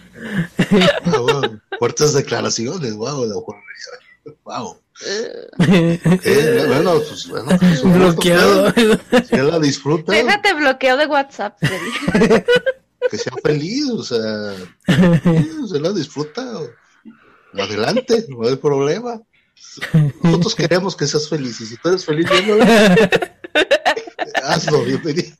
wow, 1.06 1.60
Fuertes 1.78 2.14
declaraciones, 2.14 2.94
wow, 2.94 3.24
la 3.26 3.34
wow. 4.44 4.76
Eh, 5.06 6.64
bueno, 6.68 7.00
pues 7.00 7.28
bueno. 7.28 7.58
Pues, 7.58 7.82
bloqueado. 7.82 8.72
Si 8.72 9.34
él 9.34 9.48
la 9.48 9.58
disfruta. 9.58 10.12
Déjate 10.12 10.54
bloqueado 10.54 10.98
de 10.98 11.06
WhatsApp, 11.06 11.58
que 13.10 13.18
sea 13.18 13.32
feliz, 13.42 13.88
o 13.90 14.02
sea, 14.02 14.54
se 15.68 15.80
la 15.80 15.92
disfruta. 15.92 16.42
Adelante, 17.54 18.24
no 18.28 18.46
hay 18.46 18.56
problema. 18.56 19.20
Nosotros 20.22 20.54
queremos 20.54 20.96
que 20.96 21.06
seas 21.06 21.28
feliz 21.28 21.60
y 21.60 21.66
si 21.66 21.76
tú 21.76 21.88
eres 21.88 22.04
feliz 22.04 22.26
hazlo, 24.44 24.84
bienvenido. 24.84 25.36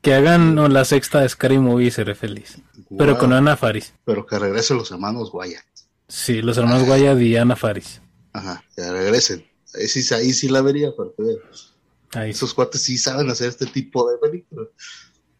Que 0.00 0.14
hagan 0.14 0.72
la 0.72 0.84
sexta 0.84 1.20
de 1.20 1.28
Scary 1.28 1.58
Movie 1.58 1.88
y 1.88 1.90
seré 1.90 2.14
feliz. 2.14 2.58
Pero 2.96 3.18
con 3.18 3.32
Ana 3.32 3.56
Faris. 3.56 3.94
Pero 4.04 4.26
que 4.26 4.38
regresen 4.38 4.76
los 4.76 4.90
hermanos 4.90 5.30
Guaya. 5.30 5.64
Sí, 6.06 6.40
los 6.40 6.56
hermanos 6.56 6.84
Guaya 6.84 7.14
y 7.14 7.36
Ana 7.36 7.56
Faris. 7.56 8.00
Ajá, 8.38 8.64
que 8.76 8.88
regresen. 8.88 9.44
Ahí 9.74 9.88
sí, 9.88 10.14
ahí 10.14 10.32
sí 10.32 10.48
la 10.48 10.62
vería, 10.62 10.92
porque 10.94 11.22
ahí. 12.12 12.30
esos 12.30 12.54
cuates 12.54 12.82
sí 12.82 12.96
saben 12.96 13.28
hacer 13.28 13.48
este 13.48 13.66
tipo 13.66 14.08
de 14.08 14.16
películas. 14.18 14.68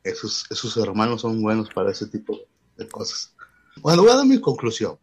Esos, 0.03 0.47
esos 0.51 0.77
hermanos 0.77 1.21
son 1.21 1.41
buenos 1.41 1.69
para 1.73 1.93
ese 1.93 2.07
tipo 2.07 2.41
de 2.77 2.89
cosas. 2.89 3.33
Bueno, 3.77 4.03
voy 4.03 4.11
a 4.11 4.17
dar 4.17 4.27
mi 4.27 4.41
conclusión. 4.41 4.99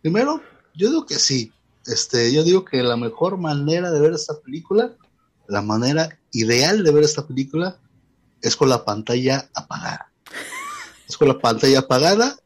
Primero, 0.00 0.40
yo 0.74 0.88
digo 0.88 1.06
que 1.06 1.16
sí. 1.16 1.52
Este, 1.86 2.32
yo 2.32 2.44
digo 2.44 2.64
que 2.64 2.82
la 2.82 2.96
mejor 2.96 3.36
manera 3.36 3.90
de 3.90 4.00
ver 4.00 4.12
esta 4.12 4.38
película, 4.38 4.94
la 5.48 5.62
manera 5.62 6.20
ideal 6.30 6.84
de 6.84 6.92
ver 6.92 7.02
esta 7.02 7.26
película, 7.26 7.78
es 8.42 8.54
con 8.54 8.68
la 8.68 8.84
pantalla 8.84 9.50
apagada. 9.54 10.12
Es 11.08 11.16
con 11.16 11.26
la 11.26 11.38
pantalla 11.38 11.80
apagada 11.80 12.38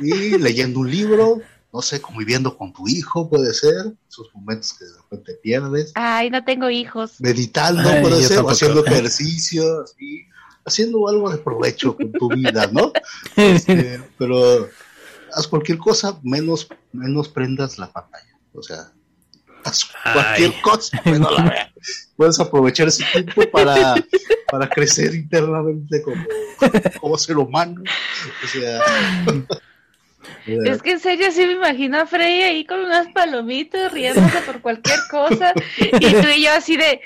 y 0.00 0.38
leyendo 0.38 0.78
un 0.78 0.90
libro 0.90 1.40
no 1.74 1.82
sé, 1.82 2.00
conviviendo 2.00 2.56
con 2.56 2.72
tu 2.72 2.86
hijo, 2.86 3.28
puede 3.28 3.52
ser, 3.52 3.74
esos 4.08 4.32
momentos 4.32 4.74
que 4.74 4.84
de 4.84 4.92
repente 5.10 5.34
pierdes. 5.42 5.90
Ay, 5.96 6.30
no 6.30 6.44
tengo 6.44 6.70
hijos. 6.70 7.20
Meditando, 7.20 7.82
puede 8.00 8.22
ser, 8.22 8.38
o 8.38 8.48
haciendo 8.48 8.86
ejercicio, 8.86 9.82
así, 9.82 10.24
haciendo 10.64 11.08
algo 11.08 11.30
de 11.30 11.38
provecho 11.38 11.96
con 11.96 12.12
tu 12.12 12.28
vida, 12.28 12.68
¿no? 12.68 12.92
Este, 13.36 14.00
pero 14.16 14.68
haz 15.34 15.48
cualquier 15.48 15.78
cosa, 15.78 16.16
menos, 16.22 16.68
menos 16.92 17.28
prendas 17.28 17.76
la 17.76 17.90
pantalla. 17.90 18.38
O 18.52 18.62
sea, 18.62 18.92
haz 19.64 19.84
cualquier 20.12 20.52
cosa, 20.62 21.02
menos 21.04 21.36
la 21.36 21.42
veas. 21.42 21.72
Puedes 22.14 22.38
aprovechar 22.38 22.86
ese 22.86 23.04
tiempo 23.12 23.50
para, 23.50 23.96
para 24.48 24.68
crecer 24.68 25.12
internamente 25.12 26.02
como, 26.02 26.24
como 27.00 27.18
ser 27.18 27.36
humano. 27.36 27.82
O 28.44 28.46
sea. 28.46 28.80
Es 30.46 30.82
que 30.82 30.92
en 30.92 31.00
serio 31.00 31.30
sí 31.30 31.46
me 31.46 31.52
imagino 31.52 31.98
a 31.98 32.06
Freddy 32.06 32.42
ahí 32.42 32.64
con 32.64 32.80
unas 32.80 33.08
palomitas 33.08 33.92
riéndose 33.92 34.40
por 34.42 34.60
cualquier 34.60 34.98
cosa 35.10 35.52
y 35.78 36.12
tú 36.12 36.28
y 36.36 36.42
yo 36.42 36.52
así 36.52 36.76
de... 36.76 37.00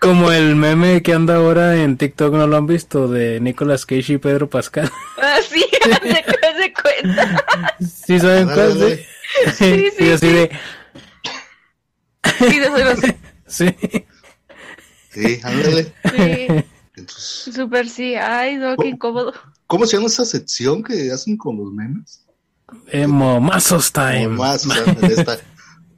Como 0.00 0.32
el 0.32 0.56
meme 0.56 1.02
que 1.02 1.12
anda 1.12 1.36
ahora 1.36 1.82
en 1.82 1.96
TikTok, 1.96 2.34
¿no 2.34 2.46
lo 2.46 2.56
han 2.56 2.66
visto? 2.66 3.06
De 3.06 3.38
Nicolas 3.40 3.86
Cage 3.86 4.14
y 4.14 4.18
Pedro 4.18 4.48
Pascal. 4.48 4.90
Ah, 5.22 5.38
sí, 5.46 5.64
se 5.82 6.72
cuenta. 6.72 7.44
¿Sí 7.78 8.18
saben 8.18 8.46
cuál? 8.46 8.72
Sí, 8.78 9.54
sí, 9.54 9.88
sí. 9.98 10.10
así 10.10 10.32
de... 10.32 10.50
Sí, 12.38 12.58
de 12.58 13.16
Sí. 13.46 13.76
Sí, 15.10 15.40
ándale. 15.42 15.92
Sí. 16.14 16.46
Súper 17.52 17.88
sí. 17.88 18.14
Ay, 18.14 18.56
no, 18.56 18.76
qué 18.76 18.88
incómodo. 18.88 19.34
¿Cómo 19.70 19.86
se 19.86 19.96
llama 19.96 20.08
esa 20.08 20.24
sección 20.24 20.82
que 20.82 21.12
hacen 21.12 21.36
con 21.36 21.56
los 21.56 21.72
memes? 21.72 22.26
Eh, 22.88 23.06
momazos 23.06 23.92
time. 23.92 24.26
Momazos, 24.26 24.76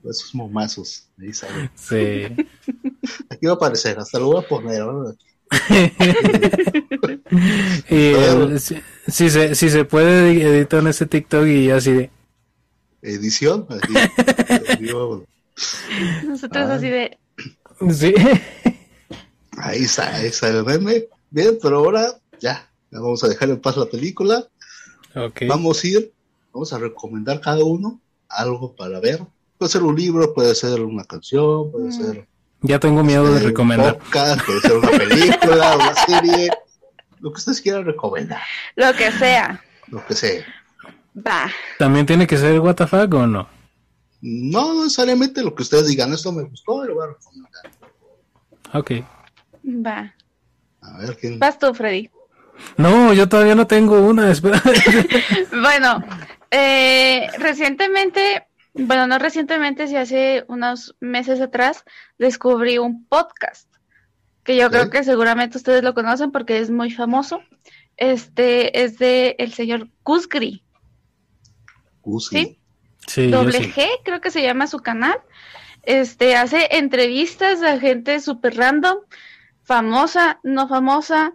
esos 0.05 0.35
momazos. 0.35 1.09
Ahí 1.19 1.33
sale. 1.33 1.71
Sí. 1.75 2.25
Aquí 3.31 3.47
va 3.47 3.53
a 3.53 3.55
aparecer, 3.55 3.99
hasta 3.99 4.19
lo 4.19 4.27
voy 4.27 4.45
a 4.45 4.47
poner. 4.47 4.85
y 7.89 8.13
eh, 8.13 8.59
si, 9.09 9.31
se, 9.31 9.55
si 9.55 9.71
se 9.71 9.85
puede 9.87 10.43
editar 10.43 10.81
en 10.81 10.89
ese 10.89 11.07
TikTok 11.07 11.47
y 11.47 11.71
así 11.71 11.93
de 11.93 12.11
edición 13.03 13.67
nosotros 16.27 16.71
así 16.71 16.89
de 16.89 17.19
sí 17.91 18.15
ahí 19.59 19.83
está 19.83 20.15
ahí 20.15 20.29
está 20.29 20.49
el 20.49 20.65
meme 20.65 21.05
bien 21.29 21.59
pero 21.61 21.81
ahora 21.81 22.19
ya 22.41 22.72
vamos 23.01 23.25
a 23.25 23.29
dejar 23.29 23.51
en 23.51 23.61
paz 23.61 23.77
la 23.77 23.87
película 23.87 24.47
vamos 25.49 25.83
a 25.83 25.87
ir 25.87 26.13
vamos 26.53 26.73
a 26.73 26.79
recomendar 26.79 27.41
cada 27.41 27.65
uno 27.65 28.01
algo 28.29 28.75
para 28.75 29.01
ver 29.01 29.21
puede 29.59 29.71
ser 29.71 29.83
un 29.83 29.97
libro 29.97 30.35
puede 30.35 30.55
ser 30.55 30.81
una 30.81 31.05
canción 31.05 31.71
puede 31.71 31.89
mm. 31.89 31.93
ser 31.93 32.27
ya 32.63 32.79
tengo 32.79 33.03
miedo 33.03 33.33
de 33.35 33.41
recomendar. 33.41 33.99
puede 33.99 34.61
ser 34.61 34.77
una 34.77 34.91
película, 34.91 35.75
una 35.75 35.95
serie, 35.95 36.49
lo 37.19 37.33
que 37.33 37.39
ustedes 37.39 37.61
quieran 37.61 37.85
recomendar. 37.85 38.41
Lo 38.77 38.93
que 38.95 39.11
sea. 39.11 39.61
Lo 39.89 40.07
que 40.07 40.15
sea. 40.15 40.47
Va. 41.15 41.51
¿También 41.79 42.07
tiene 42.07 42.27
que 42.27 42.37
ser 42.37 42.61
WTF 42.61 42.93
o 42.93 43.27
no? 43.27 43.49
No 44.21 44.85
necesariamente 44.85 45.43
lo 45.43 45.53
que 45.55 45.63
ustedes 45.63 45.89
digan, 45.89 46.13
esto 46.13 46.31
me 46.31 46.45
gustó 46.45 46.85
y 46.85 46.89
lo 46.89 46.95
voy 46.95 47.05
a 47.05 47.07
recomendar. 47.09 47.63
Ok. 48.75 48.91
Va. 49.85 50.15
A 50.83 50.99
ver 50.99 51.17
quién. 51.17 51.41
Vas 51.41 51.59
tú, 51.59 51.75
Freddy. 51.75 52.09
No, 52.77 53.13
yo 53.13 53.29
todavía 53.29 53.55
no 53.55 53.67
tengo 53.67 54.01
una, 54.07 54.31
espera. 54.31 54.63
bueno, 55.53 56.05
eh, 56.51 57.29
recientemente 57.39 58.47
bueno, 58.75 59.07
no 59.07 59.19
recientemente, 59.19 59.87
si 59.87 59.97
hace 59.97 60.45
unos 60.49 60.97
meses 60.99 61.41
atrás, 61.41 61.85
descubrí 62.19 62.79
un 62.79 63.07
podcast 63.07 63.69
que 64.45 64.57
yo 64.57 64.71
creo 64.71 64.91
que 64.91 65.05
seguramente 65.05 65.59
ustedes 65.59 65.85
lo 65.85 65.95
conocen 65.95 66.33
porque 66.33 66.59
es 66.59 66.71
muy 66.71 66.91
famoso. 66.91 67.41
Este 67.97 68.83
es 68.83 68.99
de 68.99 69.37
el 69.39 69.53
señor 69.53 69.89
Kuzgri. 70.03 70.65
¿Sí? 72.31 72.59
sí 73.07 73.31
Doble 73.31 73.61
G, 73.61 73.87
creo 74.05 74.21
que 74.21 74.31
se 74.31 74.43
llama 74.43 74.67
su 74.67 74.79
canal. 74.79 75.21
Este 75.85 76.35
hace 76.35 76.77
entrevistas 76.77 77.63
a 77.63 77.79
gente 77.79 78.19
súper 78.21 78.57
random, 78.57 78.99
famosa, 79.63 80.41
no 80.43 80.67
famosa, 80.67 81.35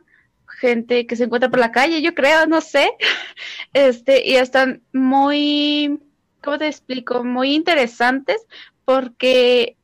gente 0.60 1.08
que 1.08 1.16
se 1.16 1.26
encuentra 1.26 1.50
por 1.50 1.60
la 1.60 1.72
calle, 1.72 2.02
yo 2.02 2.14
creo, 2.14 2.48
no 2.48 2.62
sé. 2.62 2.92
Este, 3.74 4.28
y 4.28 4.38
están 4.38 4.82
muy 4.92 6.00
¿cómo 6.48 6.58
te 6.60 6.68
explico? 6.68 7.26
Muy 7.26 7.54
interesantes 7.54 8.38
porque 8.86 9.76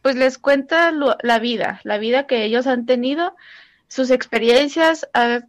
pues 0.00 0.16
les 0.16 0.38
cuenta 0.38 0.92
la 0.92 1.38
vida, 1.38 1.82
la 1.84 1.98
vida 1.98 2.26
que 2.26 2.44
ellos 2.44 2.66
han 2.66 2.86
tenido, 2.86 3.36
sus 3.86 4.10
experiencias, 4.10 5.06
ha, 5.12 5.40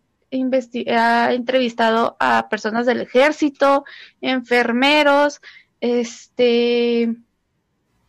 ha 0.98 1.34
entrevistado 1.34 2.18
a 2.20 2.50
personas 2.50 2.86
del 2.86 3.00
ejército, 3.00 3.86
enfermeros, 4.20 5.40
este 5.80 7.16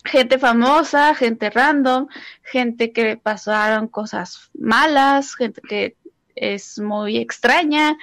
gente 0.05 0.41
famosa, 0.41 1.15
gente 1.15 1.49
random, 1.49 2.09
gente 2.43 2.91
que 2.91 3.17
pasaron 3.17 3.87
cosas 3.87 4.51
malas, 4.59 5.37
gente 5.37 5.61
que 5.63 5.97
es 6.43 6.79
muy 6.79 7.19
extraña, 7.19 7.97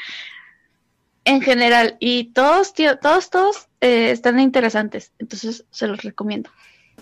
en 1.25 1.41
general. 1.41 1.97
Y 1.99 2.25
todos, 2.33 2.73
tío, 2.73 2.97
todos, 2.97 3.29
todos 3.29 3.67
eh, 3.81 4.11
están 4.11 4.39
interesantes. 4.39 5.11
Entonces 5.19 5.65
se 5.69 5.87
los 5.87 6.01
recomiendo. 6.01 6.49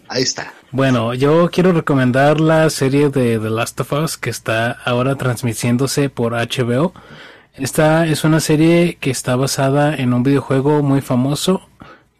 Ahí 0.09 0.23
está. 0.23 0.53
Bueno, 0.71 1.13
yo 1.13 1.49
quiero 1.51 1.73
recomendar 1.73 2.39
la 2.39 2.69
serie 2.69 3.09
de 3.09 3.39
The 3.39 3.49
Last 3.49 3.79
of 3.81 3.93
Us 3.93 4.17
que 4.17 4.29
está 4.29 4.71
ahora 4.71 5.15
transmitiéndose 5.15 6.09
por 6.09 6.33
HBO. 6.33 6.93
Esta 7.53 8.05
es 8.05 8.23
una 8.23 8.39
serie 8.39 8.97
que 8.99 9.09
está 9.09 9.35
basada 9.35 9.95
en 9.95 10.13
un 10.13 10.23
videojuego 10.23 10.83
muy 10.83 11.01
famoso 11.01 11.67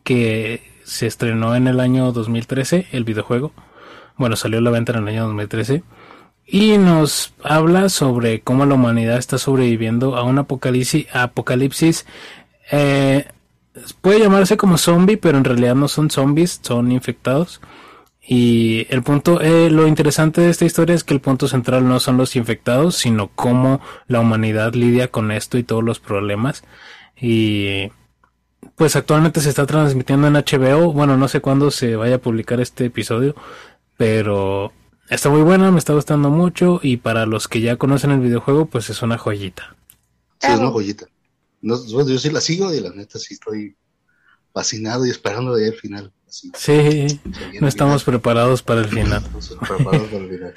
que 0.04 0.62
se 0.84 1.06
estrenó 1.06 1.56
en 1.56 1.68
el 1.68 1.80
año 1.80 2.12
2013, 2.12 2.88
el 2.92 3.04
videojuego. 3.04 3.54
Bueno, 4.16 4.36
salió 4.36 4.60
a 4.60 4.62
la 4.62 4.72
venta 4.72 4.94
en 4.94 5.00
el 5.00 5.08
año 5.10 5.28
2013 5.28 5.84
y 6.48 6.78
nos 6.78 7.34
habla 7.44 7.90
sobre 7.90 8.40
cómo 8.40 8.66
la 8.66 8.76
humanidad 8.76 9.18
está 9.18 9.38
sobreviviendo 9.38 10.16
a 10.16 10.24
un 10.24 10.40
apocalipsis, 10.40 12.06
eh, 12.72 13.28
puede 14.02 14.22
llamarse 14.22 14.56
como 14.56 14.78
zombie, 14.78 15.18
pero 15.18 15.38
en 15.38 15.44
realidad 15.44 15.76
no 15.76 15.90
son 15.90 16.10
zombies, 16.10 16.62
son 16.64 16.92
infectados. 16.92 17.60
Y 18.30 18.88
el 18.90 19.04
punto, 19.04 19.42
eh, 19.42 19.70
lo 19.70 19.88
interesante 19.88 20.42
de 20.42 20.50
esta 20.50 20.66
historia 20.66 20.96
es 20.96 21.04
que 21.04 21.14
el 21.14 21.22
punto 21.22 21.48
central 21.48 21.88
no 21.88 22.00
son 22.00 22.18
los 22.18 22.36
infectados, 22.36 22.96
sino 22.96 23.30
cómo 23.36 23.82
la 24.08 24.20
humanidad 24.20 24.74
lidia 24.74 25.10
con 25.10 25.32
esto 25.32 25.58
y 25.58 25.64
todos 25.64 25.84
los 25.84 26.00
problemas. 26.00 26.64
Y 27.20 27.92
pues 28.76 28.96
actualmente 28.96 29.42
se 29.42 29.50
está 29.50 29.66
transmitiendo 29.66 30.28
en 30.28 30.34
HBO. 30.34 30.94
Bueno, 30.94 31.18
no 31.18 31.28
sé 31.28 31.42
cuándo 31.42 31.72
se 31.72 31.96
vaya 31.96 32.16
a 32.16 32.20
publicar 32.20 32.60
este 32.60 32.86
episodio, 32.86 33.36
pero 33.98 34.74
Está 35.10 35.30
muy 35.30 35.42
buena, 35.42 35.72
me 35.72 35.80
está 35.80 35.94
gustando 35.94 36.30
mucho 36.30 36.82
y 36.84 36.98
para 36.98 37.26
los 37.26 37.48
que 37.48 37.62
ya 37.62 37.78
conocen 37.78 38.12
el 38.12 38.20
videojuego, 38.20 38.66
pues 38.66 38.90
es 38.90 39.02
una 39.02 39.18
joyita. 39.18 39.76
Sí, 40.40 40.52
es 40.52 40.60
una 40.60 40.70
joyita. 40.70 41.08
No, 41.62 41.84
yo 41.86 42.20
sí 42.20 42.30
la 42.30 42.42
sigo 42.42 42.74
y 42.74 42.82
la 42.82 42.90
neta 42.90 43.18
sí 43.18 43.34
estoy 43.34 43.76
fascinado 44.54 45.06
y 45.06 45.10
esperando 45.10 45.56
de 45.56 45.66
ahí 45.66 45.72
al 45.72 45.78
final. 45.78 46.12
sí, 46.28 47.22
no 47.62 47.68
estamos 47.68 48.04
preparados 48.04 48.62
para 48.62 48.82
el 48.82 48.90
final. 48.90 49.24
preparados 49.60 50.10
para 50.10 50.24
el 50.24 50.30
final. 50.30 50.54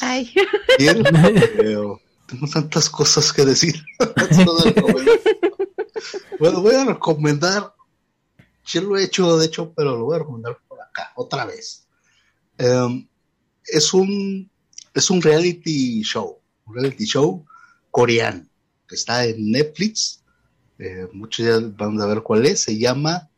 Ay. 0.00 0.34
Bien, 0.78 1.04
pero 1.56 2.00
tengo 2.26 2.48
tantas 2.52 2.90
cosas 2.90 3.32
que 3.32 3.44
decir. 3.44 3.80
bueno, 6.40 6.62
voy 6.62 6.74
a 6.74 6.84
recomendar, 6.84 7.74
sí 8.64 8.80
lo 8.80 8.96
he 8.96 9.04
hecho, 9.04 9.38
de 9.38 9.46
hecho, 9.46 9.72
pero 9.74 9.96
lo 9.96 10.04
voy 10.04 10.16
a 10.16 10.20
recomendar 10.20 10.58
por 10.66 10.80
acá, 10.80 11.12
otra 11.14 11.44
vez. 11.46 11.86
Um, 12.58 13.06
es 13.72 13.94
un, 13.94 14.50
es 14.94 15.10
un 15.10 15.22
reality 15.22 16.02
show, 16.02 16.38
un 16.66 16.74
reality 16.74 17.04
show 17.04 17.44
coreano, 17.90 18.46
que 18.86 18.94
está 18.94 19.24
en 19.24 19.50
Netflix. 19.50 20.22
Eh, 20.78 21.08
muchos 21.12 21.46
ya 21.46 21.58
van 21.76 22.00
a 22.00 22.06
ver 22.06 22.22
cuál 22.22 22.46
es. 22.46 22.60
Se 22.60 22.78
llama 22.78 23.28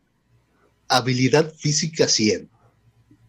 Habilidad 0.89 1.53
Física 1.55 2.09
100. 2.09 2.49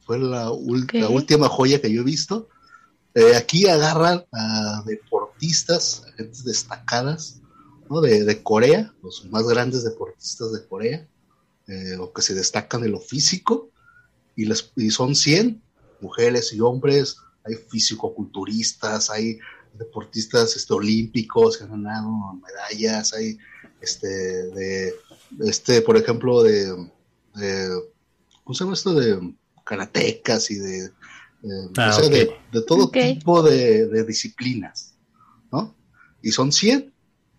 Fue 0.06 0.20
la, 0.20 0.52
última 0.52 1.48
joya 1.48 1.82
que 1.82 1.92
yo 1.92 2.02
he 2.02 2.06
visto. 2.06 2.50
Eh, 3.14 3.36
aquí 3.36 3.68
agarran 3.68 4.26
a 4.32 4.84
deportistas, 4.86 6.04
a 6.08 6.12
gente 6.14 6.40
destacadas 6.46 7.42
de, 8.02 8.42
Corea, 8.42 8.94
los 9.04 9.26
más 9.26 9.46
grandes 9.46 9.84
deportistas 9.84 10.54
de 10.54 10.66
Corea, 10.66 11.08
eh, 11.68 11.98
o 12.00 12.14
que 12.14 12.22
se 12.22 12.34
destacan 12.34 12.86
en 12.86 12.92
lo 12.92 13.02
físico, 13.02 13.70
y, 14.36 14.46
les, 14.46 14.72
y 14.78 14.92
son 14.92 15.14
100 15.14 15.62
mujeres 16.02 16.54
y 16.54 16.60
hombres, 16.60 17.18
hay 17.44 17.56
fisicoculturistas, 17.56 19.10
hay 19.10 19.40
deportistas 19.74 20.56
este, 20.56 20.74
olímpicos 20.74 21.58
que 21.58 21.64
han 21.64 21.72
ganado 21.72 22.10
medallas, 22.42 23.14
hay 23.14 23.38
este 23.82 24.08
de 24.08 24.94
este, 25.40 25.82
por 25.82 25.98
ejemplo, 25.98 26.44
de, 26.44 26.90
¿cómo 28.44 28.54
se 28.54 28.64
llama 28.64 28.74
esto? 28.74 28.94
de 28.94 29.34
karatecas 29.64 30.52
y 30.52 30.56
de 30.56 30.92
ah, 31.78 32.02
de, 32.10 32.62
todo 32.68 32.90
tipo 32.90 33.42
de, 33.42 34.04
disciplinas, 34.04 34.96
¿no? 35.52 35.76
Y 36.22 36.32
son 36.32 36.52
100. 36.52 36.94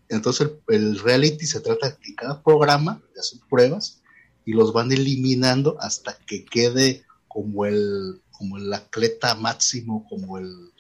Entonces 0.09 0.51
el, 0.69 0.99
reality 0.99 1.47
se 1.47 1.61
trata 1.61 1.91
de 1.91 1.97
que 1.97 2.15
cada 2.15 2.43
programa 2.43 3.03
le 3.15 3.21
hacen 3.21 3.41
pruebas 3.49 4.03
y 4.45 4.53
los 4.53 4.73
van 4.73 4.93
eliminando 4.93 5.77
hasta 5.81 6.17
que 6.27 6.45
quede 6.45 7.05
como 7.29 7.65
el 7.65 8.21
como 8.43 8.57
el 8.57 8.73
atleta 8.73 9.37
máximo, 9.37 10.05
como 10.09 10.37
el, 10.37 10.73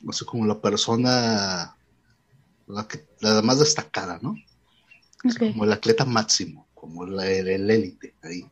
no 0.00 0.12
sé, 0.12 0.24
como 0.24 0.44
la 0.46 0.60
persona, 0.60 1.76
la, 2.66 2.88
que, 2.88 3.06
la 3.20 3.40
más 3.40 3.60
destacada, 3.60 4.18
¿no? 4.20 4.34
como 5.38 5.62
el 5.62 5.70
atleta 5.70 6.04
máximo, 6.04 6.66
como 6.74 7.04
el 7.04 7.20
élite 7.20 8.16
ahí. 8.24 8.44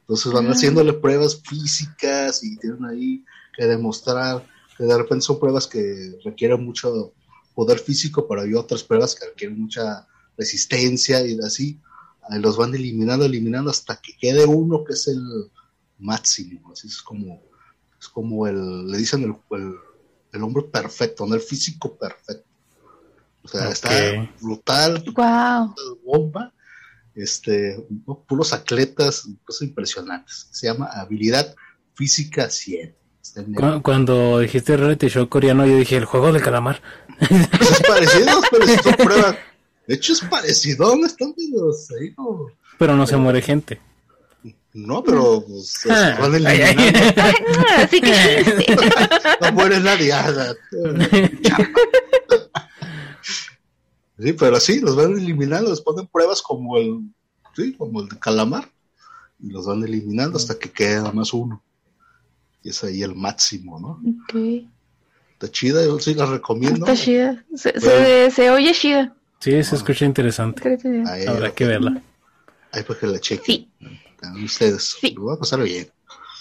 Entonces 0.00 0.30
van 0.30 0.48
ah. 0.48 0.50
haciéndole 0.50 0.92
pruebas 0.92 1.40
físicas 1.42 2.44
y 2.44 2.58
tienen 2.58 2.84
ahí 2.84 3.24
que 3.56 3.64
demostrar 3.64 4.46
que 4.76 4.84
de 4.84 4.98
repente 4.98 5.24
son 5.24 5.40
pruebas 5.40 5.66
que 5.66 6.18
requieren 6.22 6.62
mucho 6.62 7.14
poder 7.54 7.78
físico, 7.78 8.28
pero 8.28 8.42
hay 8.42 8.52
otras 8.52 8.82
pruebas 8.82 9.14
que 9.14 9.28
requieren 9.28 9.58
mucha 9.58 10.06
resistencia 10.36 11.26
y 11.26 11.38
así. 11.38 11.80
los 12.32 12.58
van 12.58 12.74
eliminando, 12.74 13.24
eliminando 13.24 13.70
hasta 13.70 13.98
que 13.98 14.14
quede 14.14 14.44
uno 14.44 14.84
que 14.84 14.92
es 14.92 15.08
el 15.08 15.50
máximo. 15.98 16.70
Así 16.70 16.88
es 16.88 17.00
como, 17.00 17.48
es 18.00 18.08
como 18.08 18.46
el, 18.46 18.86
le 18.86 18.98
dicen 18.98 19.22
el, 19.24 19.74
el, 20.32 20.42
hombre 20.42 20.64
perfecto, 20.64 21.26
¿no? 21.26 21.34
El 21.34 21.40
físico 21.40 21.96
perfecto. 21.96 22.46
O 23.42 23.48
sea, 23.48 23.70
está 23.70 24.30
brutal, 24.40 25.02
wow. 25.14 25.74
bomba, 26.04 26.52
este, 27.14 27.82
puros 28.26 28.52
atletas, 28.52 29.28
cosas 29.44 29.68
impresionantes. 29.68 30.48
Se 30.50 30.66
llama 30.66 30.86
habilidad 30.92 31.54
física 31.94 32.50
100. 32.50 32.94
Cuando, 33.82 34.40
dijiste 34.40 34.76
reality 34.76 35.08
show 35.08 35.28
coreano, 35.28 35.66
yo 35.66 35.76
dije 35.76 35.96
el 35.96 36.04
juego 36.04 36.32
del 36.32 36.42
calamar. 36.42 36.80
Pues 37.18 37.30
es 37.70 37.82
parecido, 37.86 38.40
pero 38.50 38.66
si 38.66 38.76
son 38.76 38.94
pruebas. 38.94 39.36
De 39.86 39.94
hecho, 39.94 40.12
es 40.12 40.20
parecido, 40.22 40.96
¿no? 40.96 41.06
Están 41.06 41.34
ahí, 41.36 42.14
Pero 42.78 42.96
no 42.96 43.06
se 43.06 43.16
muere 43.16 43.42
gente. 43.42 43.80
No, 44.86 45.02
pero 45.02 45.44
pues, 45.44 45.74
ah, 45.90 46.16
van 46.20 46.34
eliminando. 46.36 47.00
Así 47.76 48.00
que 48.00 48.44
no 49.40 49.52
muere 49.52 49.80
nadie. 49.80 50.12
Ah, 50.12 50.54
sí, 54.18 54.32
pero 54.34 54.60
sí, 54.60 54.80
los 54.80 54.94
van 54.94 55.18
eliminando, 55.18 55.70
les 55.70 55.80
ponen 55.80 56.06
pruebas 56.06 56.40
como 56.42 56.78
el, 56.78 57.00
sí, 57.56 57.74
como 57.74 58.02
el 58.02 58.08
de 58.08 58.18
calamar, 58.20 58.70
y 59.40 59.50
los 59.50 59.66
van 59.66 59.82
eliminando 59.82 60.36
hasta 60.36 60.56
que 60.56 60.70
queda 60.70 61.10
más 61.10 61.32
uno. 61.34 61.60
Y 62.62 62.70
es 62.70 62.84
ahí 62.84 63.02
el 63.02 63.16
máximo, 63.16 63.80
¿no? 63.80 64.00
Okay. 64.24 64.68
Está 65.32 65.50
chida, 65.50 65.84
yo 65.84 65.98
sí 65.98 66.14
la 66.14 66.26
recomiendo. 66.26 66.86
Está 66.86 66.94
chida, 66.94 67.44
se, 67.54 68.30
se, 68.30 68.50
oye 68.50 68.72
chida. 68.72 69.12
Sí, 69.40 69.60
se 69.64 69.74
escucha 69.74 70.04
interesante. 70.04 70.78
Habrá 71.26 71.50
que 71.50 71.64
verla. 71.64 72.00
Ahí 72.70 72.84
para 72.84 73.00
que 73.00 73.06
la 73.08 73.18
chequen. 73.18 73.44
Sí 73.44 73.68
ustedes. 74.44 74.96
Lo 75.14 75.26
va 75.26 75.34
a 75.34 75.38
pasar 75.38 75.62
bien. 75.62 75.90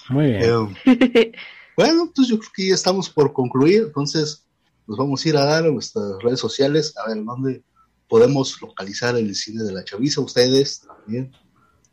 Muy 0.09 0.27
bien. 0.27 0.75
Eh, 0.85 1.31
bueno, 1.77 2.11
pues 2.15 2.27
yo 2.27 2.39
creo 2.39 2.51
que 2.55 2.67
ya 2.69 2.75
estamos 2.75 3.09
por 3.09 3.33
concluir. 3.33 3.83
Entonces, 3.87 4.45
nos 4.87 4.97
vamos 4.97 5.25
a 5.25 5.29
ir 5.29 5.37
a 5.37 5.45
dar 5.45 5.65
a 5.65 5.71
nuestras 5.71 6.21
redes 6.21 6.39
sociales, 6.39 6.93
a 6.97 7.09
ver 7.09 7.23
dónde 7.23 7.63
podemos 8.07 8.59
localizar 8.61 9.15
el 9.15 9.35
cine 9.35 9.63
de 9.63 9.73
la 9.73 9.83
chaviza. 9.83 10.21
Ustedes 10.21 10.81
también. 10.81 11.31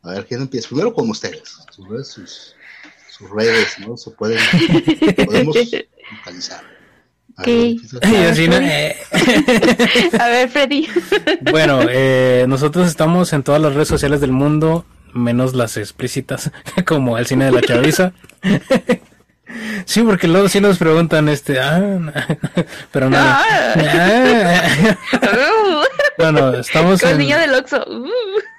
A 0.01 0.11
ver 0.11 0.25
quién 0.27 0.41
empieza. 0.41 0.69
Primero 0.69 0.93
con 0.93 1.09
ustedes. 1.09 1.57
Sus 1.71 1.87
redes, 1.87 2.07
sus, 2.07 2.55
redes 3.31 3.79
¿no? 3.79 3.97
Se 3.97 4.11
pueden, 4.11 4.37
podemos 5.25 5.55
localizar. 6.17 6.63
A, 7.37 7.43
ver, 7.43 7.75
a 10.19 10.27
ver, 10.27 10.49
Freddy. 10.49 10.87
bueno, 11.51 11.81
eh, 11.89 12.45
nosotros 12.47 12.87
estamos 12.87 13.33
en 13.33 13.43
todas 13.43 13.61
las 13.61 13.73
redes 13.73 13.89
sociales 13.89 14.21
del 14.21 14.31
mundo 14.31 14.85
menos 15.15 15.55
las 15.55 15.77
explícitas, 15.77 16.51
como 16.85 17.17
el 17.17 17.25
cine 17.25 17.45
de 17.45 17.51
la 17.51 17.61
chaviza. 17.61 18.13
Sí, 19.85 20.01
porque 20.01 20.27
luego 20.27 20.49
sí 20.49 20.59
nos 20.59 20.77
preguntan 20.77 21.29
este, 21.29 21.59
ah, 21.59 21.79
pero 22.91 23.09
nada. 23.09 23.41
Ah. 23.77 24.63
bueno, 26.17 26.53
estamos 26.55 27.01
en, 27.03 27.19
del 27.19 27.51
uh. 27.51 28.07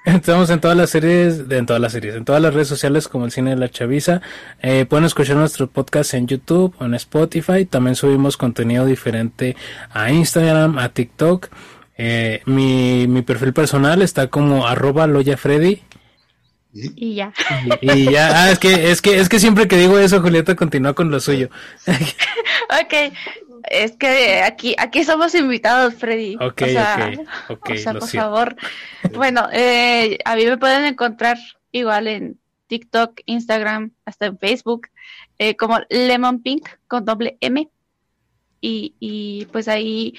Estamos 0.05 0.49
en 0.49 0.61
todas 0.61 0.77
las 0.77 0.89
series, 0.89 1.43
en 1.49 1.65
todas 1.65 1.81
las 1.81 1.91
series, 1.91 2.15
en 2.15 2.23
todas 2.23 2.41
las 2.41 2.53
redes 2.53 2.69
sociales 2.69 3.09
como 3.09 3.25
el 3.25 3.31
cine 3.31 3.51
de 3.51 3.57
la 3.57 3.69
chaviza. 3.69 4.21
Eh, 4.61 4.85
pueden 4.85 5.05
escuchar 5.05 5.35
nuestro 5.35 5.67
podcast 5.67 6.13
en 6.13 6.27
YouTube 6.27 6.73
en 6.79 6.93
Spotify. 6.93 7.65
También 7.65 7.95
subimos 7.95 8.37
contenido 8.37 8.85
diferente 8.85 9.57
a 9.91 10.11
Instagram, 10.11 10.79
a 10.79 10.89
TikTok. 10.89 11.49
Eh, 11.97 12.41
mi, 12.45 13.07
mi 13.07 13.23
perfil 13.23 13.53
personal 13.53 14.01
está 14.01 14.27
como 14.27 14.67
arroba 14.67 15.05
loyafreddy 15.07 15.81
y 16.95 17.15
ya. 17.15 17.33
Y, 17.81 18.11
ya, 18.11 18.43
ah, 18.43 18.51
es 18.51 18.59
que, 18.59 18.91
es 18.91 19.01
que, 19.01 19.19
es 19.19 19.29
que 19.29 19.39
siempre 19.39 19.67
que 19.67 19.77
digo 19.77 19.97
eso, 19.97 20.21
Julieta 20.21 20.55
continúa 20.55 20.93
con 20.93 21.09
lo 21.09 21.19
suyo. 21.19 21.49
ok, 21.87 23.13
es 23.69 23.95
que 23.97 24.41
aquí, 24.41 24.75
aquí 24.77 25.03
somos 25.03 25.33
invitados, 25.35 25.95
Freddy. 25.95 26.35
Ok, 26.35 26.61
ok, 27.49 27.69
o 27.71 27.77
sea, 27.77 27.93
por 27.99 28.09
favor. 28.09 28.55
Bueno, 29.13 29.47
eh, 29.51 30.17
a 30.25 30.35
mí 30.35 30.45
me 30.45 30.57
pueden 30.57 30.85
encontrar 30.85 31.37
igual 31.71 32.07
en 32.07 32.39
TikTok, 32.67 33.21
Instagram, 33.25 33.91
hasta 34.05 34.27
en 34.27 34.37
Facebook, 34.37 34.87
eh, 35.39 35.55
como 35.55 35.79
Lemon 35.89 36.41
Pink 36.41 36.67
con 36.87 37.05
doble 37.05 37.37
M. 37.41 37.69
Y, 38.59 38.95
y 38.99 39.45
pues 39.51 39.67
ahí 39.67 40.15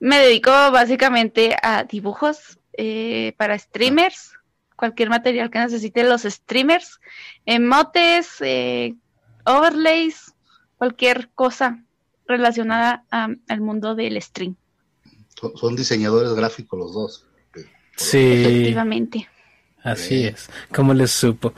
me 0.00 0.18
dedico 0.18 0.50
básicamente 0.50 1.56
a 1.62 1.84
dibujos 1.84 2.58
eh, 2.76 3.32
para 3.36 3.58
streamers 3.58 4.32
cualquier 4.76 5.10
material 5.10 5.50
que 5.50 5.58
necesiten 5.58 6.08
los 6.08 6.22
streamers, 6.22 7.00
emotes, 7.46 8.36
eh, 8.40 8.94
overlays, 9.44 10.34
cualquier 10.76 11.30
cosa 11.34 11.82
relacionada 12.26 13.04
al 13.10 13.60
mundo 13.60 13.94
del 13.94 14.20
stream. 14.20 14.56
Son, 15.54 15.76
diseñadores 15.76 16.32
gráficos 16.34 16.78
los 16.78 16.94
dos. 16.94 17.26
Sí. 17.96 18.18
Efectivamente. 18.18 19.28
Así 19.82 20.24
es, 20.24 20.48
como 20.74 20.94
les 20.94 21.12
supo. 21.12 21.52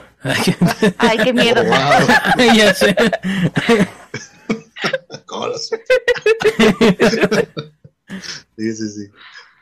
Ay, 0.98 1.18
qué 1.24 1.32
miedo. 1.32 1.62
Oh, 1.62 1.66
ya 2.54 2.74
sé. 2.74 2.94
¿Cómo 5.26 5.46
lo 5.46 5.58
sé? 5.58 5.82
sí, 8.56 8.72
sí, 8.74 8.88
sí. 8.88 9.10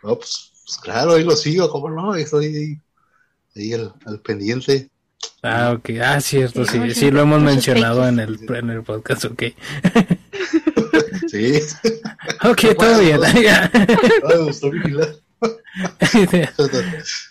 Pues, 0.03 0.53
pues, 0.65 0.79
claro, 0.83 1.13
ahí 1.13 1.23
lo 1.23 1.37
sigo, 1.37 1.71
¿cómo 1.71 1.91
no? 1.91 2.17
Estoy 2.17 2.81
ahí 3.57 3.73
al, 3.73 4.21
pendiente. 4.21 4.91
Ah, 5.43 5.75
ok. 5.77 5.91
Ah, 6.03 6.21
cierto, 6.21 6.65
sí, 6.65 6.95
sí, 6.95 7.11
lo 7.11 7.23
hemos 7.23 7.43
mencionado 7.43 8.07
en 8.07 8.19
el, 8.19 8.39
en 8.55 8.71
el 8.71 8.83
podcast, 8.83 9.25
ok. 9.27 9.43
sí. 11.29 11.61
ok, 12.45 12.61
todo 12.79 12.99
bien. 13.01 13.21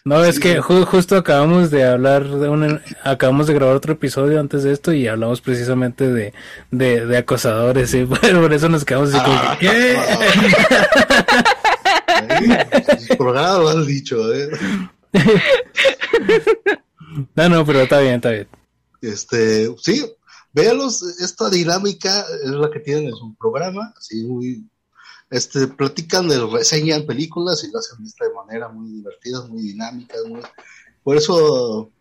no, 0.06 0.24
es 0.26 0.40
que 0.40 0.62
justo 0.62 1.18
acabamos 1.18 1.72
de 1.72 1.84
hablar 1.84 2.28
de 2.28 2.50
un, 2.50 2.82
acabamos 3.04 3.48
de 3.48 3.54
grabar 3.54 3.76
otro 3.76 3.94
episodio 3.94 4.40
antes 4.40 4.64
de 4.64 4.72
esto 4.72 4.94
y 4.94 5.08
hablamos 5.08 5.42
precisamente 5.42 6.08
de, 6.12 6.34
de, 6.72 7.06
de 7.06 7.18
acosadores 7.18 7.94
y 7.94 8.06
por 8.06 8.54
eso 8.54 8.70
nos 8.70 8.86
quedamos 8.86 9.14
así 9.14 9.24
como, 9.24 9.38
ah, 9.38 9.58
¿qué? 9.60 9.98
programa 13.18 13.58
lo 13.58 13.70
has 13.70 13.88
dicho, 13.88 14.34
¿eh? 14.34 14.50
no, 17.36 17.50
no, 17.50 17.66
pero 17.66 17.82
está 17.82 18.00
bien, 18.00 18.16
está 18.16 18.32
bien. 18.32 18.48
Este, 19.02 19.74
sí, 19.78 20.06
véalos, 20.54 21.02
esta 21.20 21.50
dinámica 21.50 22.26
es 22.44 22.52
la 22.52 22.72
que 22.72 22.80
tienen 22.80 23.06
en 23.06 23.16
su 23.16 23.36
programa, 23.36 23.94
así 23.98 24.24
muy, 24.24 24.68
este, 25.30 25.68
platican, 25.68 26.28
de, 26.28 26.46
reseñan 26.46 27.06
películas 27.06 27.64
y 27.64 27.72
lo 27.72 27.80
hacen 27.80 28.04
de 28.04 28.34
manera 28.34 28.70
muy 28.70 28.92
divertida, 28.92 29.46
muy 29.48 29.62
dinámica, 29.62 30.16
muy, 30.28 30.42
por 31.04 31.18
eso, 31.18 31.92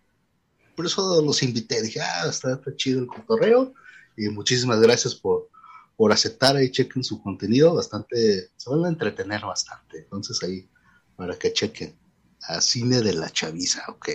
por 0.77 0.87
eso 0.87 1.23
los 1.23 1.43
invité, 1.43 1.83
dije, 1.83 2.01
ah, 2.01 2.27
está, 2.29 2.61
chido 2.77 3.01
el 3.01 3.07
cotorreo, 3.07 3.75
y 4.17 4.29
muchísimas 4.29 4.81
gracias 4.81 5.15
por, 5.15 5.49
por 5.97 6.13
aceptar 6.13 6.57
ahí, 6.57 6.71
chequen 6.71 7.05
su 7.05 7.23
contenido, 7.23 7.75
bastante, 7.75 8.51
se 8.57 8.71
van 8.71 8.85
a 8.85 8.89
entretener 8.89 9.43
bastante, 9.43 9.99
entonces 9.99 10.43
ahí, 10.43 10.69
para 11.17 11.39
que 11.39 11.53
chequen 11.53 11.97
a 12.49 12.61
cine 12.61 13.01
de 13.01 13.15
la 13.15 13.31
chaviza, 13.31 13.85
ok. 13.89 14.11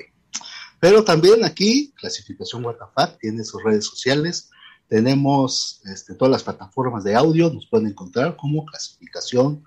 Pero 0.79 1.03
también 1.03 1.43
aquí, 1.43 1.93
clasificación 1.97 2.63
WTF 2.63 3.17
tiene 3.19 3.43
sus 3.43 3.61
redes 3.63 3.85
sociales. 3.85 4.49
Tenemos 4.87 5.81
este, 5.85 6.15
todas 6.15 6.31
las 6.31 6.43
plataformas 6.43 7.03
de 7.03 7.15
audio, 7.15 7.51
nos 7.51 7.67
pueden 7.67 7.87
encontrar 7.87 8.35
como 8.37 8.65
clasificación 8.65 9.63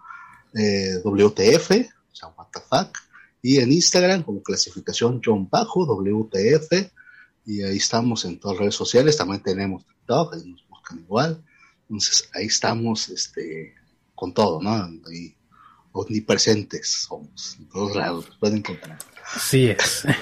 eh, 0.54 1.00
WTF, 1.04 1.70
o 1.70 2.14
sea, 2.14 2.28
WTF, 2.28 2.92
y 3.42 3.58
en 3.58 3.72
Instagram 3.72 4.22
como 4.22 4.42
clasificación 4.42 5.20
John 5.24 5.48
Bajo, 5.50 5.84
WTF, 5.84 6.90
y 7.44 7.62
ahí 7.62 7.76
estamos 7.76 8.24
en 8.24 8.38
todas 8.38 8.56
las 8.56 8.60
redes 8.60 8.74
sociales. 8.74 9.16
También 9.16 9.42
tenemos 9.42 9.86
TikTok, 9.86 10.34
ahí 10.34 10.50
nos 10.50 10.66
buscan 10.68 11.00
igual. 11.00 11.44
Entonces 11.82 12.28
ahí 12.34 12.46
estamos 12.46 13.08
este, 13.08 13.74
con 14.14 14.32
todo, 14.32 14.62
¿no? 14.62 14.70
Ahí 15.08 15.36
omnipresentes 15.92 16.88
somos, 16.88 17.56
en 17.58 17.68
todos 17.68 17.94
lados, 17.96 18.26
pueden 18.40 18.58
encontrar. 18.58 18.98
Así 19.34 19.66
es. 19.66 20.04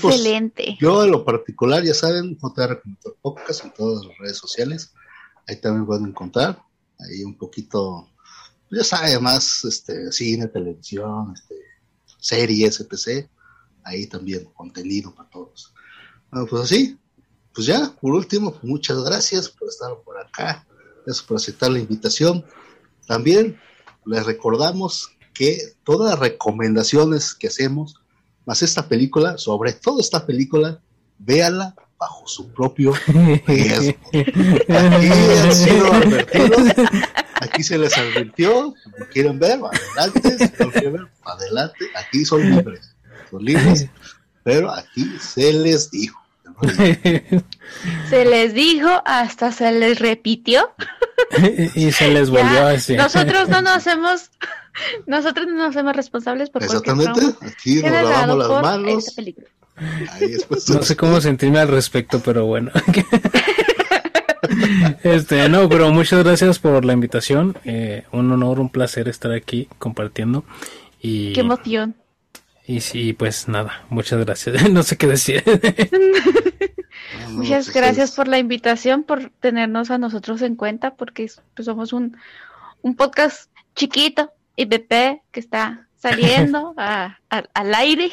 Pues, 0.00 0.16
Excelente. 0.16 0.76
yo 0.80 1.04
en 1.04 1.10
lo 1.10 1.24
particular, 1.24 1.82
ya 1.84 1.94
saben, 1.94 2.36
JR 2.40 2.82
Podcast 3.20 3.64
en 3.64 3.72
todas 3.72 4.04
las 4.04 4.18
redes 4.18 4.38
sociales, 4.38 4.92
ahí 5.46 5.60
también 5.60 5.86
pueden 5.86 6.06
encontrar, 6.06 6.62
ahí 6.98 7.22
un 7.22 7.36
poquito, 7.36 8.08
ya 8.70 8.82
saben, 8.82 9.22
más 9.22 9.64
este, 9.64 10.10
cine, 10.12 10.48
televisión, 10.48 11.32
este, 11.34 11.54
series, 12.18 12.80
etc. 12.80 13.28
Ahí 13.84 14.06
también 14.06 14.44
contenido 14.54 15.14
para 15.14 15.28
todos. 15.30 15.72
Bueno, 16.30 16.46
pues 16.48 16.62
así, 16.62 16.98
pues 17.54 17.66
ya, 17.66 17.94
por 18.00 18.12
último, 18.12 18.58
muchas 18.62 19.02
gracias 19.04 19.48
por 19.48 19.68
estar 19.68 19.90
por 20.04 20.18
acá, 20.18 20.66
gracias 21.04 21.24
por 21.24 21.36
aceptar 21.36 21.70
la 21.70 21.78
invitación. 21.78 22.44
También 23.06 23.58
les 24.06 24.24
recordamos 24.24 25.10
que 25.34 25.58
todas 25.84 26.12
las 26.12 26.18
recomendaciones 26.18 27.34
que 27.34 27.48
hacemos, 27.48 28.00
más 28.46 28.62
esta 28.62 28.88
película, 28.88 29.36
sobre 29.36 29.72
todo 29.72 30.00
esta 30.00 30.24
película, 30.24 30.80
véala 31.18 31.74
bajo 31.98 32.26
su 32.26 32.48
propio 32.52 32.94
riesgo. 33.46 33.98
Aquí 34.12 35.10
han 35.10 35.52
sido 35.52 35.92
advertidos, 35.92 36.62
aquí 37.34 37.62
se 37.62 37.78
les 37.78 37.96
advirtió, 37.96 38.74
si 38.98 39.04
quieren 39.12 39.38
ver, 39.38 39.60
adelante, 39.96 40.38
si 40.38 40.64
no 40.64 40.70
quieren 40.70 40.92
ver, 40.92 41.08
adelante, 41.22 41.86
aquí 41.94 42.24
son 42.24 42.50
libres, 42.50 42.94
son 43.30 43.44
libres, 43.44 43.88
pero 44.42 44.70
aquí 44.70 45.10
se 45.20 45.52
les 45.52 45.90
dijo. 45.90 46.20
Se 48.08 48.24
les 48.24 48.54
dijo, 48.54 48.88
hasta 49.04 49.52
se 49.52 49.70
les 49.72 49.98
repitió. 49.98 50.70
y 51.74 51.92
se 51.92 52.10
les 52.10 52.30
volvió 52.30 52.66
a 52.66 52.70
decir. 52.70 52.96
Nosotros 52.96 53.48
no 53.48 53.62
nos 53.62 53.72
hacemos, 53.76 54.30
nosotros 55.06 55.46
no 55.46 55.54
nos 55.54 55.70
hacemos 55.70 55.96
responsables 55.96 56.50
por 56.50 56.62
Exactamente, 56.62 57.20
aquí 57.42 57.82
nos 57.82 57.92
lavamos 57.92 58.38
las 58.38 58.62
manos. 58.62 59.16
no 60.68 60.82
sé 60.82 60.96
cómo 60.96 61.20
sentirme 61.20 61.58
al 61.58 61.68
respecto, 61.68 62.20
pero 62.20 62.46
bueno. 62.46 62.70
este, 65.02 65.48
no, 65.48 65.68
pero 65.68 65.90
muchas 65.90 66.24
gracias 66.24 66.58
por 66.58 66.84
la 66.84 66.92
invitación. 66.92 67.56
Eh, 67.64 68.04
un 68.12 68.30
honor, 68.32 68.60
un 68.60 68.70
placer 68.70 69.08
estar 69.08 69.32
aquí 69.32 69.68
compartiendo. 69.78 70.44
Y, 71.00 71.32
Qué 71.32 71.40
emoción. 71.40 71.94
Y 72.66 72.80
sí, 72.80 73.12
pues 73.12 73.46
nada, 73.46 73.84
muchas 73.90 74.24
gracias. 74.24 74.68
no 74.70 74.82
sé 74.82 74.96
qué 74.96 75.06
decir. 75.06 75.44
Muchas 77.30 77.72
gracias 77.72 78.12
por 78.12 78.28
la 78.28 78.38
invitación, 78.38 79.04
por 79.04 79.30
tenernos 79.40 79.90
a 79.90 79.98
nosotros 79.98 80.42
en 80.42 80.56
cuenta, 80.56 80.94
porque 80.94 81.30
pues, 81.54 81.66
somos 81.66 81.92
un, 81.92 82.16
un 82.82 82.96
podcast 82.96 83.50
chiquito 83.74 84.32
y 84.56 84.64
BP 84.64 85.22
que 85.30 85.40
está 85.40 85.88
saliendo 85.96 86.74
al 86.78 87.74
aire. 87.74 88.10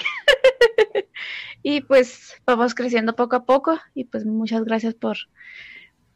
y 1.64 1.82
pues 1.82 2.36
vamos 2.46 2.76
creciendo 2.76 3.16
poco 3.16 3.36
a 3.36 3.46
poco 3.46 3.80
y 3.94 4.04
pues 4.06 4.26
muchas 4.26 4.64
gracias 4.66 4.94
por, 4.94 5.18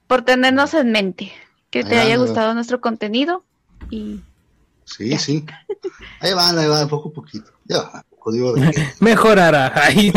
por 0.08 0.24
tenernos 0.24 0.74
en 0.74 0.92
mente. 0.92 1.32
Que 1.70 1.84
te 1.84 2.00
haya 2.00 2.18
gustado 2.18 2.54
nuestro 2.54 2.80
contenido 2.80 3.44
y... 3.90 4.22
Sí, 4.86 5.18
sí. 5.18 5.46
Ahí 6.22 6.34
van, 6.34 6.58
ahí 6.58 6.68
van, 6.68 6.88
poco 6.88 7.10
a 7.10 7.12
poquito. 7.12 7.52
Ya 7.66 8.06
Mejorará. 9.00 9.72
Ahí. 9.76 10.12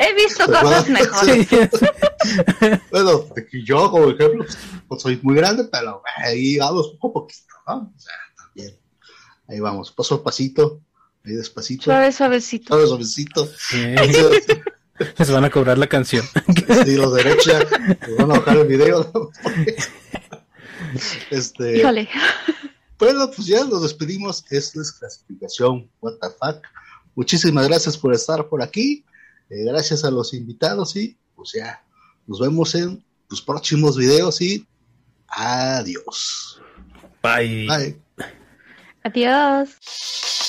He 0.00 0.14
visto 0.14 0.46
cosas 0.46 0.88
mejores. 0.88 1.46
bueno, 2.90 3.26
yo, 3.64 3.90
como 3.90 4.10
ejemplo, 4.10 4.44
pues 4.88 5.02
soy 5.02 5.18
muy 5.22 5.36
grande, 5.36 5.64
pero 5.70 6.02
ahí 6.16 6.58
vamos 6.58 6.96
poco 7.00 7.20
a 7.20 7.22
poquito, 7.22 7.54
¿no? 7.66 7.92
O 7.96 8.00
sea, 8.00 8.14
también. 8.36 8.76
Ahí 9.48 9.60
vamos, 9.60 9.92
paso 9.92 10.16
a 10.16 10.24
pasito, 10.24 10.80
ahí 11.24 11.34
despacito. 11.34 11.84
Suave, 11.84 12.12
suavecito. 12.12 12.68
Suave, 12.68 12.88
suavecito. 12.88 13.48
Les 15.18 15.30
van 15.30 15.44
a 15.44 15.50
cobrar 15.50 15.76
la 15.76 15.88
canción. 15.88 16.24
Sí, 16.84 16.94
los 16.94 17.12
derechos, 17.14 17.66
les 18.06 18.16
van 18.16 18.30
a 18.30 18.38
bajar 18.38 18.58
el 18.58 18.68
video. 18.68 19.32
Este. 21.30 21.78
Híjole. 21.78 22.08
Bueno, 22.98 23.30
pues 23.30 23.46
ya 23.46 23.64
nos 23.64 23.82
despedimos. 23.82 24.44
Esto 24.50 24.80
es 24.80 24.92
clasificación 24.92 25.90
What 26.00 26.14
the 26.20 26.28
fuck. 26.30 26.64
Muchísimas 27.14 27.68
gracias 27.68 27.96
por 27.96 28.14
estar 28.14 28.48
por 28.48 28.62
aquí. 28.62 29.04
Eh, 29.50 29.64
gracias 29.64 30.04
a 30.04 30.10
los 30.10 30.32
invitados 30.34 30.96
y 30.96 31.16
pues 31.36 31.52
ya 31.52 31.84
nos 32.26 32.40
vemos 32.40 32.74
en 32.74 33.04
los 33.28 33.42
próximos 33.42 33.96
videos 33.96 34.40
y 34.40 34.66
adiós. 35.28 36.60
Bye. 37.22 37.66
Bye. 37.66 38.00
Adiós. 39.02 40.43